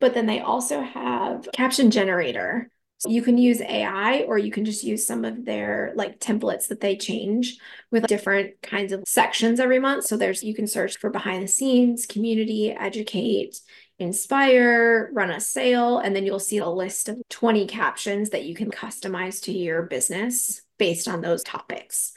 but 0.00 0.14
then 0.14 0.26
they 0.26 0.40
also 0.40 0.80
have 0.80 1.48
caption 1.52 1.90
generator 1.92 2.68
so 2.98 3.10
you 3.10 3.22
can 3.22 3.38
use 3.38 3.60
ai 3.60 4.22
or 4.22 4.36
you 4.38 4.50
can 4.50 4.64
just 4.64 4.82
use 4.82 5.06
some 5.06 5.24
of 5.24 5.44
their 5.44 5.92
like 5.94 6.18
templates 6.18 6.68
that 6.68 6.80
they 6.80 6.96
change 6.96 7.58
with 7.92 8.06
different 8.08 8.60
kinds 8.62 8.92
of 8.92 9.02
sections 9.06 9.60
every 9.60 9.78
month 9.78 10.04
so 10.04 10.16
there's 10.16 10.42
you 10.42 10.54
can 10.54 10.66
search 10.66 10.98
for 10.98 11.10
behind 11.10 11.42
the 11.44 11.48
scenes 11.48 12.06
community 12.06 12.72
educate 12.72 13.60
inspire, 14.02 15.10
run 15.12 15.30
a 15.30 15.40
sale, 15.40 15.98
and 15.98 16.14
then 16.14 16.26
you'll 16.26 16.38
see 16.38 16.58
a 16.58 16.68
list 16.68 17.08
of 17.08 17.20
20 17.30 17.66
captions 17.66 18.30
that 18.30 18.44
you 18.44 18.54
can 18.54 18.70
customize 18.70 19.42
to 19.44 19.52
your 19.52 19.82
business 19.82 20.62
based 20.78 21.08
on 21.08 21.20
those 21.20 21.42
topics. 21.42 22.12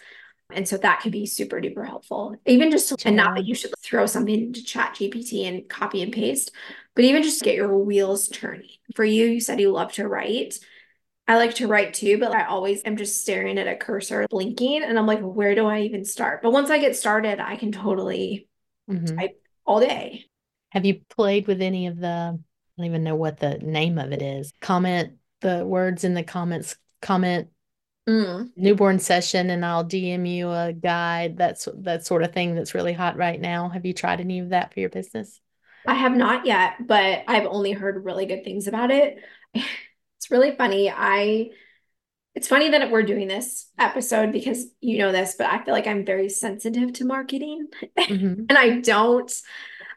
And 0.51 0.67
so 0.67 0.77
that 0.77 1.01
can 1.01 1.11
be 1.11 1.25
super 1.25 1.59
duper 1.59 1.86
helpful. 1.86 2.36
Even 2.45 2.69
just 2.69 2.89
to, 2.89 3.07
and 3.07 3.15
not 3.15 3.36
that 3.36 3.45
you 3.45 3.55
should 3.55 3.73
throw 3.79 4.05
something 4.05 4.33
into 4.33 4.63
chat 4.63 4.95
GPT 4.95 5.45
and 5.45 5.67
copy 5.67 6.01
and 6.01 6.13
paste, 6.13 6.51
but 6.95 7.05
even 7.05 7.23
just 7.23 7.39
to 7.39 7.45
get 7.45 7.55
your 7.55 7.77
wheels 7.77 8.27
turning. 8.29 8.69
For 8.95 9.03
you, 9.03 9.25
you 9.25 9.39
said 9.39 9.59
you 9.59 9.71
love 9.71 9.91
to 9.93 10.07
write. 10.07 10.59
I 11.27 11.38
like 11.38 11.55
to 11.55 11.67
write 11.67 11.95
too, 11.95 12.19
but 12.19 12.36
I 12.36 12.45
always 12.45 12.83
am 12.83 12.97
just 12.97 13.21
staring 13.21 13.57
at 13.57 13.67
a 13.67 13.75
cursor 13.75 14.27
blinking 14.29 14.83
and 14.83 14.97
I'm 14.99 15.07
like, 15.07 15.21
where 15.21 15.55
do 15.55 15.65
I 15.65 15.81
even 15.81 16.05
start? 16.05 16.43
But 16.43 16.51
once 16.51 16.69
I 16.69 16.77
get 16.77 16.95
started, 16.95 17.39
I 17.39 17.55
can 17.55 17.71
totally 17.71 18.47
Mhm. 18.88 19.17
type 19.17 19.41
all 19.65 19.79
day. 19.79 20.27
Have 20.76 20.86
you 20.86 20.99
played 21.09 21.47
with 21.47 21.61
any 21.61 21.88
of 21.88 21.97
the, 21.97 22.07
I 22.38 22.38
don't 22.78 22.86
even 22.86 23.03
know 23.03 23.15
what 23.15 23.39
the 23.39 23.57
name 23.57 23.97
of 23.97 24.11
it 24.11 24.21
is. 24.21 24.53
Comment 24.61 25.13
the 25.41 25.65
words 25.65 26.03
in 26.03 26.13
the 26.13 26.23
comments, 26.23 26.76
comment 27.01 27.47
Mm. 28.07 28.51
newborn 28.55 28.99
session, 28.99 29.49
and 29.49 29.65
I'll 29.65 29.84
DM 29.84 30.28
you 30.28 30.51
a 30.51 30.71
guide. 30.73 31.38
That's 31.38 31.67
that 31.78 32.05
sort 32.05 32.21
of 32.21 32.34
thing 32.34 32.53
that's 32.53 32.76
really 32.76 32.93
hot 32.93 33.17
right 33.17 33.41
now. 33.41 33.69
Have 33.69 33.84
you 33.84 33.93
tried 33.93 34.19
any 34.21 34.38
of 34.38 34.49
that 34.49 34.71
for 34.71 34.80
your 34.80 34.89
business? 34.91 35.41
I 35.88 35.95
have 35.95 36.15
not 36.15 36.45
yet, 36.45 36.86
but 36.86 37.23
I've 37.28 37.47
only 37.47 37.71
heard 37.71 38.05
really 38.05 38.28
good 38.28 38.43
things 38.43 38.67
about 38.67 38.91
it. 38.91 39.17
It's 40.17 40.32
really 40.32 40.55
funny. 40.55 40.89
I 40.89 41.49
it's 42.36 42.47
funny 42.47 42.69
that 42.69 42.91
we're 42.91 43.03
doing 43.03 43.28
this 43.28 43.69
episode 43.80 44.32
because 44.32 44.65
you 44.82 44.97
know 44.99 45.11
this, 45.11 45.36
but 45.38 45.47
I 45.47 45.63
feel 45.63 45.73
like 45.73 45.88
I'm 45.88 46.05
very 46.05 46.30
sensitive 46.30 46.93
to 46.93 47.05
marketing. 47.05 47.67
Mhm. 47.99 48.45
And 48.49 48.57
I 48.57 48.80
don't 48.82 49.32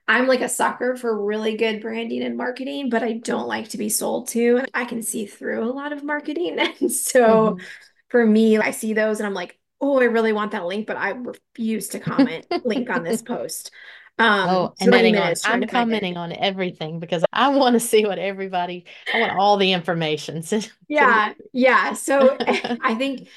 I'm 0.09 0.27
like 0.27 0.41
a 0.41 0.49
sucker 0.49 0.97
for 0.97 1.23
really 1.25 1.57
good 1.57 1.81
branding 1.83 2.23
and 2.23 2.37
marketing, 2.37 2.91
but 2.91 3.03
I 3.03 3.15
don't 3.15 3.47
like 3.49 3.69
to 3.71 3.79
be 3.79 3.91
sold 3.91 4.29
to. 4.29 4.65
I 4.75 4.85
can 4.87 5.03
see 5.03 5.27
through 5.27 5.65
a 5.65 5.73
lot 5.73 5.93
of 5.93 6.03
marketing. 6.05 6.59
And 6.81 6.91
so 6.93 7.57
Mhm. 7.57 7.69
for 8.09 8.25
me, 8.27 8.59
I 8.59 8.71
see 8.73 8.95
those 8.95 9.21
and 9.21 9.27
I'm 9.27 9.35
like, 9.35 9.59
oh, 9.81 10.01
I 10.01 10.05
really 10.05 10.33
want 10.33 10.53
that 10.53 10.65
link, 10.67 10.87
but 10.87 10.97
I 10.97 11.11
refuse 11.11 11.89
to 11.89 12.01
comment 12.01 12.47
link 12.65 12.91
on 12.91 13.05
this 13.05 13.23
post. 13.23 13.71
Um, 14.19 14.51
Oh, 14.51 14.75
and 14.81 14.93
20 14.93 15.15
heading 15.15 15.19
on, 15.19 15.35
I'm 15.45 15.61
to 15.61 15.67
find 15.69 15.93
it. 15.93 16.07
commenting 16.07 16.17
on 16.17 16.33
everything 16.33 17.01
because 17.01 17.25
I 17.33 17.49
want 17.51 17.75
to 17.75 17.81
see 17.81 18.05
what 18.07 18.19
everybody, 18.19 18.87
I 19.13 19.19
want 19.19 19.33
all 19.33 19.57
the 19.57 19.73
information. 19.73 20.43
Yeah, 20.89 21.35
yeah. 21.53 21.93
So 21.95 22.41
I 22.81 22.95
think 22.95 23.29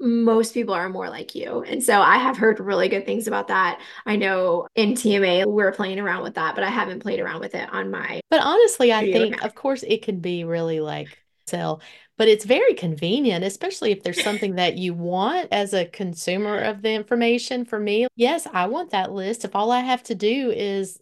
most 0.00 0.54
people 0.54 0.74
are 0.74 0.88
more 0.88 1.10
like 1.10 1.34
you. 1.34 1.62
And 1.62 1.82
so 1.82 2.00
I 2.00 2.16
have 2.16 2.36
heard 2.36 2.58
really 2.58 2.88
good 2.88 3.04
things 3.04 3.26
about 3.26 3.48
that. 3.48 3.80
I 4.06 4.16
know 4.16 4.66
in 4.74 4.94
TMA 4.94 5.46
we're 5.46 5.72
playing 5.72 6.00
around 6.00 6.22
with 6.22 6.34
that, 6.34 6.54
but 6.54 6.64
I 6.64 6.70
haven't 6.70 7.00
played 7.00 7.20
around 7.20 7.40
with 7.40 7.54
it 7.54 7.68
on 7.72 7.90
my 7.90 8.20
But 8.30 8.40
honestly, 8.42 8.92
I 8.92 9.12
think, 9.12 9.34
account. 9.34 9.46
of 9.46 9.54
course, 9.54 9.82
it 9.82 10.02
can 10.02 10.20
be 10.20 10.44
really 10.44 10.80
like 10.80 11.18
sell, 11.46 11.82
but 12.16 12.28
it's 12.28 12.44
very 12.44 12.74
convenient, 12.74 13.44
especially 13.44 13.90
if 13.90 14.02
there's 14.02 14.22
something 14.22 14.54
that 14.54 14.78
you 14.78 14.94
want 14.94 15.48
as 15.52 15.74
a 15.74 15.86
consumer 15.86 16.58
of 16.58 16.80
the 16.80 16.92
information. 16.92 17.64
For 17.64 17.78
me, 17.78 18.06
yes, 18.16 18.46
I 18.52 18.66
want 18.66 18.90
that 18.90 19.12
list. 19.12 19.44
If 19.44 19.54
all 19.54 19.70
I 19.70 19.80
have 19.80 20.02
to 20.04 20.14
do 20.14 20.50
is 20.50 20.98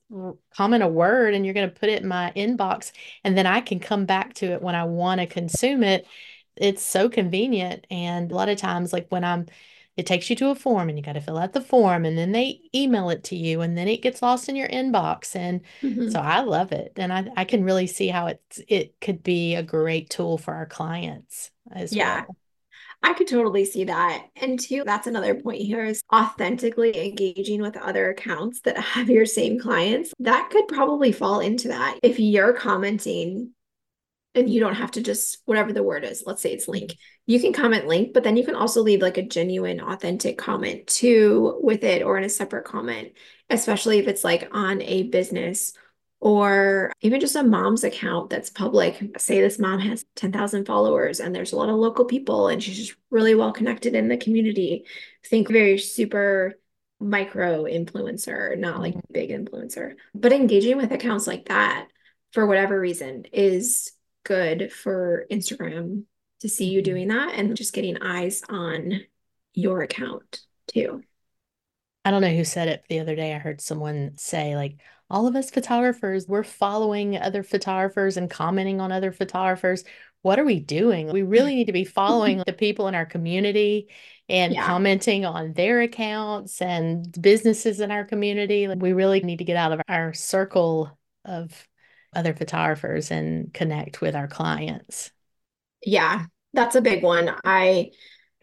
comment 0.57 0.83
a 0.83 0.89
word 0.89 1.35
and 1.35 1.45
you're 1.45 1.55
going 1.55 1.69
to 1.69 1.81
put 1.81 1.89
it 1.89 2.03
in 2.03 2.09
my 2.09 2.33
inbox, 2.35 2.93
and 3.25 3.37
then 3.37 3.47
I 3.47 3.61
can 3.61 3.79
come 3.79 4.07
back 4.07 4.35
to 4.35 4.47
it 4.47 4.63
when 4.63 4.75
I 4.75 4.85
want 4.85 5.21
to 5.21 5.27
consume 5.27 5.83
it, 5.83 6.07
it's 6.61 6.83
so 6.83 7.09
convenient. 7.09 7.87
And 7.91 8.31
a 8.31 8.35
lot 8.35 8.49
of 8.49 8.59
times, 8.59 8.93
like 8.93 9.07
when 9.11 9.25
I'm 9.25 9.47
it 9.97 10.07
takes 10.07 10.31
you 10.31 10.37
to 10.37 10.51
a 10.51 10.55
form 10.55 10.89
and 10.89 10.97
you 10.97 11.03
got 11.05 11.15
to 11.15 11.21
fill 11.21 11.39
out 11.39 11.53
the 11.53 11.61
form 11.61 12.05
and 12.05 12.17
then 12.17 12.31
they 12.33 12.61
email 12.75 13.11
it 13.11 13.25
to 13.25 13.37
you 13.37 13.61
and 13.63 13.77
then 13.77 13.89
it 13.89 14.01
gets 14.03 14.23
lost 14.23 14.49
in 14.49 14.55
your 14.57 14.69
inbox 14.69 15.35
and 15.35 15.61
Mhm. 15.83 16.09
so 16.09 16.21
I 16.21 16.41
love 16.41 16.71
it 16.73 16.93
and 16.97 17.13
I, 17.13 17.29
I 17.37 17.45
can 17.45 17.65
really 17.65 17.87
see 17.89 18.07
how 18.09 18.29
it's 18.29 18.61
it 18.69 19.01
could 19.01 19.23
be 19.25 19.57
a 19.57 19.63
great 19.63 20.09
tool 20.11 20.39
for 20.39 20.55
our 20.55 20.67
clients 20.67 21.51
as 21.73 21.97
Yeah. 21.97 22.25
well. 22.27 22.37
I 23.03 23.15
could 23.15 23.29
totally 23.29 23.65
see 23.65 23.85
that. 23.85 24.27
And 24.37 24.61
two, 24.61 24.85
that's 24.85 25.07
another 25.07 25.35
point 25.35 25.63
here 25.63 25.85
is 25.85 26.03
authentically 26.13 26.97
engaging 27.09 27.63
with 27.63 27.77
other 27.77 28.11
accounts 28.11 28.61
that 28.63 28.79
have 28.79 29.11
your 29.11 29.27
same 29.27 29.61
clients. 29.61 30.13
That 30.21 30.51
could 30.51 30.69
probably 30.69 31.13
fall 31.13 31.41
into 31.41 31.69
that. 31.69 31.99
If 32.03 32.21
you're 32.21 32.55
commenting 32.55 33.53
and 34.39 34.49
you 34.49 34.61
don't 34.61 34.75
have 34.75 34.93
to 34.93 35.03
just 35.03 35.39
whatever 35.45 35.73
the 35.73 35.83
word 35.83 36.05
is, 36.05 36.25
let's 36.27 36.41
say 36.41 36.53
it's 36.53 36.69
link. 36.69 36.97
You 37.27 37.41
can 37.41 37.53
comment 37.53 37.87
link, 37.87 38.15
but 38.15 38.25
then 38.25 38.37
you 38.37 38.45
can 38.45 38.55
also 38.55 38.83
leave 38.83 39.03
like 39.03 39.19
a 39.19 39.23
genuine, 39.23 39.81
authentic 39.81 40.39
comment 40.39 40.87
too 40.87 41.59
with 41.63 41.85
it 41.85 42.03
or 42.03 42.17
in 42.17 42.25
a 42.25 42.29
separate 42.29 42.65
comment, 42.65 43.13
especially 43.51 43.99
if 43.99 44.09
it's 44.09 44.25
like 44.25 44.49
on 44.53 44.81
a 44.83 45.05
business 45.05 45.73
or 46.21 46.93
even 47.01 47.21
just 47.21 47.37
a 47.37 47.43
mom's 47.43 47.85
account 47.85 48.31
that's 48.31 48.51
public. 48.51 49.01
Say 49.19 49.41
this 49.41 49.59
mom 49.59 49.81
has 49.81 50.05
10,000 50.17 50.65
followers 50.65 51.21
and 51.21 51.35
there's 51.35 51.53
a 51.53 51.57
lot 51.57 51.69
of 51.69 51.77
local 51.77 52.05
people 52.05 52.49
and 52.49 52.63
she's 52.63 52.79
just 52.79 52.97
really 53.11 53.35
well 53.35 53.53
connected 53.53 53.95
in 53.95 54.09
the 54.09 54.17
community. 54.17 54.85
Think 55.27 55.49
very 55.49 55.79
super 55.79 56.59
micro 57.01 57.65
influencer, 57.65 58.59
not 58.59 58.81
like 58.81 58.95
big 59.13 59.31
influencer. 59.31 59.95
But 60.15 60.33
engaging 60.33 60.77
with 60.77 60.93
accounts 60.93 61.27
like 61.27 61.49
that 61.49 61.89
for 62.33 62.47
whatever 62.47 62.79
reason 62.79 63.25
is 63.33 63.93
good 64.29 64.71
for 64.71 65.25
Instagram 65.31 66.05
to 66.41 66.49
see 66.49 66.67
you 66.69 66.81
Mhm. 66.81 66.85
doing 66.85 67.09
that 67.09 67.35
and 67.35 67.57
just 67.57 67.73
getting 67.73 68.01
eyes 68.03 68.43
on 68.49 69.01
your 69.55 69.83
account 69.83 70.41
too. 70.69 71.03
I 72.05 72.11
don't 72.11 72.21
know 72.21 72.35
who 72.35 72.45
said 72.45 72.69
it 72.69 72.85
the 72.89 73.01
other 73.01 73.17
day. 73.17 73.35
I 73.35 73.39
heard 73.39 73.61
someone 73.61 74.13
say, 74.17 74.55
like, 74.55 74.77
all 75.11 75.27
of 75.27 75.35
us 75.35 75.51
photographers, 75.51 76.29
we're 76.29 76.45
following 76.45 77.17
other 77.17 77.43
photographers 77.43 78.17
and 78.19 78.31
commenting 78.31 78.81
on 78.81 78.93
other 78.93 79.13
photographers. 79.13 79.83
What 80.21 80.39
are 80.39 80.45
we 80.45 80.61
doing? 80.61 81.11
We 81.11 81.23
really 81.23 81.55
need 81.55 81.67
to 81.67 81.73
be 81.73 81.85
following 81.85 82.43
the 82.47 82.53
people 82.53 82.89
in 82.89 82.95
our 82.95 83.07
community 83.07 83.89
and 84.29 84.53
Yeah. 84.53 84.67
commenting 84.67 85.25
on 85.25 85.55
their 85.55 85.81
accounts 85.81 86.61
and 86.61 87.11
businesses 87.21 87.81
in 87.81 87.91
our 87.91 88.05
community. 88.05 88.69
Like, 88.69 88.83
we 88.83 88.93
really 88.93 89.21
need 89.21 89.39
to 89.39 89.45
get 89.45 89.57
out 89.57 89.73
of 89.73 89.81
our 89.89 90.13
circle 90.13 90.99
of 91.25 91.67
other 92.15 92.35
photographers 92.35 93.11
and 93.11 93.53
connect 93.53 94.01
with 94.01 94.15
our 94.15 94.29
clients. 94.29 95.11
Yeah, 95.85 96.27
that's 96.53 96.77
a 96.77 96.81
big 96.81 97.03
one. 97.03 97.35
I 97.45 97.91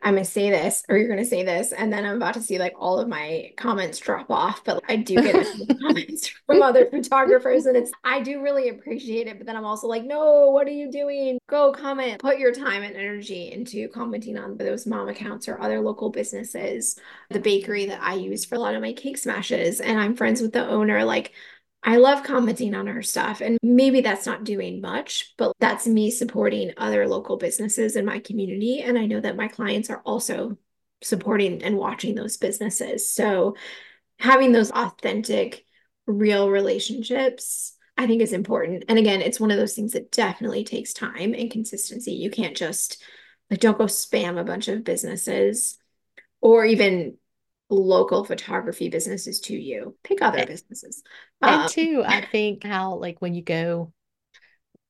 I'm 0.06 0.14
gonna 0.14 0.26
say 0.26 0.52
this, 0.52 0.84
or 0.88 0.98
you're 0.98 1.10
gonna 1.10 1.26
say 1.26 1.44
this, 1.44 1.72
and 1.72 1.92
then 1.92 2.06
I'm 2.06 2.18
about 2.18 2.36
to 2.36 2.42
see 2.42 2.60
like 2.60 2.74
all 2.78 3.00
of 3.00 3.08
my 3.08 3.50
comments 3.58 3.98
drop 3.98 4.30
off. 4.30 4.64
But 4.64 4.84
I 4.88 4.98
do 4.98 5.16
get 5.16 5.48
comments 5.82 6.28
from 6.46 6.62
other 6.62 6.86
photographers, 6.86 7.66
and 7.66 7.76
it's 7.76 7.92
I 8.04 8.22
do 8.22 8.40
really 8.40 8.70
appreciate 8.70 9.26
it. 9.26 9.40
But 9.40 9.48
then 9.48 9.56
I'm 9.56 9.66
also 9.66 9.88
like, 9.88 10.04
no, 10.04 10.52
what 10.52 10.68
are 10.68 10.72
you 10.72 10.92
doing? 10.92 11.40
Go 11.50 11.72
comment, 11.72 12.22
put 12.22 12.38
your 12.38 12.54
time 12.54 12.84
and 12.84 12.96
energy 12.96 13.52
into 13.52 13.88
commenting 13.88 14.38
on 14.38 14.58
those 14.58 14.86
mom 14.86 15.10
accounts 15.10 15.48
or 15.48 15.60
other 15.60 15.82
local 15.82 16.12
businesses. 16.12 17.00
The 17.32 17.40
bakery 17.40 17.88
that 17.88 18.02
I 18.02 18.14
use 18.14 18.46
for 18.46 18.56
a 18.56 18.60
lot 18.60 18.76
of 18.76 18.82
my 18.82 18.94
cake 18.94 19.18
smashes, 19.18 19.82
and 19.82 20.00
I'm 20.00 20.16
friends 20.16 20.40
with 20.40 20.54
the 20.54 20.68
owner. 20.68 21.04
Like, 21.04 21.34
I 21.88 21.98
love 21.98 22.24
commenting 22.24 22.74
on 22.74 22.88
her 22.88 23.04
stuff, 23.04 23.42
and 23.42 23.60
maybe 23.62 24.02
that's 24.02 24.26
not 24.26 24.44
doing 24.44 24.82
much, 24.82 25.36
but 25.38 25.54
that's 25.60 25.86
me 25.86 26.10
supporting 26.10 26.74
other 26.78 27.08
local 27.08 27.38
businesses 27.38 27.96
in 27.96 28.06
my 28.06 28.18
community. 28.18 28.82
And 28.82 28.98
I 28.98 29.06
know 29.06 29.20
that 29.20 29.36
my 29.36 29.48
clients 29.48 29.92
are 29.92 30.02
also 30.04 30.58
supporting 31.04 31.64
and 31.64 31.78
watching 31.78 32.16
those 32.16 32.38
businesses. 32.38 33.08
So 33.08 33.56
having 34.18 34.52
those 34.52 34.72
authentic, 34.72 35.64
real 36.08 36.50
relationships, 36.50 37.78
I 37.98 38.08
think 38.08 38.24
is 38.24 38.34
important. 38.34 38.86
And 38.90 38.98
again, 38.98 39.22
it's 39.22 39.40
one 39.40 39.52
of 39.52 39.58
those 39.58 39.76
things 39.76 39.94
that 39.94 40.12
definitely 40.12 40.64
takes 40.64 40.92
time 40.92 41.36
and 41.36 41.52
consistency. 41.52 42.14
You 42.14 42.32
can't 42.32 42.58
just 42.58 43.04
like 43.52 43.60
don't 43.60 43.78
go 43.78 43.86
spam 43.86 44.40
a 44.40 44.44
bunch 44.44 44.70
of 44.70 44.84
businesses 44.84 45.78
or 46.42 46.66
even 46.66 47.18
local 47.70 48.24
photography 48.24 48.90
businesses 48.90 49.40
to 49.42 49.56
you. 49.56 49.96
Pick 50.04 50.22
other 50.22 50.40
And- 50.40 50.48
businesses. 50.48 51.04
And 51.42 51.62
Um, 51.64 51.70
two, 51.70 52.04
I 52.06 52.26
think 52.26 52.64
how 52.64 52.96
like 52.96 53.22
when 53.22 53.34
you 53.34 53.42
go 53.42 53.92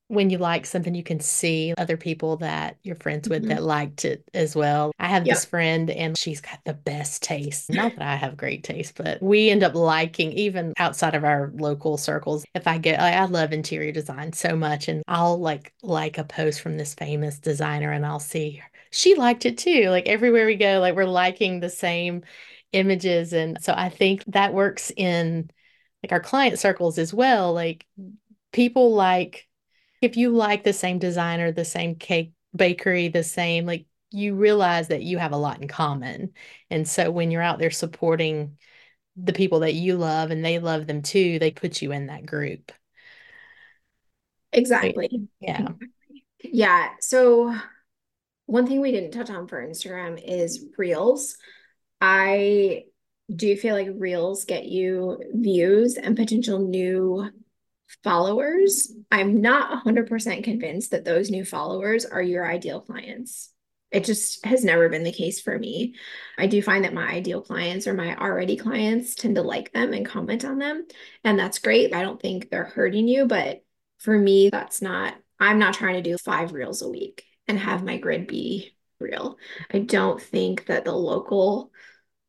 when 0.07 0.29
you 0.29 0.37
like 0.37 0.67
something, 0.67 0.93
you 0.93 1.01
can 1.01 1.19
see 1.19 1.73
other 1.79 1.97
people 1.97 2.37
that 2.37 2.77
you're 2.83 2.95
friends 2.95 3.27
with 3.27 3.43
Mhm. 3.43 3.47
that 3.47 3.63
liked 3.63 4.05
it 4.05 4.23
as 4.35 4.55
well. 4.55 4.91
I 4.99 5.07
have 5.07 5.25
Yep. 5.25 5.35
this 5.35 5.45
friend 5.45 5.89
and 5.89 6.15
she's 6.15 6.41
got 6.41 6.59
the 6.63 6.75
best 6.75 7.23
taste. 7.23 7.71
Not 7.71 7.95
that 7.95 8.03
I 8.03 8.15
have 8.15 8.37
great 8.37 8.63
taste, 8.63 8.93
but 8.95 9.19
we 9.19 9.49
end 9.49 9.63
up 9.63 9.73
liking 9.73 10.31
even 10.33 10.73
outside 10.77 11.15
of 11.15 11.23
our 11.23 11.51
local 11.55 11.97
circles. 11.97 12.45
If 12.53 12.67
I 12.67 12.77
get, 12.77 12.99
I, 13.01 13.13
I 13.13 13.25
love 13.25 13.51
interior 13.51 13.91
design 13.91 14.31
so 14.33 14.55
much, 14.55 14.87
and 14.89 15.01
I'll 15.07 15.39
like 15.39 15.73
like 15.81 16.19
a 16.19 16.23
post 16.23 16.61
from 16.61 16.77
this 16.77 16.93
famous 16.93 17.39
designer, 17.39 17.91
and 17.91 18.05
I'll 18.05 18.19
see 18.19 18.51
her. 18.51 18.69
she 18.91 19.15
liked 19.15 19.45
it 19.47 19.57
too. 19.57 19.89
Like 19.89 20.07
everywhere 20.07 20.45
we 20.45 20.55
go, 20.55 20.79
like 20.81 20.95
we're 20.95 21.05
liking 21.05 21.59
the 21.61 21.69
same 21.71 22.21
images, 22.75 23.33
and 23.33 23.57
so 23.61 23.73
I 23.75 23.89
think 23.89 24.23
that 24.27 24.53
works 24.53 24.91
in 24.95 25.49
like 26.03 26.11
our 26.11 26.19
client 26.19 26.59
circles 26.59 26.97
as 26.97 27.13
well. 27.13 27.53
Like 27.53 27.85
people 28.51 28.93
like 28.93 29.47
if 30.01 30.17
you 30.17 30.29
like 30.29 30.63
the 30.63 30.73
same 30.73 30.99
designer, 30.99 31.51
the 31.51 31.65
same 31.65 31.95
cake 31.95 32.33
bakery, 32.55 33.07
the 33.07 33.23
same, 33.23 33.65
like 33.65 33.85
you 34.11 34.35
realize 34.35 34.89
that 34.89 35.03
you 35.03 35.17
have 35.17 35.31
a 35.31 35.37
lot 35.37 35.61
in 35.61 35.67
common. 35.67 36.33
And 36.69 36.87
so 36.87 37.11
when 37.11 37.31
you're 37.31 37.41
out 37.41 37.59
there 37.59 37.71
supporting 37.71 38.57
the 39.17 39.33
people 39.33 39.61
that 39.61 39.73
you 39.73 39.97
love 39.97 40.31
and 40.31 40.43
they 40.43 40.59
love 40.59 40.87
them 40.87 41.01
too, 41.01 41.39
they 41.39 41.51
put 41.51 41.81
you 41.81 41.91
in 41.91 42.07
that 42.07 42.25
group. 42.25 42.71
Exactly. 44.53 45.27
Yeah. 45.39 45.69
Yeah. 46.43 46.89
So 47.01 47.55
one 48.45 48.67
thing 48.67 48.79
we 48.79 48.91
didn't 48.91 49.11
touch 49.11 49.29
on 49.29 49.47
for 49.47 49.65
Instagram 49.65 50.21
is 50.23 50.65
Reels. 50.77 51.37
I 52.01 52.85
do 53.33 53.55
feel 53.57 53.75
like 53.75 53.89
Reels 53.91 54.45
get 54.45 54.65
you 54.65 55.19
views 55.33 55.97
and 55.97 56.15
potential 56.15 56.59
new 56.59 57.29
followers. 58.03 58.91
I'm 59.11 59.41
not 59.41 59.85
100% 59.85 60.43
convinced 60.43 60.91
that 60.91 61.05
those 61.05 61.31
new 61.31 61.45
followers 61.45 62.05
are 62.05 62.21
your 62.21 62.45
ideal 62.45 62.81
clients. 62.81 63.51
It 63.91 64.03
just 64.03 64.45
has 64.45 64.65
never 64.65 64.89
been 64.89 65.03
the 65.03 65.11
case 65.11 65.39
for 65.39 65.57
me. 65.57 65.95
I 66.37 66.47
do 66.47 66.61
find 66.61 66.83
that 66.83 66.93
my 66.93 67.07
ideal 67.07 67.41
clients 67.41 67.87
or 67.87 67.93
my 67.93 68.15
already 68.15 68.57
clients 68.57 69.15
tend 69.15 69.35
to 69.35 69.41
like 69.41 69.71
them 69.71 69.93
and 69.93 70.05
comment 70.05 70.43
on 70.43 70.57
them. 70.57 70.85
And 71.23 71.39
that's 71.39 71.59
great. 71.59 71.93
I 71.93 72.01
don't 72.01 72.21
think 72.21 72.49
they're 72.49 72.65
hurting 72.65 73.07
you, 73.07 73.25
but 73.25 73.63
for 73.99 74.17
me, 74.17 74.49
that's 74.49 74.81
not, 74.81 75.15
I'm 75.39 75.59
not 75.59 75.75
trying 75.75 75.95
to 75.95 76.09
do 76.09 76.17
five 76.17 76.51
reels 76.51 76.81
a 76.81 76.89
week 76.89 77.23
and 77.47 77.57
have 77.57 77.83
my 77.83 77.97
grid 77.97 78.27
be 78.27 78.75
real. 78.99 79.37
I 79.71 79.79
don't 79.79 80.21
think 80.21 80.65
that 80.65 80.83
the 80.83 80.93
local 80.93 81.71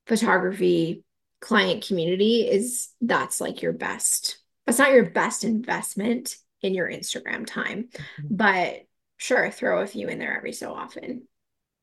photography 0.07 1.03
client 1.41 1.87
community 1.87 2.49
is 2.49 2.89
that's 3.01 3.41
like 3.41 3.61
your 3.63 3.73
best 3.73 4.39
that's 4.67 4.79
not 4.79 4.93
your 4.93 5.11
best 5.11 5.45
investment 5.45 6.37
in 6.63 6.75
your 6.75 6.91
Instagram 6.91 7.47
time, 7.47 7.89
but 8.29 8.87
sure, 9.17 9.51
throw 9.51 9.81
a 9.81 9.87
few 9.87 10.09
in 10.09 10.19
there 10.19 10.37
every 10.37 10.53
so 10.53 10.73
often. 10.75 11.29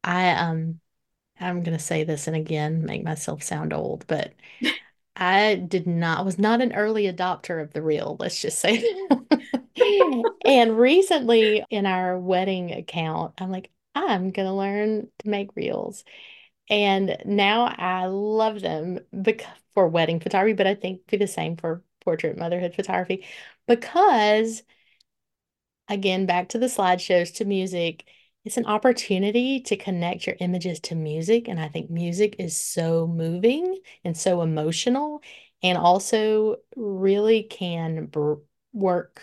I 0.03 0.31
um 0.31 0.79
I'm 1.39 1.63
gonna 1.63 1.79
say 1.79 2.03
this 2.03 2.27
and 2.27 2.35
again 2.35 2.85
make 2.85 3.03
myself 3.03 3.41
sound 3.41 3.73
old, 3.73 4.05
but 4.07 4.33
I 5.15 5.55
did 5.55 5.87
not 5.87 6.25
was 6.25 6.37
not 6.37 6.61
an 6.61 6.73
early 6.73 7.11
adopter 7.11 7.61
of 7.61 7.71
the 7.71 7.81
reel, 7.81 8.17
let's 8.19 8.41
just 8.41 8.59
say. 8.59 8.83
and 10.45 10.77
recently 10.77 11.63
in 11.69 11.85
our 11.85 12.17
wedding 12.17 12.71
account, 12.71 13.33
I'm 13.37 13.51
like, 13.51 13.69
I'm 13.95 14.31
gonna 14.31 14.55
learn 14.55 15.07
to 15.19 15.29
make 15.29 15.55
reels. 15.55 16.03
And 16.69 17.17
now 17.25 17.65
I 17.77 18.05
love 18.05 18.61
them 18.61 18.99
because 19.21 19.47
for 19.73 19.87
wedding 19.87 20.19
photography, 20.19 20.53
but 20.53 20.67
I 20.67 20.75
think 20.75 21.07
be 21.07 21.17
the 21.17 21.27
same 21.27 21.57
for 21.57 21.83
portrait 22.01 22.37
motherhood 22.37 22.75
photography 22.75 23.25
because 23.67 24.63
again, 25.89 26.25
back 26.25 26.49
to 26.49 26.57
the 26.57 26.67
slideshows 26.67 27.33
to 27.35 27.45
music, 27.45 28.05
it's 28.45 28.57
an 28.57 28.65
opportunity 28.65 29.61
to 29.61 29.77
connect 29.77 30.27
your 30.27 30.35
images 30.39 30.79
to 30.81 30.95
music. 30.95 31.47
And 31.47 31.59
I 31.59 31.69
think 31.69 31.89
music 31.89 32.35
is 32.39 32.59
so 32.59 33.07
moving 33.07 33.79
and 34.03 34.17
so 34.17 34.41
emotional 34.41 35.23
and 35.61 35.77
also 35.77 36.57
really 36.75 37.43
can 37.43 38.11
work 38.73 39.21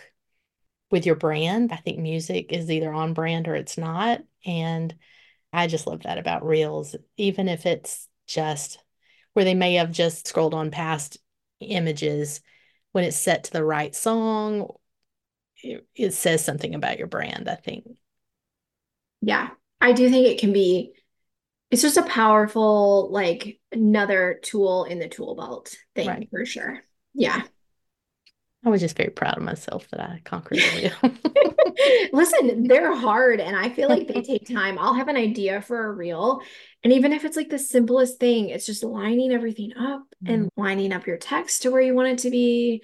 with 0.90 1.04
your 1.06 1.16
brand. 1.16 1.72
I 1.72 1.76
think 1.76 1.98
music 1.98 2.52
is 2.52 2.70
either 2.70 2.92
on 2.92 3.12
brand 3.12 3.46
or 3.46 3.54
it's 3.54 3.76
not. 3.76 4.22
And 4.46 4.94
I 5.52 5.66
just 5.66 5.86
love 5.86 6.02
that 6.04 6.18
about 6.18 6.44
Reels, 6.44 6.94
even 7.16 7.48
if 7.48 7.66
it's 7.66 8.08
just 8.26 8.82
where 9.32 9.44
they 9.44 9.54
may 9.54 9.74
have 9.74 9.90
just 9.90 10.28
scrolled 10.28 10.54
on 10.54 10.70
past 10.70 11.18
images 11.60 12.40
when 12.92 13.04
it's 13.04 13.16
set 13.16 13.44
to 13.44 13.52
the 13.52 13.64
right 13.64 13.94
song, 13.94 14.68
it, 15.62 15.86
it 15.94 16.12
says 16.12 16.44
something 16.44 16.74
about 16.74 16.98
your 16.98 17.06
brand, 17.06 17.48
I 17.48 17.56
think. 17.56 17.84
Yeah, 19.20 19.50
I 19.80 19.92
do 19.92 20.08
think 20.08 20.26
it 20.26 20.40
can 20.40 20.52
be, 20.52 20.92
it's 21.70 21.82
just 21.82 21.96
a 21.96 22.02
powerful, 22.02 23.10
like 23.10 23.60
another 23.70 24.40
tool 24.42 24.84
in 24.84 24.98
the 24.98 25.08
tool 25.08 25.34
belt 25.34 25.76
thing 25.94 26.08
Right. 26.08 26.28
for 26.30 26.44
sure. 26.44 26.80
Yeah. 27.14 27.42
I 28.64 28.68
was 28.68 28.80
just 28.80 28.96
very 28.96 29.10
proud 29.10 29.38
of 29.38 29.42
myself 29.42 29.88
that 29.90 30.00
I 30.00 30.20
conquered 30.24 30.58
it. 30.58 30.92
Listen, 32.12 32.66
they're 32.66 32.94
hard 32.94 33.40
and 33.40 33.56
I 33.56 33.70
feel 33.70 33.88
like 33.88 34.06
they 34.06 34.20
take 34.22 34.46
time. 34.46 34.78
I'll 34.78 34.94
have 34.94 35.08
an 35.08 35.16
idea 35.16 35.62
for 35.62 35.86
a 35.86 35.92
reel. 35.92 36.42
And 36.84 36.92
even 36.92 37.12
if 37.12 37.24
it's 37.24 37.36
like 37.36 37.48
the 37.48 37.58
simplest 37.58 38.18
thing, 38.18 38.50
it's 38.50 38.66
just 38.66 38.84
lining 38.84 39.32
everything 39.32 39.72
up 39.76 40.02
and 40.26 40.46
Mhm. 40.46 40.50
lining 40.56 40.92
up 40.92 41.06
your 41.06 41.16
text 41.16 41.62
to 41.62 41.70
where 41.70 41.80
you 41.80 41.94
want 41.94 42.08
it 42.08 42.18
to 42.18 42.30
be. 42.30 42.82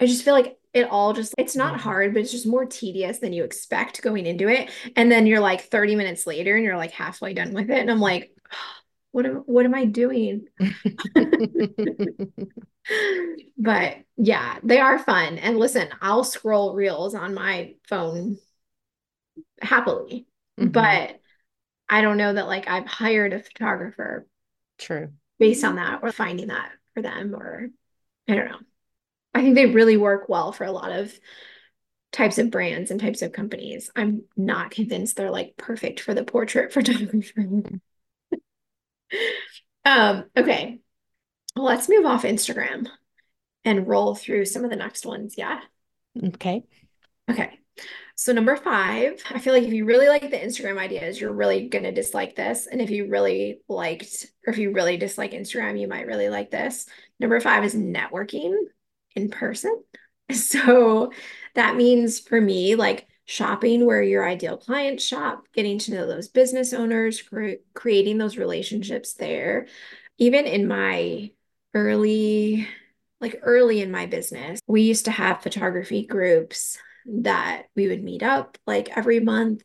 I 0.00 0.06
just 0.06 0.24
feel 0.24 0.34
like 0.34 0.58
it 0.74 0.88
all 0.90 1.12
just, 1.14 1.34
it's 1.38 1.56
not 1.56 1.76
Yeah. 1.76 1.80
hard, 1.80 2.14
but 2.14 2.20
it's 2.22 2.32
just 2.32 2.46
more 2.46 2.66
tedious 2.66 3.18
than 3.20 3.32
you 3.32 3.44
expect 3.44 4.02
going 4.02 4.26
into 4.26 4.48
it. 4.48 4.70
And 4.96 5.10
then 5.12 5.26
you're 5.26 5.40
like 5.40 5.62
30 5.62 5.96
minutes 5.96 6.26
later 6.26 6.56
and 6.56 6.64
you're 6.64 6.76
like 6.76 6.92
halfway 6.92 7.34
done 7.34 7.54
with 7.54 7.70
it. 7.70 7.78
And 7.78 7.90
I'm 7.90 8.00
like, 8.00 8.32
what 9.16 9.24
am, 9.24 9.36
what 9.46 9.64
am 9.64 9.74
I 9.74 9.86
doing? 9.86 10.46
But 13.58 13.96
yeah, 14.16 14.58
they 14.62 14.78
are 14.78 14.98
fun. 14.98 15.38
And 15.38 15.56
listen, 15.56 15.88
I'll 16.02 16.22
scroll 16.22 16.74
reels 16.74 17.14
on 17.14 17.34
my 17.34 17.74
phone 17.88 18.36
happily. 19.60 20.26
Mhm. 20.60 20.72
But 20.72 21.18
I 21.88 22.02
don't 22.02 22.18
know 22.18 22.34
that 22.34 22.46
like 22.46 22.68
I've 22.68 22.86
hired 22.86 23.32
a 23.32 23.42
photographer 23.42 24.26
True. 24.78 25.12
based 25.38 25.64
on 25.64 25.76
that 25.76 26.00
or 26.02 26.12
finding 26.12 26.48
that 26.48 26.70
for 26.94 27.02
them 27.02 27.34
or 27.34 27.68
I 28.28 28.34
don't 28.34 28.50
know. 28.50 28.58
I 29.34 29.40
think 29.42 29.54
they 29.54 29.66
really 29.66 29.96
work 29.96 30.28
well 30.28 30.52
for 30.52 30.64
a 30.64 30.72
lot 30.72 30.92
of 30.92 31.18
types 32.12 32.38
of 32.38 32.50
brands 32.50 32.90
and 32.90 33.00
types 33.00 33.22
of 33.22 33.32
companies. 33.32 33.90
I'm 33.96 34.24
not 34.36 34.70
convinced 34.70 35.16
they're 35.16 35.30
like 35.30 35.54
perfect 35.56 36.00
for 36.00 36.14
the 36.14 36.24
portrait 36.24 36.72
photographer. 36.74 37.46
Um, 39.84 40.24
okay. 40.36 40.80
Well, 41.54 41.64
let's 41.64 41.88
move 41.88 42.04
off 42.04 42.24
Instagram 42.24 42.86
and 43.64 43.86
roll 43.86 44.14
through 44.14 44.44
some 44.44 44.64
of 44.64 44.70
the 44.70 44.76
next 44.76 45.06
ones. 45.06 45.34
Yeah. 45.36 45.60
Okay. 46.22 46.64
Okay. 47.30 47.58
So 48.14 48.32
number 48.32 48.56
five, 48.56 49.22
I 49.30 49.38
feel 49.38 49.52
like 49.52 49.64
if 49.64 49.74
you 49.74 49.84
really 49.84 50.08
like 50.08 50.22
the 50.22 50.38
Instagram 50.38 50.78
ideas, 50.78 51.20
you're 51.20 51.32
really 51.32 51.68
gonna 51.68 51.92
dislike 51.92 52.34
this. 52.34 52.66
And 52.66 52.80
if 52.80 52.88
you 52.88 53.08
really 53.08 53.60
liked, 53.68 54.26
or 54.46 54.52
if 54.52 54.58
you 54.58 54.72
really 54.72 54.96
dislike 54.96 55.32
Instagram, 55.32 55.78
you 55.78 55.86
might 55.86 56.06
really 56.06 56.30
like 56.30 56.50
this. 56.50 56.86
Number 57.20 57.38
five 57.40 57.64
is 57.64 57.74
networking 57.74 58.54
in 59.14 59.30
person. 59.30 59.82
So 60.32 61.12
that 61.54 61.76
means 61.76 62.18
for 62.18 62.40
me, 62.40 62.74
like 62.74 63.06
shopping 63.26 63.84
where 63.84 64.02
your 64.02 64.26
ideal 64.26 64.56
clients 64.56 65.04
shop, 65.04 65.44
getting 65.52 65.78
to 65.80 65.92
know 65.92 66.06
those 66.06 66.28
business 66.28 66.72
owners, 66.72 67.20
cre 67.20 67.54
creating 67.74 68.18
those 68.18 68.38
relationships 68.38 69.14
there. 69.14 69.66
Even 70.18 70.46
in 70.46 70.66
my 70.66 71.30
early, 71.74 72.66
like 73.20 73.40
early 73.42 73.82
in 73.82 73.90
my 73.90 74.06
business, 74.06 74.60
we 74.66 74.82
used 74.82 75.06
to 75.06 75.10
have 75.10 75.42
photography 75.42 76.06
groups 76.06 76.78
that 77.06 77.64
we 77.74 77.88
would 77.88 78.02
meet 78.02 78.22
up 78.22 78.58
like 78.66 78.96
every 78.96 79.20
month. 79.20 79.62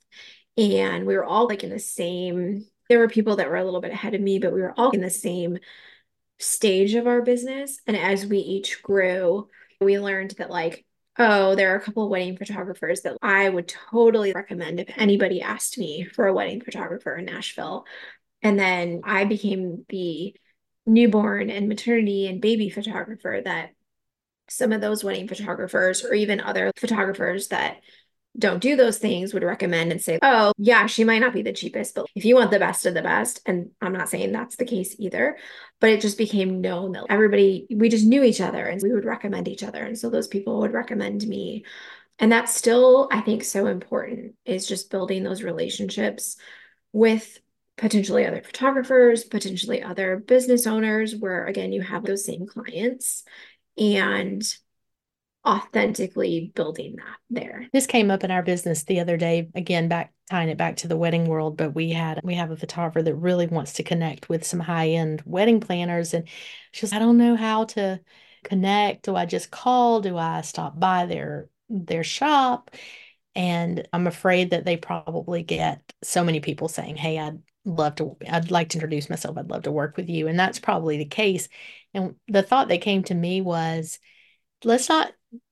And 0.58 1.06
we 1.06 1.16
were 1.16 1.24
all 1.24 1.48
like 1.48 1.64
in 1.64 1.70
the 1.70 1.80
same, 1.80 2.66
there 2.90 3.00
were 3.00 3.08
people 3.08 3.38
that 3.38 3.48
were 3.48 3.56
a 3.56 3.64
little 3.64 3.80
bit 3.80 3.94
ahead 3.94 4.16
of 4.16 4.22
me, 4.22 4.40
but 4.40 4.54
we 4.54 4.62
were 4.62 4.74
all 4.78 4.92
in 4.92 5.02
the 5.02 5.10
same 5.10 5.60
stage 6.40 6.96
of 6.96 7.08
our 7.08 7.22
business. 7.22 7.80
And 7.86 7.96
as 7.96 8.26
we 8.26 8.40
each 8.40 8.82
grew, 8.82 9.48
we 9.80 10.00
learned 10.00 10.32
that 10.32 10.50
like, 10.50 10.86
oh, 11.22 11.56
there 11.56 11.74
are 11.74 11.78
a 11.78 11.82
couple 11.82 12.04
of 12.04 12.10
wedding 12.10 12.38
photographers 12.38 13.02
that 13.02 13.18
I 13.22 13.48
would 13.48 13.68
totally 13.68 14.34
recommend 14.34 14.80
if 14.80 14.90
anybody 14.98 15.42
asked 15.42 15.78
me 15.78 16.04
for 16.04 16.28
a 16.28 16.34
wedding 16.34 16.62
photographer 16.62 17.16
in 17.16 17.26
Nashville. 17.26 17.86
And 18.42 18.60
then 18.60 19.02
I 19.04 19.26
became 19.26 19.86
the 19.90 20.36
newborn 20.86 21.50
and 21.50 21.68
maternity 21.68 22.28
and 22.28 22.42
baby 22.42 22.70
photographer 22.70 23.40
that 23.44 23.70
some 24.50 24.72
of 24.72 24.82
those 24.82 25.04
wedding 25.04 25.28
photographers 25.28 26.04
or 26.04 26.14
even 26.14 26.42
other 26.42 26.72
photographers 26.76 27.50
that 27.50 27.78
don't 28.38 28.62
do 28.62 28.76
those 28.76 28.98
things 28.98 29.34
would 29.34 29.44
recommend 29.44 29.92
and 29.92 30.02
say, 30.02 30.18
oh, 30.22 30.54
yeah, 30.58 30.86
she 30.86 31.04
might 31.04 31.20
not 31.20 31.34
be 31.34 31.42
the 31.42 31.52
cheapest, 31.52 31.96
but 31.96 32.06
if 32.16 32.24
you 32.24 32.36
want 32.36 32.52
the 32.52 32.60
best 32.60 32.86
of 32.86 32.94
the 32.94 33.02
best, 33.02 33.42
and 33.46 33.72
I'm 33.82 33.94
not 33.94 34.10
saying 34.10 34.32
that's 34.32 34.56
the 34.56 34.66
case 34.66 34.96
either, 35.00 35.38
but 35.80 35.90
it 35.90 36.02
just 36.02 36.18
became 36.18 36.62
known 36.62 36.94
that 36.94 37.06
everybody, 37.10 37.68
we 37.70 37.90
just 37.90 38.06
knew 38.06 38.24
each 38.24 38.40
other 38.40 38.66
and 38.66 38.82
we 38.82 38.94
would 38.94 39.06
recommend 39.06 39.48
each 39.48 39.64
other. 39.64 39.84
And 39.84 39.98
so 39.98 40.10
those 40.10 40.28
people 40.28 40.60
would 40.60 40.72
recommend 40.72 41.28
me. 41.28 41.66
And 42.20 42.32
that's 42.32 42.56
still, 42.56 43.10
I 43.12 43.22
think, 43.22 43.44
so 43.44 43.66
important 43.66 44.36
is 44.46 44.68
just 44.68 44.92
building 44.92 45.24
those 45.24 45.44
relationships 45.44 46.38
with 46.94 47.40
potentially 47.78 48.26
other 48.26 48.42
photographers, 48.44 49.24
potentially 49.24 49.82
other 49.82 50.18
business 50.18 50.68
owners, 50.68 51.16
where 51.16 51.46
again, 51.48 51.74
you 51.74 51.82
have 51.82 52.06
those 52.06 52.24
same 52.24 52.46
clients 52.46 53.24
and 53.78 54.44
authentically 55.46 56.52
building 56.54 56.96
that 56.98 57.18
there. 57.30 57.68
This 57.74 57.88
came 57.88 58.12
up 58.12 58.24
in 58.24 58.32
our 58.32 58.44
business 58.44 58.84
the 58.84 59.00
other 59.00 59.18
day, 59.18 59.50
again, 59.56 59.88
back 59.88 60.14
tying 60.30 60.50
it 60.50 60.58
back 60.58 60.78
to 60.78 60.88
the 60.88 60.98
wedding 60.98 61.28
world, 61.28 61.58
but 61.58 61.76
we 61.76 61.90
had 61.90 62.22
we 62.24 62.36
have 62.36 62.52
a 62.52 62.58
photographer 62.58 63.02
that 63.02 63.16
really 63.16 63.48
wants 63.48 63.74
to 63.74 63.84
connect 63.84 64.30
with 64.30 64.46
some 64.46 64.60
high-end 64.60 65.22
wedding 65.26 65.60
planners. 65.60 66.14
And 66.14 66.28
she 66.72 66.86
was, 66.86 66.94
I 66.94 67.00
don't 67.00 67.18
know 67.18 67.36
how 67.36 67.66
to 67.66 68.00
connect. 68.44 69.04
Do 69.04 69.16
I 69.16 69.26
just 69.26 69.52
call? 69.52 70.00
Do 70.02 70.18
I 70.18 70.42
stop 70.42 70.80
by 70.80 71.06
their 71.06 71.50
their 71.70 72.04
shop? 72.04 72.72
And 73.36 73.88
I'm 73.94 74.08
afraid 74.08 74.52
that 74.52 74.66
they 74.66 74.78
probably 74.78 75.44
get 75.44 75.82
so 76.04 76.24
many 76.24 76.40
people 76.40 76.68
saying, 76.68 76.98
Hey, 76.98 77.18
I'd 77.18 77.40
love 77.66 77.96
to, 77.96 78.18
I'd 78.30 78.52
like 78.52 78.70
to 78.70 78.78
introduce 78.78 79.10
myself. 79.10 79.38
I'd 79.38 79.50
love 79.50 79.64
to 79.64 79.72
work 79.72 79.98
with 79.98 80.10
you. 80.10 80.28
And 80.28 80.40
that's 80.40 80.60
probably 80.60 80.98
the 80.98 81.06
case. 81.06 81.48
And 81.94 82.16
the 82.28 82.44
thought 82.44 82.68
that 82.70 82.82
came 82.82 83.04
to 83.04 83.16
me 83.16 83.42
was, 83.42 84.00
let's 84.64 84.90
not 84.90 85.12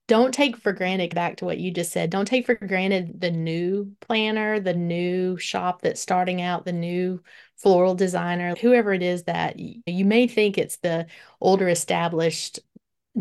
don't 0.10 0.34
take 0.34 0.57
for 0.57 0.74
granted 0.74 1.14
back 1.14 1.38
to 1.38 1.45
what 1.45 1.60
you 1.60 1.72
just 1.72 1.91
said 1.91 2.10
don't 2.10 2.26
take 2.26 2.45
for 2.47 2.55
granted 2.55 3.22
the 3.22 3.30
new 3.30 3.93
planner 4.01 4.60
the 4.60 4.74
new 4.74 5.38
shop 5.38 5.82
that's 5.82 6.01
starting 6.01 6.41
out 6.41 6.66
the 6.66 6.74
new 6.74 7.22
floral 7.55 7.93
designer 7.93 8.55
whoever 8.55 8.91
it 8.91 9.03
is 9.03 9.24
that 9.24 9.57
you 9.60 10.03
may 10.03 10.28
think 10.28 10.57
it's 10.57 10.78
the 10.78 11.05
older 11.39 11.70
established 11.70 12.60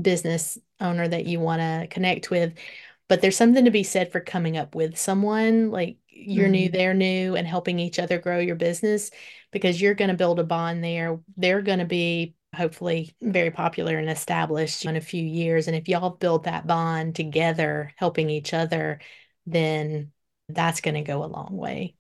business 0.01 0.59
owner 0.81 1.07
that 1.07 1.27
you 1.27 1.39
want 1.39 1.61
to 1.61 1.87
connect 1.91 2.31
with 2.31 2.55
but 3.07 3.21
there's 3.21 3.37
something 3.37 3.67
to 3.67 3.71
be 3.71 3.83
said 3.83 4.11
for 4.11 4.21
coming 4.21 4.57
up 4.57 4.75
with 4.75 4.97
someone 4.97 5.71
like 5.71 5.99
you're 6.09 6.45
mm-hmm. 6.45 6.53
new 6.53 6.69
they're 6.71 6.95
new 6.95 7.37
and 7.37 7.47
helping 7.47 7.79
each 7.79 7.99
other 7.99 8.19
grow 8.19 8.39
your 8.39 8.57
business 8.57 9.11
because 9.51 9.81
you're 9.81 9.95
going 9.95 10.11
to 10.11 10.17
build 10.17 10.41
a 10.41 10.45
bond 10.45 10.83
there 10.83 11.21
they're 11.37 11.63
going 11.63 11.81
to 11.81 11.85
be 11.85 12.35
hopefully 12.59 13.15
very 13.23 13.51
popular 13.51 13.97
and 13.97 14.11
established 14.11 14.85
in 14.85 14.97
a 14.97 15.01
few 15.01 15.23
years. 15.23 15.69
And 15.69 15.77
if 15.77 15.89
y'all 15.89 16.11
build 16.11 16.45
that 16.45 16.67
bond 16.67 17.15
together, 17.15 17.93
helping 17.97 18.29
each 18.29 18.53
other, 18.53 19.01
then 19.47 20.13
that's 20.49 20.81
going 20.81 20.97
to 20.97 21.03
go 21.03 21.25
a 21.25 21.27
long 21.27 21.57
way. 21.57 21.95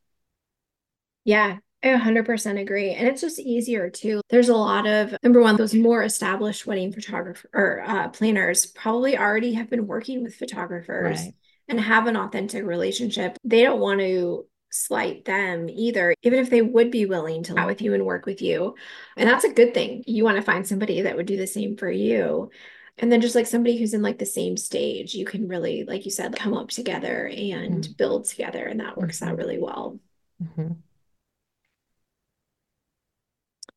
Yeah, 1.25 1.59
I 1.83 1.89
100% 1.89 2.61
agree. 2.61 2.91
And 2.91 3.07
it's 3.07 3.21
just 3.21 3.39
easier 3.39 3.89
too. 3.89 4.21
There's 4.31 4.49
a 4.49 4.57
lot 4.57 4.87
of, 4.87 5.15
number 5.23 5.41
one, 5.41 5.55
those 5.57 5.75
more 5.75 6.03
established 6.03 6.67
wedding 6.67 6.93
photographer 6.93 7.49
or 7.55 7.85
uh, 7.87 8.09
planners 8.09 8.67
probably 8.67 9.17
already 9.17 9.55
have 9.55 9.71
been 9.71 9.87
working 9.87 10.25
with 10.25 10.35
photographers 10.35 11.21
right. 11.21 11.35
and 11.69 11.81
have 11.81 12.09
an 12.09 12.17
authentic 12.17 12.65
relationship. 12.65 13.37
They 13.45 13.63
don't 13.63 13.79
want 13.79 14.01
to 14.01 14.48
slight 14.71 15.25
them 15.25 15.69
either, 15.69 16.15
even 16.23 16.39
if 16.39 16.51
they 16.51 16.63
would 16.63 16.91
be 16.91 17.07
willing 17.07 17.43
to 17.45 17.55
lie 17.55 17.67
with 17.67 17.81
you 17.83 17.95
and 17.95 18.05
work 18.05 18.27
with 18.27 18.43
you. 18.43 18.75
And 19.17 19.29
that's 19.29 19.45
a 19.45 19.53
good 19.53 19.75
thing. 19.75 20.05
You 20.07 20.25
want 20.25 20.37
to 20.37 20.43
find 20.43 20.67
somebody 20.67 21.03
that 21.03 21.17
would 21.17 21.27
do 21.27 21.37
the 21.37 21.47
same 21.47 21.77
for 21.77 21.91
you. 21.91 22.51
And 22.99 23.13
then 23.13 23.21
just 23.21 23.35
like 23.35 23.47
somebody 23.47 23.79
who's 23.79 23.95
in 23.95 24.03
like 24.03 24.19
the 24.19 24.27
same 24.27 24.57
stage, 24.57 25.15
you 25.15 25.25
can 25.25 25.49
really, 25.49 25.85
like 25.85 26.05
you 26.05 26.11
said, 26.11 26.37
come 26.37 26.55
up 26.55 26.69
together 26.69 27.27
and 27.27 27.85
mm-hmm. 27.85 27.93
build 27.93 28.25
together. 28.25 28.65
And 28.65 28.81
that 28.81 28.99
works 28.99 29.23
out 29.23 29.29
mm-hmm. 29.29 29.39
really 29.39 29.59
well. 29.59 29.99
Mm-hmm. 30.43 30.73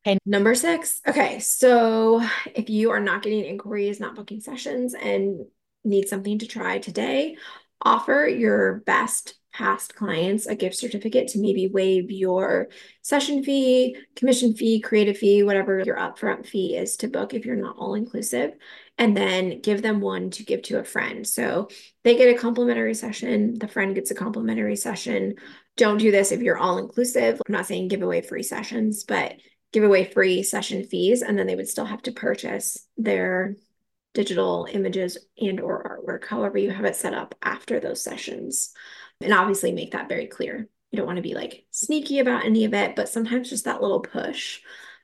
Okay. 0.04 0.18
Number 0.26 0.54
six. 0.56 1.00
Okay. 1.06 1.38
So 1.38 2.26
if 2.54 2.68
you 2.68 2.90
are 2.90 3.00
not 3.00 3.22
getting 3.22 3.44
inquiries, 3.44 4.00
not 4.00 4.16
booking 4.16 4.40
sessions, 4.40 4.94
and 4.94 5.46
need 5.84 6.08
something 6.08 6.40
to 6.40 6.46
try 6.46 6.78
today, 6.78 7.36
offer 7.80 8.26
your 8.26 8.82
best 8.84 9.34
past 9.52 9.94
clients 9.94 10.46
a 10.46 10.54
gift 10.54 10.76
certificate 10.76 11.28
to 11.28 11.38
maybe 11.38 11.68
waive 11.68 12.10
your 12.10 12.68
session 13.02 13.44
fee, 13.44 13.96
commission 14.16 14.54
fee, 14.54 14.80
creative 14.80 15.18
fee, 15.18 15.42
whatever 15.42 15.80
your 15.80 15.96
upfront 15.96 16.46
fee 16.46 16.76
is 16.76 16.96
to 16.96 17.08
book 17.08 17.34
if 17.34 17.44
you're 17.44 17.56
not 17.56 17.76
all 17.76 17.94
inclusive, 17.94 18.52
and 18.96 19.16
then 19.16 19.60
give 19.60 19.82
them 19.82 20.00
one 20.00 20.30
to 20.30 20.42
give 20.42 20.62
to 20.62 20.78
a 20.78 20.84
friend. 20.84 21.26
So 21.26 21.68
they 22.02 22.16
get 22.16 22.34
a 22.34 22.38
complimentary 22.38 22.94
session, 22.94 23.58
the 23.58 23.68
friend 23.68 23.94
gets 23.94 24.10
a 24.10 24.14
complimentary 24.14 24.76
session. 24.76 25.34
Don't 25.76 25.98
do 25.98 26.10
this 26.10 26.32
if 26.32 26.40
you're 26.40 26.58
all 26.58 26.78
inclusive. 26.78 27.40
I'm 27.46 27.52
not 27.52 27.66
saying 27.66 27.88
give 27.88 28.02
away 28.02 28.22
free 28.22 28.42
sessions, 28.42 29.04
but 29.04 29.34
give 29.72 29.84
away 29.84 30.04
free 30.04 30.42
session 30.42 30.84
fees, 30.84 31.22
and 31.22 31.38
then 31.38 31.46
they 31.46 31.56
would 31.56 31.68
still 31.68 31.86
have 31.86 32.02
to 32.02 32.12
purchase 32.12 32.86
their 32.96 33.56
digital 34.14 34.68
images 34.70 35.16
and 35.38 35.60
or 35.60 36.02
artwork, 36.04 36.26
however 36.26 36.58
you 36.58 36.70
have 36.70 36.84
it 36.84 36.96
set 36.96 37.14
up 37.14 37.34
after 37.42 37.80
those 37.80 38.02
sessions 38.02 38.74
and 39.22 39.32
obviously 39.32 39.72
make 39.72 39.92
that 39.92 40.08
very 40.08 40.26
clear. 40.26 40.68
You 40.90 40.96
don't 40.96 41.06
want 41.06 41.16
to 41.16 41.22
be 41.22 41.34
like 41.34 41.64
sneaky 41.70 42.18
about 42.18 42.44
any 42.44 42.64
of 42.64 42.74
it, 42.74 42.96
but 42.96 43.08
sometimes 43.08 43.48
just 43.48 43.64
that 43.64 43.80
little 43.80 44.00
push, 44.00 44.60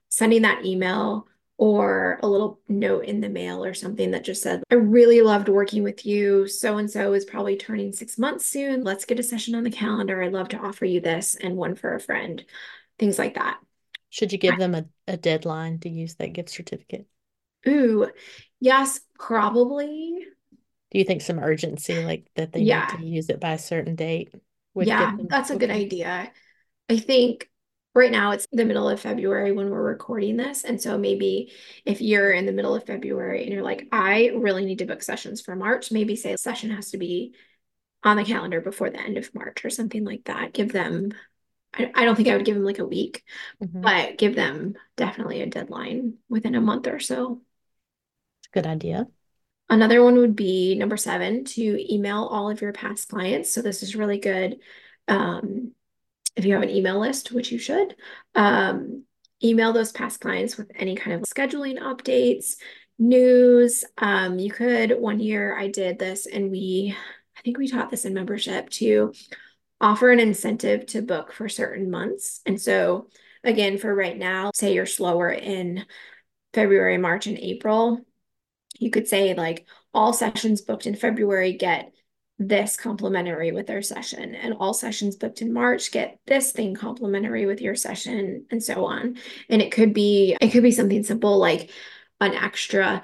sending 0.09 0.43
that 0.43 0.65
email 0.65 1.27
or 1.57 2.21
a 2.23 2.29
little 2.29 2.61
note 2.69 3.05
in 3.05 3.21
the 3.21 3.29
mail 3.29 3.65
or 3.65 3.75
something 3.75 4.13
that 4.13 4.25
just 4.25 4.43
said, 4.43 4.63
I 4.71 4.77
really 4.77 5.23
loved 5.23 5.49
working 5.49 5.83
with 5.83 6.07
you. 6.07 6.47
So 6.47 6.79
and 6.79 6.89
so 6.91 7.15
is 7.15 7.25
probably 7.25 7.57
turning 7.57 7.93
six 7.93 8.17
months 8.17 8.47
soon. 8.47 8.85
Let's 8.85 9.05
get 9.05 9.19
a 9.19 9.25
session 9.25 9.57
on 9.57 9.65
the 9.65 9.71
calendar. 9.71 10.23
I'd 10.23 10.33
love 10.33 10.51
to 10.51 10.59
offer 10.59 10.85
you 10.85 11.01
this 11.01 11.35
and 11.35 11.57
one 11.57 11.75
for 11.75 11.95
a 11.95 12.01
friend, 12.01 12.45
things 12.99 13.19
like 13.19 13.35
that. 13.35 13.59
Should 14.11 14.33
you 14.33 14.39
give 14.39 14.57
them 14.57 14.75
a, 14.75 14.85
a 15.09 15.17
deadline 15.17 15.81
to 15.81 15.89
use 15.89 16.15
that 16.17 16.33
gift 16.33 16.51
certificate? 16.51 17.07
Ooh, 17.67 18.09
yes, 18.61 19.01
probably. 19.19 20.27
Do 20.91 20.99
you 20.99 21.05
think 21.05 21.23
some 21.23 21.39
urgency, 21.39 22.03
like 22.03 22.31
that 22.37 22.53
they 22.53 22.61
yeah. 22.61 22.89
need 22.93 22.99
to 22.99 23.07
use 23.07 23.29
it 23.29 23.41
by 23.41 23.53
a 23.53 23.59
certain 23.59 23.95
date? 23.95 24.35
yeah, 24.75 25.17
that's 25.29 25.51
a 25.51 25.57
good 25.57 25.71
idea. 25.71 26.31
I 26.89 26.99
think 26.99 27.49
right 27.95 28.11
now 28.11 28.31
it's 28.31 28.47
the 28.53 28.65
middle 28.65 28.89
of 28.89 29.01
February 29.01 29.53
when 29.53 29.71
we're 29.71 29.83
recording 29.83 30.37
this. 30.37 30.65
And 30.65 30.81
so 30.81 30.97
maybe 30.97 31.53
if 31.85 32.01
you're 32.01 32.31
in 32.31 32.47
the 32.47 32.53
middle 32.53 32.75
of 32.75 32.87
February 32.87 33.43
and 33.43 33.53
you're 33.53 33.63
like, 33.63 33.89
I 33.91 34.31
really 34.37 34.65
need 34.65 34.79
to 34.79 34.87
book 34.87 35.03
sessions 35.03 35.41
for 35.41 35.57
March, 35.57 35.91
maybe 35.91 36.17
say 36.17 36.33
a 36.33 36.39
session 36.39 36.71
has 36.71 36.91
to 36.93 36.99
be 36.99 37.35
on 38.05 38.17
the 38.17 38.25
calendar 38.25 38.61
before 38.61 38.91
the 38.91 39.01
end 39.01 39.19
of 39.19 39.35
March 39.35 39.65
or 39.65 39.71
something 39.71 40.05
like 40.05 40.25
that. 40.25 40.53
Give 40.53 40.73
them, 40.73 41.13
I, 41.75 41.91
I 41.95 42.05
don't 42.05 42.15
think 42.15 42.29
I 42.29 42.37
would 42.37 42.47
give 42.47 42.55
them 42.55 42.65
like 42.65 42.79
a 42.79 42.87
week, 42.87 43.25
mm-hmm. 43.63 43.81
but 43.81 44.17
give 44.17 44.37
them 44.37 44.75
definitely 44.97 45.43
a 45.43 45.47
deadline 45.47 46.15
within 46.29 46.55
a 46.55 46.61
month 46.61 46.87
or 46.87 47.01
so. 47.01 47.43
Good 48.53 48.67
idea. 48.67 49.07
Another 49.71 50.03
one 50.03 50.17
would 50.17 50.35
be 50.35 50.75
number 50.75 50.97
seven 50.97 51.45
to 51.45 51.95
email 51.95 52.25
all 52.25 52.51
of 52.51 52.61
your 52.61 52.73
past 52.73 53.09
clients. 53.09 53.53
So 53.53 53.61
this 53.61 53.83
is 53.83 53.97
really 53.97 54.19
good. 54.19 54.59
Um, 55.07 55.73
if 56.37 56.45
you 56.45 56.55
have 56.55 56.63
an 56.63 56.71
email 56.71 57.01
list, 57.01 57.33
which 57.33 57.53
you 57.53 57.59
should, 57.59 57.95
um, 58.35 59.05
email 59.43 59.73
those 59.73 59.93
past 59.93 60.21
clients 60.21 60.57
with 60.57 60.71
any 60.75 60.97
kind 60.97 61.17
of 61.17 61.23
scheduling 61.23 61.79
updates, 61.79 62.57
news. 62.99 63.85
Um, 63.99 64.39
you 64.39 64.51
could, 64.51 64.93
one 64.99 65.21
year 65.21 65.57
I 65.57 65.69
did 65.69 65.99
this 65.99 66.27
and 66.27 66.51
we, 66.51 66.97
I 67.37 67.41
think 67.43 67.59
we 67.59 67.69
taught 67.69 67.91
this 67.91 68.05
in 68.05 68.15
membership 68.15 68.71
to 68.71 69.13
offer 69.81 70.11
an 70.11 70.21
incentive 70.21 70.87
to 70.87 71.03
book 71.03 71.33
for 71.33 71.49
certain 71.49 71.91
months. 71.91 72.41
And 72.47 72.61
so, 72.61 73.09
again, 73.45 73.79
for 73.79 73.95
right 73.95 74.17
now, 74.17 74.51
say 74.55 74.75
you're 74.75 74.87
slower 74.87 75.31
in 75.31 75.85
February, 76.53 76.99
March, 76.99 77.27
and 77.27 77.39
April, 77.39 78.01
you 78.79 78.91
could 78.91 79.09
say 79.09 79.35
like 79.35 79.67
all 79.93 80.13
sessions 80.13 80.61
booked 80.61 80.87
in 80.87 80.95
February 80.95 81.53
get 81.53 81.93
this 82.39 82.77
complimentary 82.77 83.51
with 83.51 83.67
their 83.67 83.83
session 83.83 84.35
and 84.37 84.55
all 84.55 84.73
sessions 84.73 85.17
booked 85.17 85.43
in 85.43 85.53
March 85.53 85.91
get 85.91 86.21
this 86.27 86.53
thing 86.53 86.75
complimentary 86.75 87.47
with 87.47 87.61
your 87.61 87.75
session 87.75 88.47
and 88.51 88.63
so 88.63 88.85
on. 88.85 89.17
And 89.49 89.61
it 89.61 89.73
could 89.73 89.93
be 89.93 90.37
it 90.41 90.51
could 90.51 90.63
be 90.63 90.71
something 90.71 91.03
simple 91.03 91.39
like 91.39 91.71
an 92.21 92.35
extra 92.35 93.03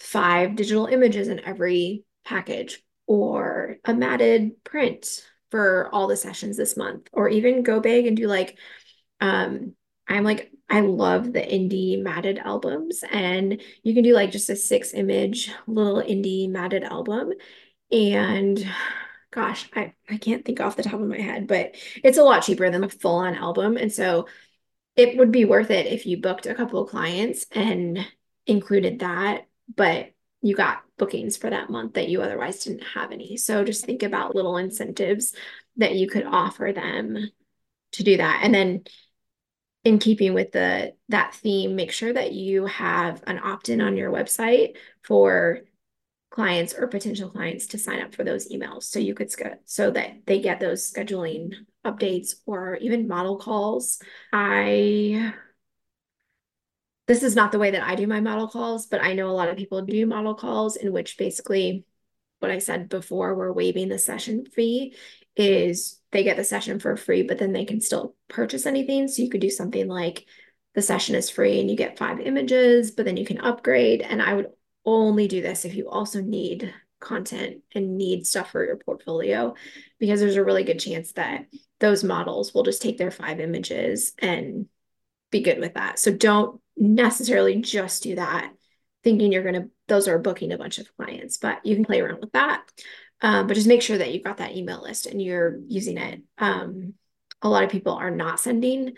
five 0.00 0.54
digital 0.54 0.86
images 0.86 1.28
in 1.28 1.40
every 1.40 2.04
package 2.24 2.82
or 3.06 3.76
a 3.84 3.94
matted 3.94 4.62
print 4.62 5.06
for 5.50 5.88
all 5.92 6.06
the 6.06 6.16
sessions 6.16 6.56
this 6.56 6.76
month 6.76 7.08
or 7.12 7.28
even 7.28 7.62
go 7.62 7.80
big 7.80 8.06
and 8.06 8.16
do 8.16 8.26
like 8.26 8.56
um 9.20 9.74
I'm 10.08 10.22
like 10.24 10.52
I 10.68 10.80
love 10.80 11.32
the 11.32 11.40
indie 11.40 12.02
matted 12.02 12.38
albums, 12.38 13.04
and 13.10 13.60
you 13.82 13.94
can 13.94 14.02
do 14.02 14.14
like 14.14 14.30
just 14.30 14.50
a 14.50 14.56
six 14.56 14.94
image 14.94 15.50
little 15.66 16.02
indie 16.02 16.50
matted 16.50 16.82
album. 16.82 17.32
And 17.90 18.66
gosh, 19.30 19.68
I, 19.76 19.92
I 20.08 20.16
can't 20.16 20.44
think 20.44 20.60
off 20.60 20.76
the 20.76 20.82
top 20.82 20.94
of 20.94 21.06
my 21.06 21.20
head, 21.20 21.46
but 21.46 21.76
it's 22.02 22.18
a 22.18 22.24
lot 22.24 22.42
cheaper 22.42 22.68
than 22.70 22.82
a 22.82 22.88
full 22.88 23.16
on 23.16 23.34
album. 23.34 23.76
And 23.76 23.92
so 23.92 24.26
it 24.96 25.18
would 25.18 25.30
be 25.30 25.44
worth 25.44 25.70
it 25.70 25.86
if 25.86 26.06
you 26.06 26.20
booked 26.20 26.46
a 26.46 26.54
couple 26.54 26.82
of 26.82 26.90
clients 26.90 27.46
and 27.52 28.04
included 28.46 29.00
that, 29.00 29.46
but 29.74 30.12
you 30.40 30.56
got 30.56 30.82
bookings 30.96 31.36
for 31.36 31.50
that 31.50 31.70
month 31.70 31.94
that 31.94 32.08
you 32.08 32.22
otherwise 32.22 32.64
didn't 32.64 32.84
have 32.94 33.12
any. 33.12 33.36
So 33.36 33.62
just 33.62 33.84
think 33.84 34.02
about 34.02 34.34
little 34.34 34.56
incentives 34.56 35.34
that 35.76 35.94
you 35.94 36.08
could 36.08 36.24
offer 36.24 36.72
them 36.74 37.30
to 37.92 38.02
do 38.02 38.16
that. 38.16 38.40
And 38.42 38.54
then 38.54 38.84
in 39.86 40.00
keeping 40.00 40.34
with 40.34 40.50
the 40.50 40.92
that 41.10 41.32
theme, 41.32 41.76
make 41.76 41.92
sure 41.92 42.12
that 42.12 42.32
you 42.32 42.66
have 42.66 43.22
an 43.28 43.38
opt-in 43.38 43.80
on 43.80 43.96
your 43.96 44.10
website 44.10 44.76
for 45.04 45.60
clients 46.28 46.74
or 46.74 46.88
potential 46.88 47.30
clients 47.30 47.68
to 47.68 47.78
sign 47.78 48.02
up 48.02 48.12
for 48.12 48.24
those 48.24 48.48
emails. 48.48 48.82
So 48.82 48.98
you 48.98 49.14
could 49.14 49.32
so 49.64 49.92
that 49.92 50.26
they 50.26 50.40
get 50.40 50.58
those 50.58 50.92
scheduling 50.92 51.54
updates 51.84 52.34
or 52.46 52.74
even 52.78 53.06
model 53.06 53.36
calls. 53.38 54.02
I 54.32 55.32
this 57.06 57.22
is 57.22 57.36
not 57.36 57.52
the 57.52 57.60
way 57.60 57.70
that 57.70 57.84
I 57.84 57.94
do 57.94 58.08
my 58.08 58.18
model 58.18 58.48
calls, 58.48 58.88
but 58.88 59.00
I 59.00 59.12
know 59.12 59.30
a 59.30 59.38
lot 59.38 59.48
of 59.48 59.56
people 59.56 59.82
do 59.82 60.04
model 60.04 60.34
calls 60.34 60.74
in 60.74 60.92
which 60.92 61.16
basically 61.16 61.84
what 62.40 62.50
I 62.50 62.58
said 62.58 62.88
before, 62.88 63.36
we're 63.36 63.52
waiving 63.52 63.88
the 63.88 64.00
session 64.00 64.46
fee 64.46 64.96
is 65.36 66.00
they 66.16 66.24
get 66.24 66.38
the 66.38 66.44
session 66.44 66.80
for 66.80 66.96
free, 66.96 67.22
but 67.22 67.38
then 67.38 67.52
they 67.52 67.66
can 67.66 67.80
still 67.80 68.14
purchase 68.28 68.64
anything. 68.64 69.06
So 69.06 69.22
you 69.22 69.28
could 69.28 69.42
do 69.42 69.50
something 69.50 69.86
like 69.86 70.24
the 70.74 70.80
session 70.80 71.14
is 71.14 71.28
free 71.28 71.60
and 71.60 71.70
you 71.70 71.76
get 71.76 71.98
five 71.98 72.20
images, 72.20 72.90
but 72.90 73.04
then 73.04 73.18
you 73.18 73.26
can 73.26 73.38
upgrade. 73.38 74.00
And 74.00 74.22
I 74.22 74.32
would 74.32 74.48
only 74.86 75.28
do 75.28 75.42
this 75.42 75.66
if 75.66 75.74
you 75.74 75.90
also 75.90 76.22
need 76.22 76.72
content 77.00 77.58
and 77.74 77.98
need 77.98 78.26
stuff 78.26 78.50
for 78.50 78.64
your 78.64 78.76
portfolio, 78.76 79.54
because 79.98 80.20
there's 80.20 80.36
a 80.36 80.44
really 80.44 80.64
good 80.64 80.78
chance 80.78 81.12
that 81.12 81.46
those 81.80 82.02
models 82.02 82.54
will 82.54 82.62
just 82.62 82.80
take 82.80 82.96
their 82.96 83.10
five 83.10 83.38
images 83.38 84.14
and 84.18 84.66
be 85.30 85.42
good 85.42 85.58
with 85.58 85.74
that. 85.74 85.98
So 85.98 86.12
don't 86.12 86.62
necessarily 86.78 87.60
just 87.60 88.02
do 88.02 88.14
that 88.14 88.50
thinking 89.04 89.32
you're 89.32 89.42
going 89.42 89.54
to, 89.54 89.70
those 89.86 90.08
are 90.08 90.18
booking 90.18 90.52
a 90.52 90.58
bunch 90.58 90.78
of 90.78 90.88
clients, 90.96 91.36
but 91.36 91.64
you 91.66 91.74
can 91.74 91.84
play 91.84 92.00
around 92.00 92.20
with 92.20 92.32
that. 92.32 92.64
Um, 93.22 93.46
but 93.46 93.54
just 93.54 93.66
make 93.66 93.82
sure 93.82 93.98
that 93.98 94.12
you've 94.12 94.24
got 94.24 94.38
that 94.38 94.56
email 94.56 94.82
list 94.82 95.06
and 95.06 95.20
you're 95.20 95.58
using 95.68 95.96
it. 95.98 96.22
Um, 96.38 96.94
a 97.42 97.48
lot 97.48 97.64
of 97.64 97.70
people 97.70 97.94
are 97.94 98.10
not 98.10 98.40
sending 98.40 98.94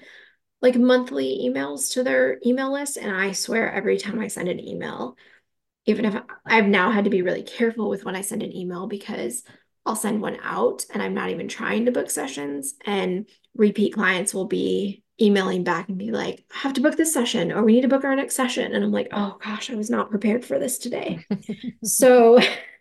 like 0.61 0.77
monthly 0.77 1.49
emails 1.49 1.93
to 1.93 2.03
their 2.03 2.39
email 2.45 2.73
list. 2.73 2.97
And 2.97 3.15
I 3.15 3.33
swear 3.33 3.73
every 3.73 3.97
time 3.97 4.19
I 4.19 4.29
send 4.29 4.49
an 4.49 4.61
email, 4.61 5.17
even 5.87 6.05
if 6.05 6.17
I've 6.45 6.67
now 6.67 6.91
had 6.91 7.05
to 7.05 7.11
be 7.11 7.23
really 7.23 7.43
careful 7.43 7.89
with 7.89 8.05
when 8.05 8.17
I 8.17 8.23
send 8.23 8.43
an 8.43 8.55
email 8.55 8.87
because 8.87 9.45
I'll 9.87 9.97
send 9.97 10.21
one 10.21 10.39
out 10.43 10.85
and 10.93 11.03
I'm 11.03 11.15
not 11.15 11.31
even 11.31 11.49
trying 11.49 11.87
to 11.87 11.93
book 11.93 12.11
sessions 12.11 12.75
and 12.85 13.29
repeat 13.55 13.95
clients 13.95 14.35
will 14.35 14.47
be 14.47 15.03
emailing 15.21 15.65
back 15.65 15.89
and 15.89 15.97
be 15.97 16.11
like, 16.11 16.45
I 16.55 16.59
have 16.59 16.75
to 16.75 16.81
book 16.81 16.97
this 16.97 17.13
session 17.13 17.51
or 17.53 17.65
we 17.65 17.73
need 17.73 17.83
to 17.83 17.89
book 17.89 18.05
our 18.05 18.15
next 18.15 18.35
session. 18.35 18.73
And 18.75 18.85
I'm 18.85 18.93
like, 18.93 19.09
oh 19.13 19.39
gosh, 19.43 19.71
I 19.71 19.75
was 19.77 19.91
not 19.91 20.11
prepared 20.11 20.45
for 20.45 20.59
this 20.59 20.79
today. 20.79 21.25
so 21.85 22.39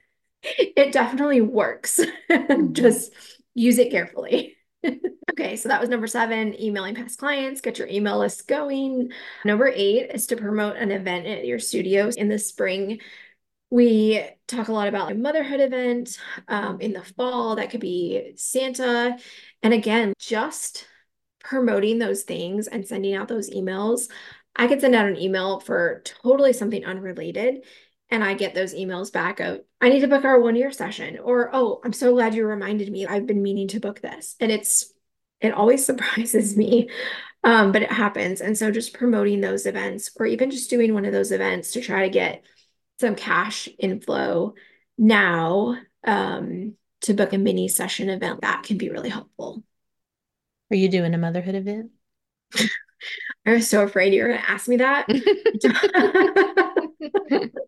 it 0.76 0.91
definitely 0.91 1.41
works. 1.41 2.00
Mm-hmm. 2.30 2.74
Just 2.74 3.14
use 3.56 3.78
it 3.78 3.89
carefully. 3.89 4.58
okay, 5.32 5.56
so 5.56 5.70
that 5.70 5.80
was 5.80 5.89
number 5.89 6.08
seven, 6.08 6.60
emailing 6.62 6.93
past 6.93 7.18
clients, 7.18 7.62
get 7.62 7.80
your 7.80 7.88
email 7.88 8.20
list 8.20 8.48
going. 8.48 9.12
Number 9.45 9.72
eight 9.74 10.12
is 10.14 10.28
to 10.28 10.36
promote 10.36 10.76
an 10.76 10.91
event 10.91 11.26
at 11.26 11.45
your 11.45 11.60
studios 11.60 12.16
in 12.16 12.30
the 12.30 12.38
spring. 12.38 13.00
We 13.70 14.24
talk 14.48 14.68
a 14.68 14.74
lot 14.74 14.88
about 14.88 15.12
a 15.12 15.16
motherhood 15.16 15.60
event 15.60 16.18
um, 16.48 16.80
in 16.82 16.93
the 16.93 17.04
fall. 17.04 17.56
That 17.56 17.70
could 17.70 17.82
be 17.82 18.34
Santa. 18.36 19.18
And 19.64 19.74
again, 19.74 20.14
just 20.20 20.86
promoting 21.39 22.00
those 22.00 22.24
things 22.24 22.68
and 22.68 22.88
sending 22.88 23.16
out 23.16 23.28
those 23.28 23.50
emails. 23.50 24.10
I 24.56 24.68
could 24.68 24.82
send 24.82 24.95
out 24.95 25.08
an 25.08 25.18
email 25.18 25.60
for 25.60 26.02
totally 26.04 26.54
something 26.54 26.84
unrelated 26.86 27.64
and 28.10 28.24
I 28.24 28.36
get 28.36 28.55
those 28.55 28.74
emails 28.74 29.12
back 29.12 29.39
of, 29.39 29.62
I 29.82 29.89
need 29.89 29.99
to 30.01 30.08
book 30.08 30.24
our 30.24 30.39
one 30.39 30.55
year 30.55 30.72
session, 30.72 31.20
or, 31.20 31.49
oh, 31.53 31.82
I'm 31.84 31.93
so 31.93 32.14
glad 32.14 32.34
you 32.34 32.45
reminded 32.45 32.91
me. 32.91 33.05
I've 33.05 33.28
been 33.28 33.43
meaning 33.43 33.68
to 33.70 33.80
book 33.80 34.01
this. 34.01 34.36
And 34.39 34.51
it's, 34.51 34.93
it 35.41 35.53
always 35.53 35.86
surprises 35.86 36.55
me, 36.55 36.89
um, 37.43 37.72
but 37.72 37.82
it 37.82 37.91
happens. 37.91 38.41
And 38.41 38.58
so 38.58 38.72
just 38.72 38.93
promoting 38.93 39.41
those 39.41 39.66
events, 39.66 40.12
or 40.18 40.26
even 40.26 40.51
just 40.51 40.70
doing 40.70 40.93
one 40.93 41.05
of 41.05 41.14
those 41.14 41.32
events 41.32 41.74
to 41.74 41.82
try 41.82 42.03
to 42.03 42.10
get 42.10 42.43
some 42.99 43.16
cash 43.16 43.70
inflow 43.78 44.53
now 44.97 45.78
um, 46.05 46.74
to 47.01 47.14
book 47.14 47.34
a 47.34 47.38
mini 47.38 47.68
session 47.68 48.10
event, 48.10 48.41
that 48.41 48.64
can 48.64 48.78
be 48.78 48.89
really 48.89 49.10
helpful. 49.10 49.64
Are 50.72 50.76
you 50.76 50.89
doing 50.89 51.14
a 51.14 51.18
motherhood 51.18 51.55
event? 51.55 51.91
I 53.45 53.53
was 53.53 53.70
so 53.70 53.84
afraid 53.84 54.14
you 54.14 54.24
were 54.24 54.30
going 54.30 54.41
to 54.41 54.49
ask 54.49 54.68
me 54.68 54.78
that. 54.78 55.08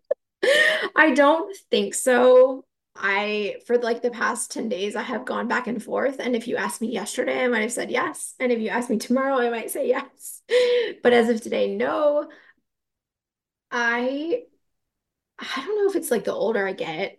I 0.96 1.12
don't 1.14 1.54
think 1.70 1.94
so. 1.94 2.64
I, 2.96 3.56
for 3.66 3.78
like 3.78 4.02
the 4.02 4.10
past 4.10 4.50
10 4.52 4.68
days, 4.68 4.96
I 4.96 5.02
have 5.02 5.24
gone 5.24 5.48
back 5.48 5.66
and 5.66 5.82
forth. 5.82 6.18
And 6.18 6.34
if 6.34 6.48
you 6.48 6.56
asked 6.56 6.80
me 6.80 6.88
yesterday, 6.88 7.44
I 7.44 7.48
might 7.48 7.60
have 7.60 7.72
said 7.72 7.90
yes. 7.90 8.34
And 8.40 8.52
if 8.52 8.58
you 8.58 8.68
asked 8.68 8.90
me 8.90 8.98
tomorrow, 8.98 9.38
I 9.38 9.50
might 9.50 9.70
say 9.70 9.88
yes. 9.88 10.42
But 11.02 11.12
as 11.12 11.28
of 11.28 11.40
today, 11.40 11.74
no. 11.74 12.28
I, 13.70 14.42
I 15.38 15.62
don't 15.64 15.76
know 15.78 15.88
if 15.90 15.96
it's 15.96 16.10
like 16.10 16.24
the 16.24 16.34
older 16.34 16.66
I 16.66 16.72
get 16.72 17.18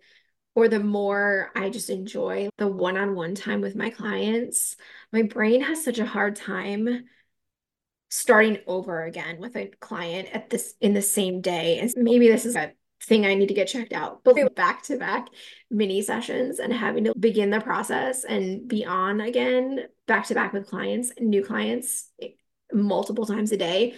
or 0.54 0.68
the 0.68 0.80
more 0.80 1.50
I 1.56 1.70
just 1.70 1.90
enjoy 1.90 2.50
the 2.58 2.68
one 2.68 2.96
on 2.96 3.14
one 3.14 3.34
time 3.34 3.60
with 3.60 3.74
my 3.74 3.90
clients. 3.90 4.76
My 5.12 5.22
brain 5.22 5.62
has 5.62 5.82
such 5.84 5.98
a 5.98 6.06
hard 6.06 6.36
time 6.36 7.04
starting 8.10 8.58
over 8.66 9.02
again 9.04 9.40
with 9.40 9.56
a 9.56 9.70
client 9.80 10.28
at 10.32 10.50
this 10.50 10.74
in 10.80 10.92
the 10.92 11.02
same 11.02 11.40
day. 11.40 11.78
And 11.78 11.90
maybe 11.96 12.28
this 12.28 12.44
is 12.44 12.56
a 12.56 12.72
thing 13.04 13.26
I 13.26 13.34
need 13.34 13.48
to 13.48 13.54
get 13.54 13.68
checked 13.68 13.92
out. 13.92 14.22
But 14.24 14.54
back 14.54 14.82
to 14.84 14.96
back 14.96 15.28
mini 15.70 16.02
sessions 16.02 16.58
and 16.58 16.72
having 16.72 17.04
to 17.04 17.14
begin 17.18 17.50
the 17.50 17.60
process 17.60 18.24
and 18.24 18.68
be 18.68 18.84
on 18.84 19.20
again 19.20 19.80
back 20.06 20.26
to 20.26 20.34
back 20.34 20.52
with 20.52 20.66
clients 20.66 21.12
new 21.18 21.42
clients 21.42 22.10
eh, 22.20 22.28
multiple 22.72 23.26
times 23.26 23.52
a 23.52 23.56
day 23.56 23.94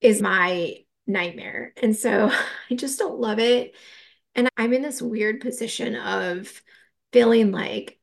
is 0.00 0.20
my 0.20 0.76
nightmare. 1.06 1.72
And 1.80 1.96
so 1.96 2.30
I 2.70 2.74
just 2.74 2.98
don't 2.98 3.20
love 3.20 3.38
it. 3.38 3.74
And 4.34 4.48
I'm 4.56 4.72
in 4.72 4.82
this 4.82 5.02
weird 5.02 5.40
position 5.40 5.94
of 5.94 6.62
feeling 7.12 7.52
like 7.52 7.98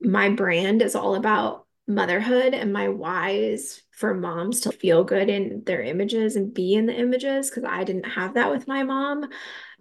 my 0.00 0.30
brand 0.30 0.82
is 0.82 0.94
all 0.94 1.14
about 1.14 1.66
motherhood 1.90 2.54
and 2.54 2.72
my 2.72 2.88
why 2.88 3.30
is 3.30 3.82
for 3.92 4.14
moms 4.14 4.60
to 4.60 4.72
feel 4.72 5.04
good 5.04 5.28
in 5.28 5.62
their 5.66 5.82
images 5.82 6.36
and 6.36 6.54
be 6.54 6.74
in 6.74 6.86
the 6.86 6.94
images 6.94 7.50
because 7.50 7.64
I 7.64 7.84
didn't 7.84 8.04
have 8.04 8.34
that 8.34 8.50
with 8.50 8.66
my 8.66 8.82
mom, 8.82 9.28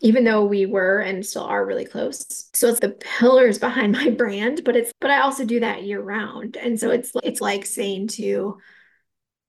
even 0.02 0.26
though 0.26 0.44
we 0.44 0.66
were 0.66 1.00
and 1.00 1.26
still 1.26 1.44
are 1.44 1.66
really 1.66 1.86
close. 1.86 2.50
So 2.54 2.68
it's 2.68 2.82
the 2.82 2.90
pillars 2.90 3.60
behind 3.60 3.92
my 3.94 4.10
brand, 4.10 4.64
but 4.66 4.76
it's 4.76 4.92
but 5.00 5.12
I 5.12 5.22
also 5.22 5.46
do 5.46 5.62
that 5.62 5.84
year 5.84 6.02
round. 6.02 6.58
And 6.58 6.80
so 6.80 6.92
it's 6.92 7.12
it's 7.24 7.40
like 7.40 7.66
saying 7.66 8.10
to 8.10 8.58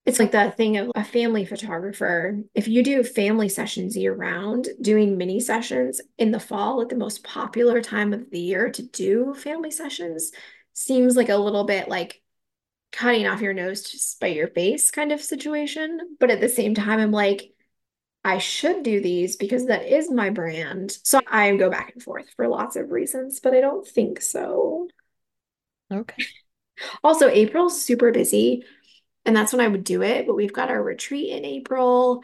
it's 0.07 0.19
like 0.19 0.33
the 0.33 0.51
thing 0.57 0.77
of 0.77 0.91
a 0.95 1.05
family 1.05 1.45
photographer. 1.45 2.39
If 2.55 2.69
you 2.69 2.83
do 2.83 3.03
family 3.03 3.49
sessions 3.49 3.97
year 3.97 4.15
round, 4.15 4.69
doing 4.81 5.19
mini 5.19 5.41
sessions 5.41 6.01
in 6.19 6.31
the 6.31 6.41
fall 6.41 6.81
at 6.81 6.89
the 6.89 6.97
most 6.97 7.23
popular 7.23 7.83
time 7.83 8.13
of 8.13 8.31
the 8.31 8.41
year 8.41 8.71
to 8.71 8.83
do 8.83 9.35
family 9.35 9.71
sessions 9.71 10.33
seems 10.73 11.17
like 11.17 11.29
a 11.29 11.37
little 11.37 11.65
bit 11.65 11.89
like 11.89 12.23
cutting 12.93 13.27
off 13.27 13.41
your 13.41 13.53
nose 13.55 13.83
to 13.83 13.99
spite 13.99 14.37
your 14.37 14.49
face 14.49 14.91
kind 14.91 15.13
of 15.13 15.21
situation. 15.21 16.17
But 16.19 16.31
at 16.31 16.41
the 16.41 16.49
same 16.49 16.75
time, 16.75 16.99
I'm 17.01 17.13
like, 17.13 17.53
I 18.25 18.39
should 18.39 18.83
do 18.83 19.01
these 19.01 19.37
because 19.37 19.67
that 19.67 19.87
is 19.87 20.11
my 20.11 20.31
brand. 20.31 20.97
So 21.05 21.21
I 21.27 21.57
go 21.57 21.71
back 21.71 21.93
and 21.95 22.03
forth 22.03 22.27
for 22.37 22.49
lots 22.49 22.77
of 22.77 22.91
reasons, 22.91 23.41
but 23.41 23.55
I 23.55 23.61
don't 23.61 23.87
think 23.87 24.21
so. 24.21 24.89
Okay. 25.91 26.25
Also, 27.03 27.29
April's 27.29 27.83
super 27.83 28.11
busy, 28.11 28.65
and 29.25 29.37
that's 29.37 29.53
when 29.53 29.61
I 29.61 29.69
would 29.69 29.85
do 29.85 30.03
it. 30.03 30.27
But 30.27 30.37
we've 30.37 30.53
got 30.53 30.71
our 30.71 30.83
retreat 30.83 31.31
in 31.31 31.45
April. 31.45 32.23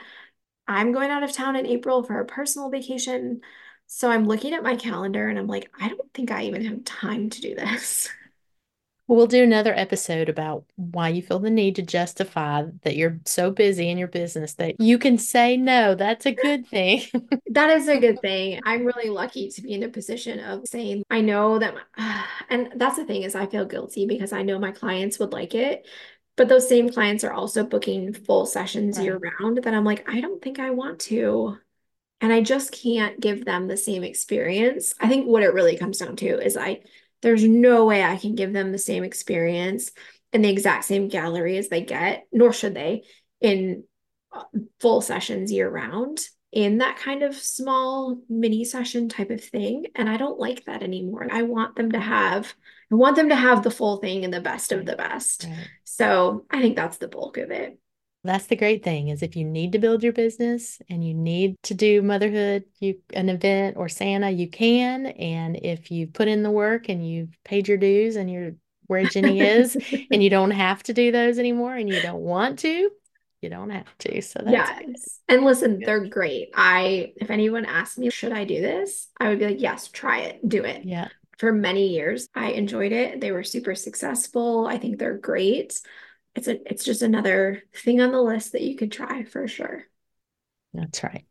I'm 0.68 0.92
going 0.92 1.10
out 1.10 1.22
of 1.22 1.32
town 1.32 1.56
in 1.56 1.66
April 1.66 2.02
for 2.02 2.20
a 2.20 2.26
personal 2.26 2.70
vacation. 2.70 3.40
So 3.86 4.10
I'm 4.10 4.26
looking 4.26 4.52
at 4.52 4.64
my 4.64 4.76
calendar 4.76 5.28
and 5.28 5.38
I'm 5.38 5.46
like, 5.46 5.70
I 5.80 5.88
don't 5.88 6.12
think 6.12 6.30
I 6.30 6.44
even 6.44 6.64
have 6.64 6.84
time 6.84 7.30
to 7.30 7.40
do 7.40 7.54
this. 7.54 8.08
We'll 9.08 9.28
do 9.28 9.44
another 9.44 9.72
episode 9.72 10.28
about 10.28 10.64
why 10.74 11.10
you 11.10 11.22
feel 11.22 11.38
the 11.38 11.48
need 11.48 11.76
to 11.76 11.82
justify 11.82 12.64
that 12.82 12.96
you're 12.96 13.20
so 13.24 13.52
busy 13.52 13.88
in 13.88 13.98
your 13.98 14.08
business 14.08 14.54
that 14.54 14.80
you 14.80 14.98
can 14.98 15.16
say 15.16 15.56
no. 15.56 15.94
That's 15.94 16.26
a 16.26 16.32
good 16.32 16.66
thing. 16.66 17.02
that 17.50 17.70
is 17.70 17.86
a 17.86 18.00
good 18.00 18.20
thing. 18.20 18.60
I'm 18.64 18.84
really 18.84 19.08
lucky 19.08 19.48
to 19.50 19.62
be 19.62 19.74
in 19.74 19.84
a 19.84 19.88
position 19.88 20.40
of 20.40 20.66
saying, 20.66 21.04
I 21.08 21.20
know 21.20 21.60
that, 21.60 21.74
my, 21.74 22.24
and 22.50 22.72
that's 22.74 22.96
the 22.96 23.04
thing 23.04 23.22
is 23.22 23.36
I 23.36 23.46
feel 23.46 23.64
guilty 23.64 24.06
because 24.06 24.32
I 24.32 24.42
know 24.42 24.58
my 24.58 24.72
clients 24.72 25.20
would 25.20 25.32
like 25.32 25.54
it. 25.54 25.86
But 26.36 26.48
those 26.48 26.68
same 26.68 26.90
clients 26.90 27.22
are 27.22 27.32
also 27.32 27.64
booking 27.64 28.12
full 28.12 28.44
sessions 28.44 28.98
right. 28.98 29.04
year 29.04 29.18
round 29.40 29.58
that 29.58 29.72
I'm 29.72 29.84
like, 29.84 30.08
I 30.10 30.20
don't 30.20 30.42
think 30.42 30.58
I 30.58 30.70
want 30.70 30.98
to. 31.02 31.56
And 32.20 32.32
I 32.32 32.40
just 32.40 32.72
can't 32.72 33.20
give 33.20 33.44
them 33.44 33.68
the 33.68 33.76
same 33.76 34.02
experience. 34.02 34.94
I 35.00 35.08
think 35.08 35.26
what 35.26 35.42
it 35.42 35.54
really 35.54 35.76
comes 35.76 35.98
down 35.98 36.16
to 36.16 36.44
is 36.44 36.56
I, 36.56 36.80
there's 37.26 37.42
no 37.42 37.86
way 37.86 38.04
I 38.04 38.18
can 38.18 38.36
give 38.36 38.52
them 38.52 38.70
the 38.70 38.78
same 38.78 39.02
experience 39.02 39.90
in 40.32 40.42
the 40.42 40.48
exact 40.48 40.84
same 40.84 41.08
gallery 41.08 41.56
as 41.56 41.68
they 41.68 41.80
get, 41.80 42.24
nor 42.30 42.52
should 42.52 42.72
they 42.72 43.02
in 43.40 43.82
uh, 44.32 44.44
full 44.78 45.00
sessions 45.00 45.50
year 45.50 45.68
round 45.68 46.20
in 46.52 46.78
that 46.78 46.98
kind 46.98 47.24
of 47.24 47.34
small 47.34 48.20
mini 48.28 48.64
session 48.64 49.08
type 49.08 49.30
of 49.30 49.42
thing. 49.42 49.86
And 49.96 50.08
I 50.08 50.18
don't 50.18 50.38
like 50.38 50.66
that 50.66 50.84
anymore. 50.84 51.22
And 51.22 51.32
I 51.32 51.42
want 51.42 51.74
them 51.74 51.90
to 51.90 51.98
have, 51.98 52.54
I 52.92 52.94
want 52.94 53.16
them 53.16 53.30
to 53.30 53.34
have 53.34 53.64
the 53.64 53.72
full 53.72 53.96
thing 53.96 54.24
and 54.24 54.32
the 54.32 54.40
best 54.40 54.70
of 54.70 54.86
the 54.86 54.94
best. 54.94 55.46
Right. 55.50 55.68
So 55.82 56.46
I 56.48 56.62
think 56.62 56.76
that's 56.76 56.98
the 56.98 57.08
bulk 57.08 57.38
of 57.38 57.50
it. 57.50 57.76
That's 58.26 58.46
the 58.46 58.56
great 58.56 58.84
thing 58.84 59.08
is 59.08 59.22
if 59.22 59.36
you 59.36 59.44
need 59.44 59.72
to 59.72 59.78
build 59.78 60.02
your 60.02 60.12
business 60.12 60.80
and 60.88 61.06
you 61.06 61.14
need 61.14 61.56
to 61.64 61.74
do 61.74 62.02
motherhood, 62.02 62.64
you 62.80 63.00
an 63.14 63.28
event 63.28 63.76
or 63.76 63.88
Santa, 63.88 64.30
you 64.30 64.48
can. 64.48 65.06
And 65.06 65.56
if 65.56 65.90
you 65.90 66.06
put 66.06 66.28
in 66.28 66.42
the 66.42 66.50
work 66.50 66.88
and 66.88 67.08
you've 67.08 67.36
paid 67.44 67.68
your 67.68 67.78
dues 67.78 68.16
and 68.16 68.30
you're 68.30 68.52
where 68.86 69.04
Jenny 69.04 69.40
is 69.40 69.76
and 70.10 70.22
you 70.22 70.30
don't 70.30 70.50
have 70.50 70.82
to 70.84 70.92
do 70.92 71.10
those 71.10 71.38
anymore 71.38 71.74
and 71.74 71.88
you 71.88 72.00
don't 72.02 72.20
want 72.20 72.58
to, 72.60 72.90
you 73.40 73.50
don't 73.50 73.70
have 73.70 73.96
to. 73.98 74.20
So 74.22 74.42
that's. 74.44 74.78
Good. 74.78 74.96
And 75.28 75.44
listen, 75.44 75.80
they're 75.84 76.06
great. 76.06 76.50
I 76.54 77.12
if 77.16 77.30
anyone 77.30 77.64
asked 77.64 77.98
me, 77.98 78.10
should 78.10 78.32
I 78.32 78.44
do 78.44 78.60
this? 78.60 79.08
I 79.18 79.28
would 79.28 79.38
be 79.38 79.46
like, 79.46 79.60
yes, 79.60 79.88
try 79.88 80.20
it, 80.20 80.46
do 80.48 80.64
it. 80.64 80.84
Yeah. 80.84 81.08
For 81.38 81.52
many 81.52 81.88
years, 81.88 82.28
I 82.34 82.52
enjoyed 82.52 82.92
it. 82.92 83.20
They 83.20 83.30
were 83.30 83.44
super 83.44 83.74
successful. 83.74 84.66
I 84.66 84.78
think 84.78 84.98
they're 84.98 85.18
great. 85.18 85.78
It's 86.36 86.48
a 86.48 86.70
it's 86.70 86.84
just 86.84 87.02
another 87.02 87.62
thing 87.74 88.00
on 88.00 88.12
the 88.12 88.20
list 88.20 88.52
that 88.52 88.62
you 88.62 88.76
could 88.76 88.92
try 88.92 89.24
for 89.24 89.48
sure. 89.48 89.84
That's 90.74 91.02
right. 91.02 91.24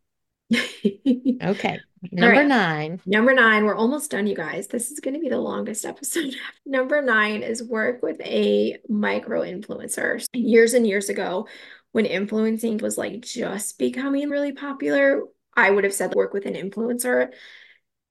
okay. 0.53 1.80
Number 2.12 2.38
right. 2.38 2.47
nine. 2.47 3.01
Number 3.06 3.34
nine. 3.34 3.66
We're 3.66 3.76
almost 3.76 4.12
done, 4.12 4.28
you 4.28 4.36
guys. 4.36 4.68
This 4.68 4.91
is 4.91 4.99
going 4.99 5.14
to 5.14 5.20
be 5.20 5.30
the 5.30 5.39
longest 5.39 5.86
episode. 5.86 6.36
Number 6.66 7.01
nine 7.01 7.43
is 7.43 7.64
work 7.64 8.03
with 8.03 8.20
a 8.22 8.78
micro 8.89 9.41
influencer. 9.41 10.26
Years 10.34 10.74
and 10.74 10.86
years 10.86 11.10
ago, 11.10 11.47
when 11.91 12.06
influencing 12.06 12.78
was 12.78 12.97
like 12.97 13.22
just 13.22 13.80
becoming 13.80 14.30
really 14.30 14.51
popular, 14.51 15.24
I 15.56 15.72
would 15.72 15.84
have 15.84 15.93
said 15.93 16.14
work 16.14 16.34
with 16.34 16.45
an 16.45 16.53
influencer. 16.53 17.32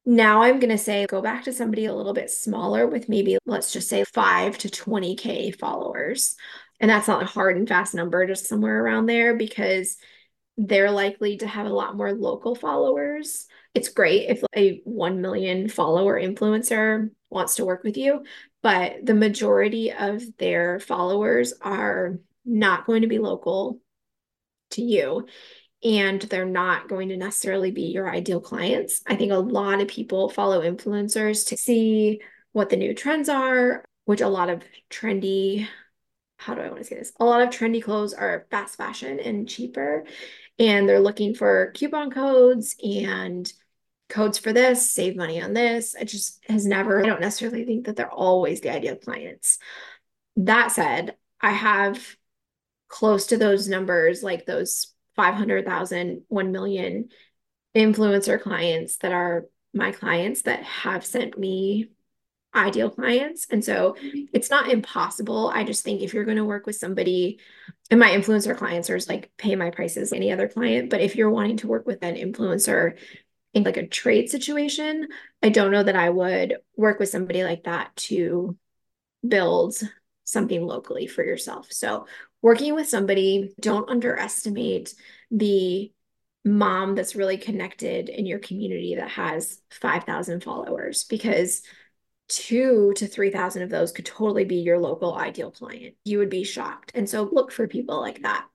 Now 0.07 0.43
I'm 0.43 0.59
going 0.59 0.71
to 0.71 0.79
say 0.79 1.07
go 1.07 1.23
back 1.23 1.45
to 1.45 1.53
somebody 1.53 1.87
a 1.87 1.95
little 1.95 2.13
bit 2.13 2.31
smaller 2.31 2.87
with 2.87 3.09
maybe, 3.09 3.39
let's 3.47 3.73
just 3.73 3.89
say, 3.89 4.05
five 4.05 4.59
to 4.59 4.69
20K 4.69 5.59
followers. 5.59 6.37
And 6.85 6.91
that's 6.91 7.09
not 7.09 7.23
a 7.23 7.25
hard 7.25 7.57
and 7.57 7.67
fast 7.67 7.95
number, 7.95 8.27
just 8.27 8.45
somewhere 8.45 8.85
around 8.85 9.07
there 9.07 9.39
because 9.39 9.97
they're 10.59 10.91
likely 10.91 11.39
to 11.39 11.47
have 11.47 11.65
a 11.65 11.73
lot 11.73 11.97
more 11.97 12.13
local 12.13 12.55
followers. 12.55 13.47
It's 13.73 13.89
great 13.89 14.29
if 14.29 14.45
a 14.55 14.83
1 14.85 15.23
million 15.23 15.71
follower 15.71 16.21
influencer 16.21 17.09
wants 17.31 17.57
to 17.57 17.65
work 17.65 17.85
with 17.85 17.97
you, 17.97 18.25
but 18.63 18.97
the 19.03 19.15
majority 19.15 19.93
of 19.93 20.25
their 20.37 20.79
followers 20.79 21.55
are 21.63 22.19
not 22.45 22.85
going 22.85 23.01
to 23.01 23.09
be 23.09 23.19
local 23.19 23.81
to 24.73 24.83
you 24.83 25.27
and 25.83 26.21
they're 26.21 26.45
not 26.45 26.87
going 26.87 27.09
to 27.09 27.17
necessarily 27.17 27.71
be 27.71 27.85
your 27.85 28.11
ideal 28.11 28.43
clients. 28.43 29.01
I 29.07 29.17
think 29.17 29.33
a 29.33 29.37
lot 29.37 29.81
of 29.81 29.89
people 29.89 30.29
follow 30.29 30.61
influencers 30.61 31.49
to 31.49 31.57
see 31.57 32.21
what 32.53 32.69
the 32.69 32.77
new 32.77 32.93
trends 32.93 33.31
are, 33.31 33.87
which 34.05 34.21
a 34.21 34.29
lot 34.29 34.51
of 34.51 34.63
trendy, 34.91 35.67
how 36.45 36.55
do 36.55 36.61
I 36.61 36.69
want 36.69 36.79
to 36.79 36.85
say 36.85 36.97
this? 36.97 37.13
A 37.19 37.25
lot 37.25 37.41
of 37.41 37.49
trendy 37.49 37.83
clothes 37.83 38.13
are 38.13 38.47
fast 38.51 38.77
fashion 38.77 39.19
and 39.19 39.49
cheaper. 39.49 40.05
And 40.59 40.87
they're 40.87 41.01
looking 41.01 41.35
for 41.35 41.73
coupon 41.73 42.11
codes 42.11 42.77
and 42.85 43.51
codes 44.11 44.37
for 44.37 44.53
this, 44.53 44.93
save 44.93 45.17
money 45.17 45.41
on 45.41 45.55
this. 45.55 45.95
It 45.95 46.05
just 46.05 46.41
has 46.47 46.67
never, 46.67 47.01
I 47.01 47.07
don't 47.07 47.21
necessarily 47.23 47.65
think 47.65 47.87
that 47.87 47.97
they're 47.97 48.11
always 48.11 48.61
the 48.61 48.75
ideal 48.75 48.97
clients. 48.97 49.59
That 50.37 50.71
said, 50.71 51.17
I 51.41 51.53
have 51.53 52.15
close 52.89 53.29
to 53.29 53.39
those 53.39 53.67
numbers, 53.67 54.23
like 54.23 54.45
those 54.45 54.93
500,000, 55.17 56.25
1 56.29 56.53
million 56.53 57.09
influencer 57.75 58.41
clients 58.41 58.99
that 58.99 59.13
are 59.13 59.47
my 59.73 59.93
clients 59.93 60.43
that 60.43 60.63
have 60.63 61.07
sent 61.07 61.39
me 61.39 61.89
ideal 62.55 62.91
clients. 62.91 63.47
And 63.51 63.65
so 63.65 63.97
mm-hmm. 64.03 64.25
it's 64.33 64.51
not 64.51 64.71
impossible. 64.71 65.51
I 65.53 65.65
just 65.65 65.85
think 65.85 66.01
if 66.01 66.15
you're 66.15 66.25
going 66.25 66.37
to 66.37 66.45
work 66.45 66.67
with 66.67 66.77
somebody, 66.77 67.41
and 67.91 68.01
my 68.01 68.11
influencer 68.11 68.57
clients 68.57 68.91
are 68.91 68.99
like 69.09 69.31
pay 69.37 69.57
my 69.57 69.71
prices 69.71 70.13
any 70.13 70.33
other 70.33 70.49
client, 70.49 70.91
but 70.91 71.01
if 71.01 71.17
you're 71.17 71.31
wanting 71.31 71.59
to 71.59 71.69
work 71.69 71.87
with 71.87 72.03
an 72.03 72.17
influencer 72.17 72.97
in 73.53 73.63
like 73.63 73.77
a 73.77 73.87
trade 73.87 74.31
situation, 74.31 75.09
I 75.43 75.49
don't 75.51 75.71
know 75.71 75.83
that 75.83 75.97
I 75.97 76.11
would 76.11 76.57
work 76.77 76.99
with 76.99 77.09
somebody 77.09 77.45
like 77.45 77.65
that 77.65 77.95
to 77.97 78.57
build 79.27 79.77
something 80.25 80.67
locally 80.67 81.07
for 81.07 81.25
yourself. 81.25 81.71
So 81.71 82.07
working 82.43 82.75
with 82.75 82.89
somebody, 82.89 83.55
don't 83.61 83.89
underestimate 83.89 84.95
the 85.31 85.93
mom 86.45 86.95
that's 86.95 87.17
really 87.17 87.39
connected 87.39 88.09
in 88.09 88.27
your 88.27 88.39
community 88.39 88.97
that 88.97 89.11
has 89.11 89.61
5,000 89.71 90.43
followers 90.43 91.05
because 91.05 91.63
two 92.29 92.93
to 92.97 93.07
3,000 93.07 93.63
of 93.63 93.71
those 93.71 93.93
could 93.93 94.07
totally 94.07 94.45
be 94.45 94.57
your 94.57 94.79
local 94.79 95.15
ideal 95.15 95.51
client. 95.51 95.95
You 96.05 96.19
would 96.19 96.31
be 96.31 96.45
shocked. 96.45 96.93
And 96.95 97.09
so 97.09 97.29
look 97.31 97.53
for 97.53 97.69
people 97.69 98.01
like 98.01 98.23
that. 98.23 98.47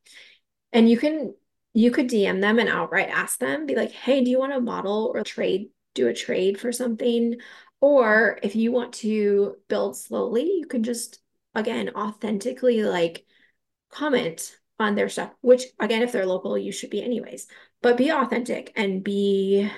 And 0.74 0.90
you 0.90 0.98
can, 0.98 1.36
you 1.74 1.92
could 1.92 2.10
DM 2.10 2.42
them 2.42 2.60
and 2.60 2.70
outright 2.70 3.10
ask 3.10 3.40
them, 3.40 3.66
be 3.66 3.76
like, 3.76 3.92
hey, 3.92 4.24
do 4.24 4.32
you 4.32 4.40
want 4.40 4.54
to 4.54 4.60
model 4.60 5.12
or 5.14 5.24
trade, 5.24 5.70
do 5.94 6.08
a 6.08 6.14
trade 6.14 6.60
for 6.60 6.72
something? 6.72 7.36
Or 7.82 8.40
if 8.44 8.56
you 8.56 8.72
want 8.72 8.94
to 8.96 9.56
build 9.68 9.98
slowly, 9.98 10.44
you 10.44 10.66
can 10.66 10.84
just, 10.84 11.20
again, 11.56 11.92
authentically 11.96 12.84
like 12.84 13.26
comment 13.92 14.58
on 14.80 14.96
their 14.96 15.10
stuff, 15.10 15.32
which 15.42 15.64
again, 15.80 16.02
if 16.02 16.12
they're 16.12 16.26
local, 16.26 16.58
you 16.58 16.72
should 16.72 16.90
be 16.90 17.04
anyways. 17.04 17.48
But 17.82 17.98
be 17.98 18.12
authentic 18.12 18.74
and 18.76 19.04
be 19.04 19.70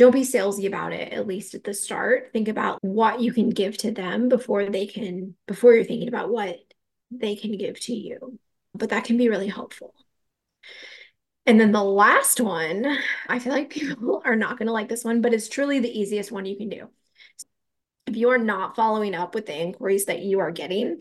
don't 0.00 0.12
be 0.12 0.22
salesy 0.22 0.66
about 0.66 0.94
it 0.94 1.12
at 1.12 1.26
least 1.26 1.54
at 1.54 1.62
the 1.62 1.74
start. 1.74 2.30
Think 2.32 2.48
about 2.48 2.78
what 2.80 3.20
you 3.20 3.34
can 3.34 3.50
give 3.50 3.76
to 3.78 3.90
them 3.90 4.30
before 4.30 4.64
they 4.64 4.86
can 4.86 5.34
before 5.46 5.74
you're 5.74 5.84
thinking 5.84 6.08
about 6.08 6.30
what 6.30 6.56
they 7.10 7.36
can 7.36 7.58
give 7.58 7.78
to 7.80 7.92
you. 7.92 8.38
But 8.72 8.88
that 8.88 9.04
can 9.04 9.18
be 9.18 9.28
really 9.28 9.48
helpful. 9.48 9.94
And 11.44 11.60
then 11.60 11.72
the 11.72 11.84
last 11.84 12.40
one 12.40 12.86
i 13.28 13.38
feel 13.38 13.52
like 13.52 13.68
people 13.78 14.22
are 14.24 14.36
not 14.36 14.56
going 14.56 14.68
to 14.68 14.72
like 14.72 14.88
this 14.88 15.04
one 15.04 15.20
but 15.20 15.34
it's 15.34 15.48
truly 15.50 15.80
the 15.80 16.00
easiest 16.00 16.32
one 16.32 16.46
you 16.46 16.56
can 16.56 16.70
do. 16.70 16.88
If 18.06 18.16
you 18.16 18.30
are 18.30 18.38
not 18.38 18.76
following 18.76 19.14
up 19.14 19.34
with 19.34 19.44
the 19.44 19.60
inquiries 19.60 20.06
that 20.06 20.22
you 20.22 20.40
are 20.40 20.50
getting 20.50 20.98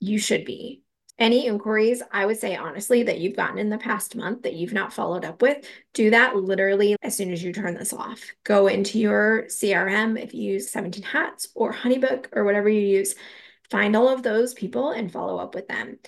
you 0.00 0.18
should 0.18 0.44
be 0.44 0.83
any 1.18 1.46
inquiries, 1.46 2.02
I 2.10 2.26
would 2.26 2.38
say 2.38 2.56
honestly, 2.56 3.04
that 3.04 3.18
you've 3.18 3.36
gotten 3.36 3.58
in 3.58 3.68
the 3.68 3.78
past 3.78 4.16
month 4.16 4.42
that 4.42 4.54
you've 4.54 4.72
not 4.72 4.92
followed 4.92 5.24
up 5.24 5.42
with, 5.42 5.64
do 5.92 6.10
that 6.10 6.34
literally 6.36 6.96
as 7.02 7.16
soon 7.16 7.30
as 7.30 7.42
you 7.42 7.52
turn 7.52 7.74
this 7.74 7.92
off. 7.92 8.20
Go 8.42 8.66
into 8.66 8.98
your 8.98 9.44
CRM 9.44 10.20
if 10.20 10.34
you 10.34 10.54
use 10.54 10.70
17 10.70 11.04
Hats 11.04 11.48
or 11.54 11.72
Honeybook 11.72 12.26
or 12.32 12.44
whatever 12.44 12.68
you 12.68 12.80
use, 12.80 13.14
find 13.70 13.94
all 13.94 14.08
of 14.08 14.22
those 14.22 14.54
people 14.54 14.90
and 14.90 15.12
follow 15.12 15.38
up 15.38 15.54
with 15.54 15.68
them. 15.68 15.98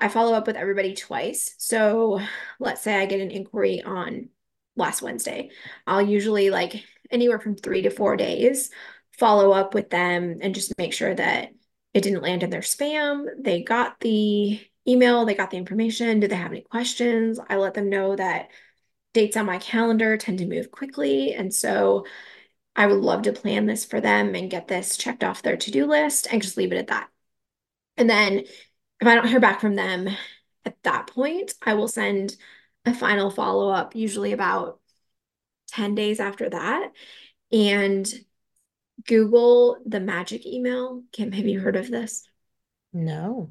I 0.00 0.08
follow 0.08 0.34
up 0.34 0.46
with 0.46 0.56
everybody 0.56 0.94
twice. 0.94 1.54
So 1.58 2.20
let's 2.58 2.82
say 2.82 2.96
I 2.96 3.06
get 3.06 3.20
an 3.20 3.30
inquiry 3.30 3.82
on 3.82 4.28
last 4.76 5.02
Wednesday. 5.02 5.50
I'll 5.86 6.02
usually 6.02 6.50
like 6.50 6.84
anywhere 7.10 7.38
from 7.38 7.56
three 7.56 7.82
to 7.82 7.90
four 7.90 8.16
days 8.16 8.70
follow 9.18 9.50
up 9.50 9.74
with 9.74 9.90
them 9.90 10.38
and 10.40 10.54
just 10.54 10.78
make 10.78 10.92
sure 10.92 11.14
that 11.14 11.50
it 11.98 12.04
didn't 12.04 12.22
land 12.22 12.42
in 12.42 12.50
their 12.50 12.60
spam. 12.60 13.26
They 13.38 13.62
got 13.62 14.00
the 14.00 14.60
email, 14.86 15.24
they 15.26 15.34
got 15.34 15.50
the 15.50 15.56
information. 15.56 16.20
Did 16.20 16.30
they 16.30 16.36
have 16.36 16.52
any 16.52 16.62
questions? 16.62 17.38
I 17.48 17.56
let 17.56 17.74
them 17.74 17.90
know 17.90 18.16
that 18.16 18.48
dates 19.12 19.36
on 19.36 19.46
my 19.46 19.58
calendar 19.58 20.16
tend 20.16 20.38
to 20.38 20.46
move 20.46 20.70
quickly. 20.70 21.34
And 21.34 21.52
so 21.52 22.06
I 22.76 22.86
would 22.86 23.00
love 23.00 23.22
to 23.22 23.32
plan 23.32 23.66
this 23.66 23.84
for 23.84 24.00
them 24.00 24.34
and 24.34 24.50
get 24.50 24.68
this 24.68 24.96
checked 24.96 25.24
off 25.24 25.42
their 25.42 25.56
to 25.56 25.70
do 25.70 25.86
list 25.86 26.28
and 26.30 26.40
just 26.40 26.56
leave 26.56 26.72
it 26.72 26.78
at 26.78 26.86
that. 26.86 27.08
And 27.96 28.08
then 28.08 28.38
if 29.00 29.06
I 29.06 29.14
don't 29.14 29.28
hear 29.28 29.40
back 29.40 29.60
from 29.60 29.74
them 29.74 30.08
at 30.64 30.80
that 30.84 31.08
point, 31.08 31.54
I 31.62 31.74
will 31.74 31.88
send 31.88 32.36
a 32.84 32.94
final 32.94 33.30
follow 33.30 33.68
up, 33.70 33.96
usually 33.96 34.32
about 34.32 34.80
10 35.68 35.94
days 35.94 36.20
after 36.20 36.48
that. 36.48 36.92
And 37.50 38.08
Google 39.08 39.78
the 39.84 39.98
magic 39.98 40.46
email. 40.46 41.02
Kim, 41.12 41.32
have 41.32 41.46
you 41.46 41.58
heard 41.58 41.76
of 41.76 41.90
this? 41.90 42.28
No. 42.92 43.50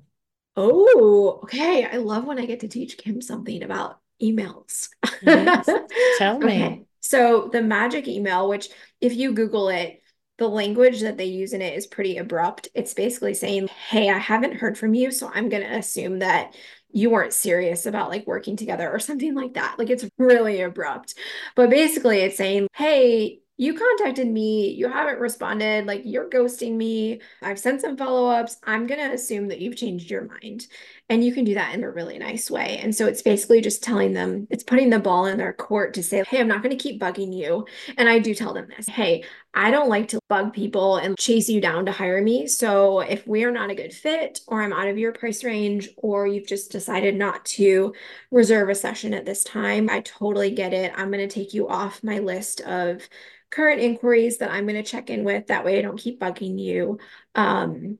Oh, 0.56 1.42
okay. 1.44 1.84
I 1.84 1.98
love 1.98 2.26
when 2.26 2.40
I 2.40 2.46
get 2.46 2.62
to 2.62 2.68
teach 2.68 2.98
Kim 2.98 3.22
something 3.22 3.64
about 3.64 4.00
emails. 4.22 4.90
Yes. 5.22 5.68
Tell 6.18 6.40
me. 6.40 6.46
Okay. 6.46 6.84
So, 7.02 7.50
the 7.52 7.62
magic 7.62 8.08
email, 8.08 8.48
which 8.48 8.70
if 9.02 9.16
you 9.16 9.34
Google 9.34 9.70
it, 9.70 10.02
the 10.38 10.48
language 10.48 11.02
that 11.02 11.18
they 11.18 11.26
use 11.26 11.54
in 11.54 11.62
it 11.62 11.76
is 11.76 11.88
pretty 11.88 12.18
abrupt. 12.18 12.70
It's 12.76 12.94
basically 12.94 13.34
saying, 13.34 13.68
Hey, 13.68 14.10
I 14.10 14.18
haven't 14.18 14.58
heard 14.58 14.78
from 14.78 14.94
you. 14.94 15.12
So, 15.12 15.32
I'm 15.34 15.50
going 15.50 15.64
to 15.64 15.78
assume 15.78 16.20
that 16.20 16.56
you 16.92 17.10
weren't 17.10 17.34
serious 17.34 17.86
about 17.86 18.10
like 18.10 18.28
working 18.28 18.56
together 18.58 18.90
or 18.90 19.00
something 19.00 19.34
like 19.34 19.54
that. 19.56 19.76
Like, 19.80 19.90
it's 19.90 20.08
really 20.18 20.62
abrupt. 20.62 21.16
But 21.56 21.70
basically, 21.70 22.20
it's 22.20 22.38
saying, 22.38 22.68
Hey, 22.76 23.42
you 23.58 23.74
contacted 23.74 24.28
me, 24.28 24.70
you 24.72 24.88
haven't 24.88 25.20
responded, 25.20 25.86
like 25.88 26.02
you're 26.06 26.30
ghosting 26.30 26.74
me. 26.76 27.22
I've 27.42 27.60
sent 27.60 27.82
some 27.82 27.98
follow 27.98 28.28
ups. 28.30 28.58
I'm 28.64 28.88
going 28.88 29.00
to 29.00 29.14
assume 29.16 29.48
that 29.50 29.60
you've 29.60 29.76
changed 29.76 30.10
your 30.12 30.26
mind. 30.26 30.68
And 31.10 31.24
you 31.24 31.34
can 31.34 31.46
do 31.46 31.54
that 31.54 31.74
in 31.74 31.86
a 31.86 31.90
really 31.90 32.18
nice 32.18 32.52
way. 32.52 32.80
And 32.84 32.94
so 32.94 33.08
it's 33.08 33.22
basically 33.22 33.62
just 33.62 33.82
telling 33.82 34.12
them, 34.12 34.46
it's 34.50 34.64
putting 34.64 34.90
the 34.90 35.00
ball 35.00 35.26
in 35.26 35.38
their 35.38 35.54
court 35.54 35.94
to 35.94 36.04
say, 36.04 36.22
hey, 36.28 36.42
I'm 36.42 36.50
not 36.50 36.62
going 36.62 36.78
to 36.78 36.84
keep 36.84 37.00
bugging 37.00 37.34
you. 37.34 37.66
And 37.98 38.10
I 38.10 38.20
do 38.20 38.36
tell 38.36 38.54
them 38.54 38.68
this 38.76 38.88
hey, 38.88 39.24
I 39.54 39.72
don't 39.72 39.88
like 39.88 40.10
to 40.10 40.20
bug 40.28 40.54
people 40.54 40.98
and 40.98 41.18
chase 41.18 41.48
you 41.48 41.62
down 41.62 41.86
to 41.86 41.94
hire 41.94 42.22
me. 42.22 42.46
So 42.48 43.00
if 43.00 43.26
we 43.26 43.46
are 43.46 43.52
not 43.52 43.70
a 43.70 43.76
good 43.76 43.94
fit, 43.94 44.42
or 44.48 44.62
I'm 44.62 44.74
out 44.74 44.90
of 44.90 44.98
your 44.98 45.14
price 45.14 45.46
range, 45.46 45.90
or 45.96 46.28
you've 46.28 46.48
just 46.48 46.72
decided 46.72 47.16
not 47.16 47.46
to 47.46 47.94
reserve 48.30 48.68
a 48.68 48.76
session 48.76 49.14
at 49.14 49.26
this 49.26 49.46
time, 49.46 49.90
I 49.90 50.02
totally 50.02 50.52
get 50.52 50.74
it. 50.74 50.92
I'm 50.96 51.10
going 51.10 51.28
to 51.28 51.34
take 51.34 51.54
you 51.54 51.70
off 51.70 52.04
my 52.04 52.20
list 52.20 52.60
of 52.62 53.08
current 53.50 53.80
inquiries 53.80 54.40
that 54.40 54.52
I'm 54.52 54.66
going 54.66 54.84
to 54.84 54.84
check 54.84 55.10
in 55.10 55.24
with. 55.24 55.48
That 55.48 55.64
way 55.64 55.80
I 55.80 55.82
don't 55.82 55.98
keep 55.98 56.20
bugging 56.20 56.60
you. 56.60 57.00
Um, 57.34 57.98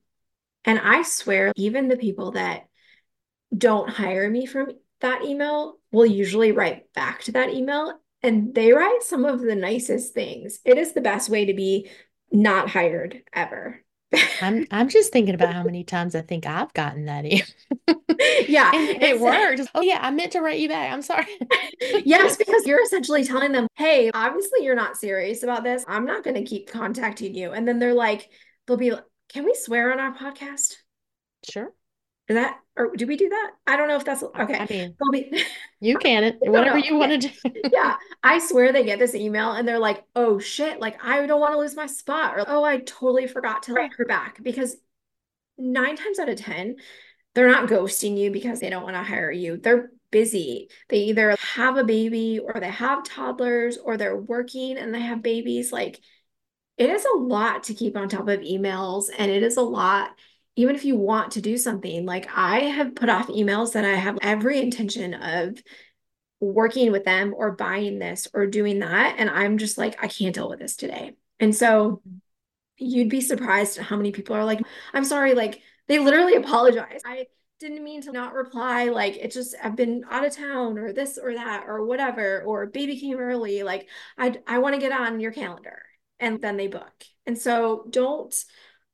and 0.66 0.78
I 0.78 1.04
swear, 1.04 1.54
even 1.56 1.88
the 1.88 1.96
people 1.96 2.32
that 2.32 2.67
don't 3.56 3.90
hire 3.90 4.30
me 4.30 4.46
from 4.46 4.72
that 5.02 5.24
email 5.24 5.78
will 5.92 6.06
usually 6.06 6.52
write 6.52 6.92
back 6.94 7.24
to 7.24 7.32
that 7.34 7.54
email 7.54 8.00
and 8.24 8.54
they 8.54 8.72
write 8.74 9.04
some 9.04 9.26
of 9.26 9.42
the 9.42 9.56
nicest 9.56 10.14
things. 10.14 10.60
It 10.66 10.78
is 10.78 10.94
the 10.94 11.02
best 11.02 11.30
way 11.30 11.46
to 11.46 11.54
be 11.54 11.90
not 12.32 12.70
hired 12.70 13.22
ever. 13.34 13.82
I'm 14.42 14.66
I'm 14.72 14.88
just 14.88 15.12
thinking 15.12 15.36
about 15.36 15.54
how 15.54 15.64
many 15.64 15.84
times 15.84 16.16
I 16.16 16.22
think 16.22 16.46
I've 16.46 16.74
gotten 16.74 17.06
that 17.06 17.26
email. 17.26 17.46
yeah, 18.48 18.72
it 18.74 19.20
worked. 19.20 19.70
Oh 19.76 19.82
yeah, 19.82 20.00
I 20.02 20.12
meant 20.12 20.32
to 20.32 20.40
write 20.40 20.60
you 20.60 20.70
back. 20.70 20.94
I'm 20.94 21.02
sorry. 21.02 21.28
yes, 22.06 22.38
because 22.38 22.66
you're 22.66 22.82
essentially 22.82 23.26
telling 23.26 23.52
them, 23.52 23.68
"Hey, 23.76 24.10
obviously 24.14 24.64
you're 24.64 24.76
not 24.76 24.96
serious 24.96 25.44
about 25.44 25.66
this. 25.66 25.84
I'm 25.88 26.06
not 26.06 26.24
going 26.24 26.36
to 26.36 26.44
keep 26.44 26.70
contacting 26.72 27.36
you." 27.36 27.52
And 27.52 27.68
then 27.68 27.80
they're 27.80 27.94
like, 27.94 28.30
they'll 28.66 28.78
be 28.78 28.92
like, 28.92 29.04
"Can 29.28 29.44
we 29.44 29.54
swear 29.54 29.92
on 29.92 30.00
our 30.00 30.16
podcast?" 30.16 30.76
Sure. 31.50 31.74
Is 32.30 32.36
that 32.36 32.60
or 32.78 32.96
do 32.96 33.08
we 33.08 33.18
do 33.18 33.30
that? 33.30 33.52
I 33.66 33.76
don't 33.76 33.88
know 33.88 33.96
if 33.96 34.06
that's 34.06 34.24
okay. 34.24 34.60
I 34.60 34.68
mean, 35.12 35.44
you 35.80 35.98
can 35.98 36.24
it 36.24 36.38
whatever 36.42 36.78
you 36.78 36.96
want 36.96 37.22
to 37.22 37.30
do. 37.30 37.52
yeah, 37.72 37.96
I 38.24 38.40
swear 38.40 38.72
they 38.72 38.86
get 38.86 39.00
this 39.00 39.16
email 39.16 39.52
and 39.54 39.68
they're 39.68 39.80
like, 39.80 40.04
"Oh 40.16 40.40
shit! 40.40 40.80
Like 40.80 41.04
I 41.04 41.26
don't 41.26 41.42
want 41.42 41.54
to 41.54 41.60
lose 41.60 41.76
my 41.76 41.88
spot," 41.88 42.38
or 42.38 42.46
"Oh, 42.48 42.64
I 42.64 42.80
totally 42.80 43.28
forgot 43.28 43.64
to 43.64 43.74
write 43.74 43.94
her 43.98 44.06
back." 44.06 44.42
Because 44.44 44.76
nine 45.58 45.96
times 45.96 46.20
out 46.20 46.30
of 46.30 46.38
ten, 46.38 46.76
they're 47.34 47.50
not 47.50 47.70
ghosting 47.70 48.18
you 48.18 48.32
because 48.32 48.60
they 48.60 48.70
don't 48.70 48.84
want 48.84 48.96
to 48.96 49.04
hire 49.04 49.32
you. 49.32 49.58
They're 49.58 49.92
busy. 50.12 50.70
They 50.90 51.00
either 51.00 51.36
have 51.56 51.78
a 51.78 51.84
baby 51.84 52.40
or 52.40 52.60
they 52.60 52.70
have 52.70 53.04
toddlers 53.04 53.78
or 53.78 53.98
they're 53.98 54.16
working 54.16 54.78
and 54.78 54.94
they 54.94 55.02
have 55.02 55.22
babies. 55.22 55.72
Like 55.72 56.00
it 56.78 56.90
is 56.90 57.06
a 57.06 57.18
lot 57.18 57.64
to 57.64 57.74
keep 57.74 57.98
on 57.98 58.08
top 58.08 58.28
of 58.28 58.42
emails, 58.42 59.06
and 59.18 59.32
it 59.32 59.44
is 59.44 59.58
a 59.58 59.62
lot 59.62 60.12
even 60.58 60.76
if 60.76 60.84
you 60.84 60.98
want 60.98 61.34
to 61.34 61.42
do 61.42 61.56
something, 61.56 62.06
like 62.06 62.28
I 62.36 62.62
have 62.62 62.96
put 62.96 63.10
off 63.10 63.28
emails 63.28 63.74
that 63.74 63.86
I 63.86 63.94
have 63.94 64.18
every 64.22 64.60
intention 64.60 65.14
of 65.14 65.62
working 66.40 66.92
with 66.92 67.06
them 67.06 67.34
or 67.38 67.52
buying 67.52 68.00
this 68.00 68.28
or 68.34 68.48
doing 68.48 68.80
that. 68.80 69.16
And 69.20 69.30
I'm 69.30 69.60
just 69.60 69.78
like, 69.78 70.04
I 70.04 70.08
can't 70.08 70.34
deal 70.34 70.50
with 70.50 70.58
this 70.60 70.76
today. 70.76 71.14
And 71.40 71.56
so 71.56 72.02
you'd 72.78 73.10
be 73.10 73.22
surprised 73.22 73.78
at 73.78 73.86
how 73.86 73.98
many 73.98 74.12
people 74.12 74.36
are 74.36 74.46
like, 74.46 74.60
I'm 74.94 75.06
sorry, 75.06 75.36
like 75.36 75.62
they 75.88 76.00
literally 76.00 76.34
apologize. 76.34 77.02
I 77.06 77.28
didn't 77.60 77.84
mean 77.84 78.02
to 78.02 78.12
not 78.12 78.34
reply. 78.34 78.86
Like 78.86 79.16
it 79.16 79.32
just, 79.32 79.56
I've 79.64 79.76
been 79.76 80.06
out 80.10 80.26
of 80.26 80.36
town 80.36 80.80
or 80.80 80.92
this 80.92 81.20
or 81.22 81.36
that 81.36 81.66
or 81.68 81.86
whatever, 81.86 82.42
or 82.42 82.66
baby 82.66 83.00
came 83.00 83.20
early. 83.20 83.62
Like 83.62 83.88
I, 84.18 84.36
I 84.48 84.58
want 84.58 84.74
to 84.74 84.82
get 84.82 84.92
on 84.92 85.20
your 85.20 85.32
calendar. 85.32 85.84
And 86.20 86.42
then 86.42 86.58
they 86.58 86.68
book. 86.68 87.04
And 87.28 87.38
so 87.38 87.86
don't 87.92 88.36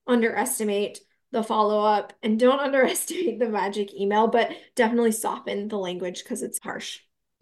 underestimate 0.06 1.00
the 1.34 1.44
follow 1.44 1.84
up 1.84 2.14
and 2.24 2.40
don't 2.40 2.60
underestimate 2.62 3.40
the 3.40 3.50
magic 3.50 3.94
email, 3.94 4.28
but 4.28 4.52
definitely 4.76 5.12
soften 5.12 5.68
the 5.68 5.78
language 5.78 6.24
because 6.24 6.42
it's 6.42 6.60
harsh. 6.60 7.00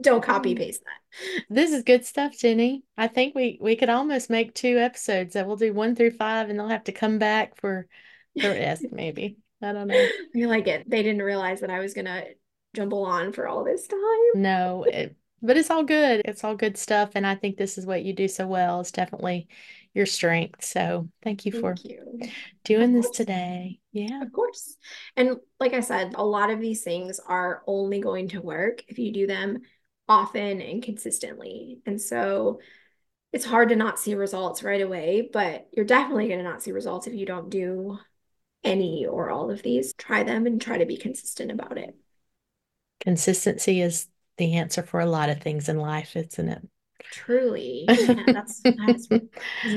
don't 0.00 0.22
copy 0.22 0.54
mm. 0.54 0.58
paste 0.58 0.82
that. 0.84 1.44
This 1.48 1.72
is 1.72 1.82
good 1.82 2.04
stuff, 2.04 2.36
Jenny. 2.36 2.82
I 2.98 3.08
think 3.08 3.34
we 3.34 3.58
we 3.60 3.76
could 3.76 3.88
almost 3.88 4.28
make 4.28 4.54
two 4.54 4.78
episodes 4.78 5.34
that 5.34 5.46
we'll 5.46 5.56
do 5.56 5.72
one 5.72 5.96
through 5.96 6.10
five, 6.10 6.50
and 6.50 6.58
they'll 6.58 6.68
have 6.68 6.84
to 6.84 6.92
come 6.92 7.18
back 7.18 7.58
for 7.58 7.86
the 8.34 8.48
rest, 8.48 8.84
maybe. 8.92 9.38
I 9.62 9.72
don't 9.72 9.88
know. 9.88 9.94
I 10.36 10.46
like 10.46 10.68
it. 10.68 10.88
They 10.88 11.02
didn't 11.02 11.22
realize 11.22 11.60
that 11.60 11.70
I 11.70 11.78
was 11.78 11.94
gonna 11.94 12.24
jumble 12.74 13.04
on 13.04 13.32
for 13.32 13.48
all 13.48 13.64
this 13.64 13.86
time. 13.86 14.00
No, 14.34 14.84
it, 14.84 15.16
but 15.40 15.56
it's 15.56 15.70
all 15.70 15.84
good. 15.84 16.22
It's 16.24 16.44
all 16.44 16.54
good 16.54 16.76
stuff, 16.76 17.12
and 17.14 17.26
I 17.26 17.34
think 17.34 17.56
this 17.56 17.78
is 17.78 17.86
what 17.86 18.02
you 18.02 18.12
do 18.12 18.28
so 18.28 18.46
well. 18.46 18.80
It's 18.80 18.92
definitely 18.92 19.48
your 19.94 20.06
strength. 20.06 20.64
So 20.64 21.08
thank 21.22 21.46
you 21.46 21.52
thank 21.52 21.62
for 21.62 21.74
you. 21.82 22.20
doing 22.64 22.92
this 22.92 23.10
today. 23.10 23.80
Yeah. 23.92 24.22
Of 24.22 24.32
course. 24.32 24.76
And 25.16 25.36
like 25.58 25.74
I 25.74 25.80
said, 25.80 26.14
a 26.14 26.24
lot 26.24 26.50
of 26.50 26.60
these 26.60 26.82
things 26.82 27.20
are 27.20 27.62
only 27.66 28.00
going 28.00 28.28
to 28.28 28.40
work 28.40 28.84
if 28.88 28.98
you 28.98 29.12
do 29.12 29.26
them 29.26 29.62
often 30.08 30.60
and 30.60 30.82
consistently. 30.82 31.80
And 31.84 32.00
so 32.00 32.60
it's 33.32 33.44
hard 33.44 33.68
to 33.70 33.76
not 33.76 33.98
see 33.98 34.14
results 34.14 34.62
right 34.62 34.80
away, 34.80 35.28
but 35.32 35.68
you're 35.72 35.84
definitely 35.84 36.28
going 36.28 36.38
to 36.38 36.44
not 36.44 36.62
see 36.62 36.72
results 36.72 37.06
if 37.06 37.14
you 37.14 37.26
don't 37.26 37.50
do 37.50 37.98
any 38.64 39.06
or 39.06 39.30
all 39.30 39.50
of 39.50 39.62
these. 39.62 39.92
Try 39.94 40.22
them 40.22 40.46
and 40.46 40.60
try 40.60 40.78
to 40.78 40.86
be 40.86 40.96
consistent 40.96 41.50
about 41.50 41.76
it. 41.76 41.94
Consistency 43.00 43.80
is 43.80 44.08
the 44.38 44.54
answer 44.54 44.82
for 44.82 45.00
a 45.00 45.06
lot 45.06 45.28
of 45.28 45.40
things 45.40 45.68
in 45.68 45.78
life, 45.78 46.16
isn't 46.16 46.48
it? 46.48 46.68
Truly. 47.04 47.86
Yeah, 47.98 48.24
that's, 48.26 48.62
that's 48.62 49.08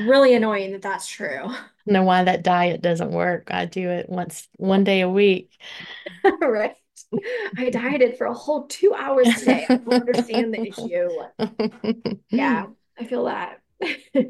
really 0.05 0.34
annoying 0.34 0.72
that 0.74 0.82
that's 0.82 1.07
true. 1.07 1.49
Know 1.88 2.03
why 2.03 2.24
that 2.24 2.43
diet 2.43 2.84
doesn't 2.84 3.09
work. 3.09 3.47
I 3.49 3.65
do 3.65 3.89
it 3.89 4.07
once, 4.07 4.47
one 4.57 4.84
day 4.84 5.01
a 5.01 5.09
week. 5.09 5.57
right. 6.41 6.76
I 7.57 7.72
dieted 7.72 8.19
for 8.19 8.28
a 8.28 8.34
whole 8.34 8.67
two 8.67 8.93
hours 8.93 9.28
today. 9.39 9.65
I 9.67 9.78
don't 9.78 9.93
understand 9.93 10.53
the 10.53 10.61
issue. 10.61 11.09
Yeah, 12.30 12.67
I 12.99 13.05
feel 13.05 13.26
that. 13.26 13.61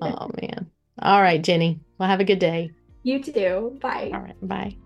oh, 0.01 0.31
man. 0.41 0.71
All 1.01 1.21
right, 1.21 1.41
Jenny. 1.41 1.81
Well, 1.97 2.07
have 2.07 2.21
a 2.21 2.23
good 2.23 2.39
day. 2.39 2.71
You 3.03 3.21
too. 3.21 3.77
Bye. 3.81 4.11
All 4.13 4.21
right. 4.21 4.47
Bye. 4.47 4.77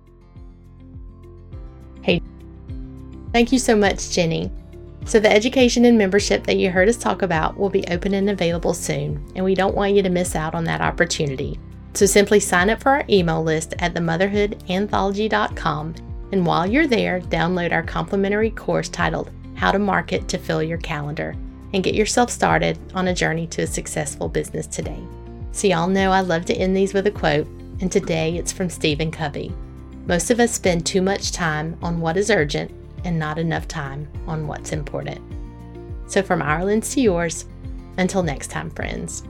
Hey, 2.02 2.22
thank 3.32 3.52
you 3.52 3.60
so 3.60 3.76
much, 3.76 4.12
Jenny. 4.12 4.52
So, 5.06 5.20
the 5.20 5.32
education 5.32 5.86
and 5.86 5.98
membership 6.00 6.48
that 6.48 6.58
you 6.58 6.72
heard 6.72 6.90
us 6.90 6.98
talk 6.98 7.22
about 7.22 7.56
will 7.58 7.70
be 7.70 7.88
open 7.90 8.16
and 8.16 8.32
available 8.32 8.74
soon, 8.74 9.24
and 9.36 9.46
we 9.46 9.54
don't 9.54 9.76
want 9.76 9.94
you 9.94 10.02
to 10.02 10.10
miss 10.10 10.36
out 10.36 10.56
on 10.56 10.64
that 10.64 10.82
opportunity. 10.82 11.60
So, 11.94 12.08
simply 12.08 12.40
sign 12.40 12.72
up 12.72 12.82
for 12.82 12.90
our 12.90 13.06
email 13.08 13.44
list 13.44 13.76
at 13.78 13.94
themotherhoodanthology.com, 13.94 15.96
and 16.32 16.44
while 16.44 16.66
you're 16.66 16.88
there, 16.88 17.22
download 17.22 17.72
our 17.72 17.84
complimentary 17.84 18.50
course 18.50 18.90
titled 18.90 19.30
How 19.54 19.72
to 19.72 19.78
Market 19.78 20.28
to 20.30 20.40
Fill 20.40 20.64
Your 20.64 20.80
Calendar 20.80 21.36
and 21.74 21.84
get 21.84 21.94
yourself 21.94 22.32
started 22.32 22.80
on 22.96 23.10
a 23.10 23.14
journey 23.14 23.46
to 23.48 23.62
a 23.62 23.68
successful 23.68 24.28
business 24.28 24.66
today. 24.66 25.04
So, 25.52 25.68
y'all 25.68 25.88
know 25.88 26.12
I 26.12 26.22
love 26.22 26.46
to 26.46 26.56
end 26.56 26.76
these 26.76 26.96
with 26.96 27.06
a 27.06 27.12
quote, 27.12 27.46
and 27.80 27.92
today 27.92 28.38
it's 28.38 28.52
from 28.52 28.72
Stephen 28.72 29.12
Covey. 29.12 29.54
Most 30.08 30.32
of 30.32 30.40
us 30.40 30.52
spend 30.52 30.84
too 30.84 31.04
much 31.04 31.32
time 31.32 31.78
on 31.84 32.02
what 32.02 32.18
is 32.18 32.32
urgent 32.32 32.72
and 33.06 33.18
not 33.18 33.38
enough 33.38 33.68
time 33.68 34.08
on 34.28 34.48
what's 34.48 34.72
important. 34.72 35.22
So, 36.08 36.22
from 36.22 36.42
Ireland 36.42 36.84
to 36.84 37.02
yours, 37.02 37.46
until 37.98 38.24
next 38.24 38.48
time, 38.48 38.70
friends. 38.72 39.24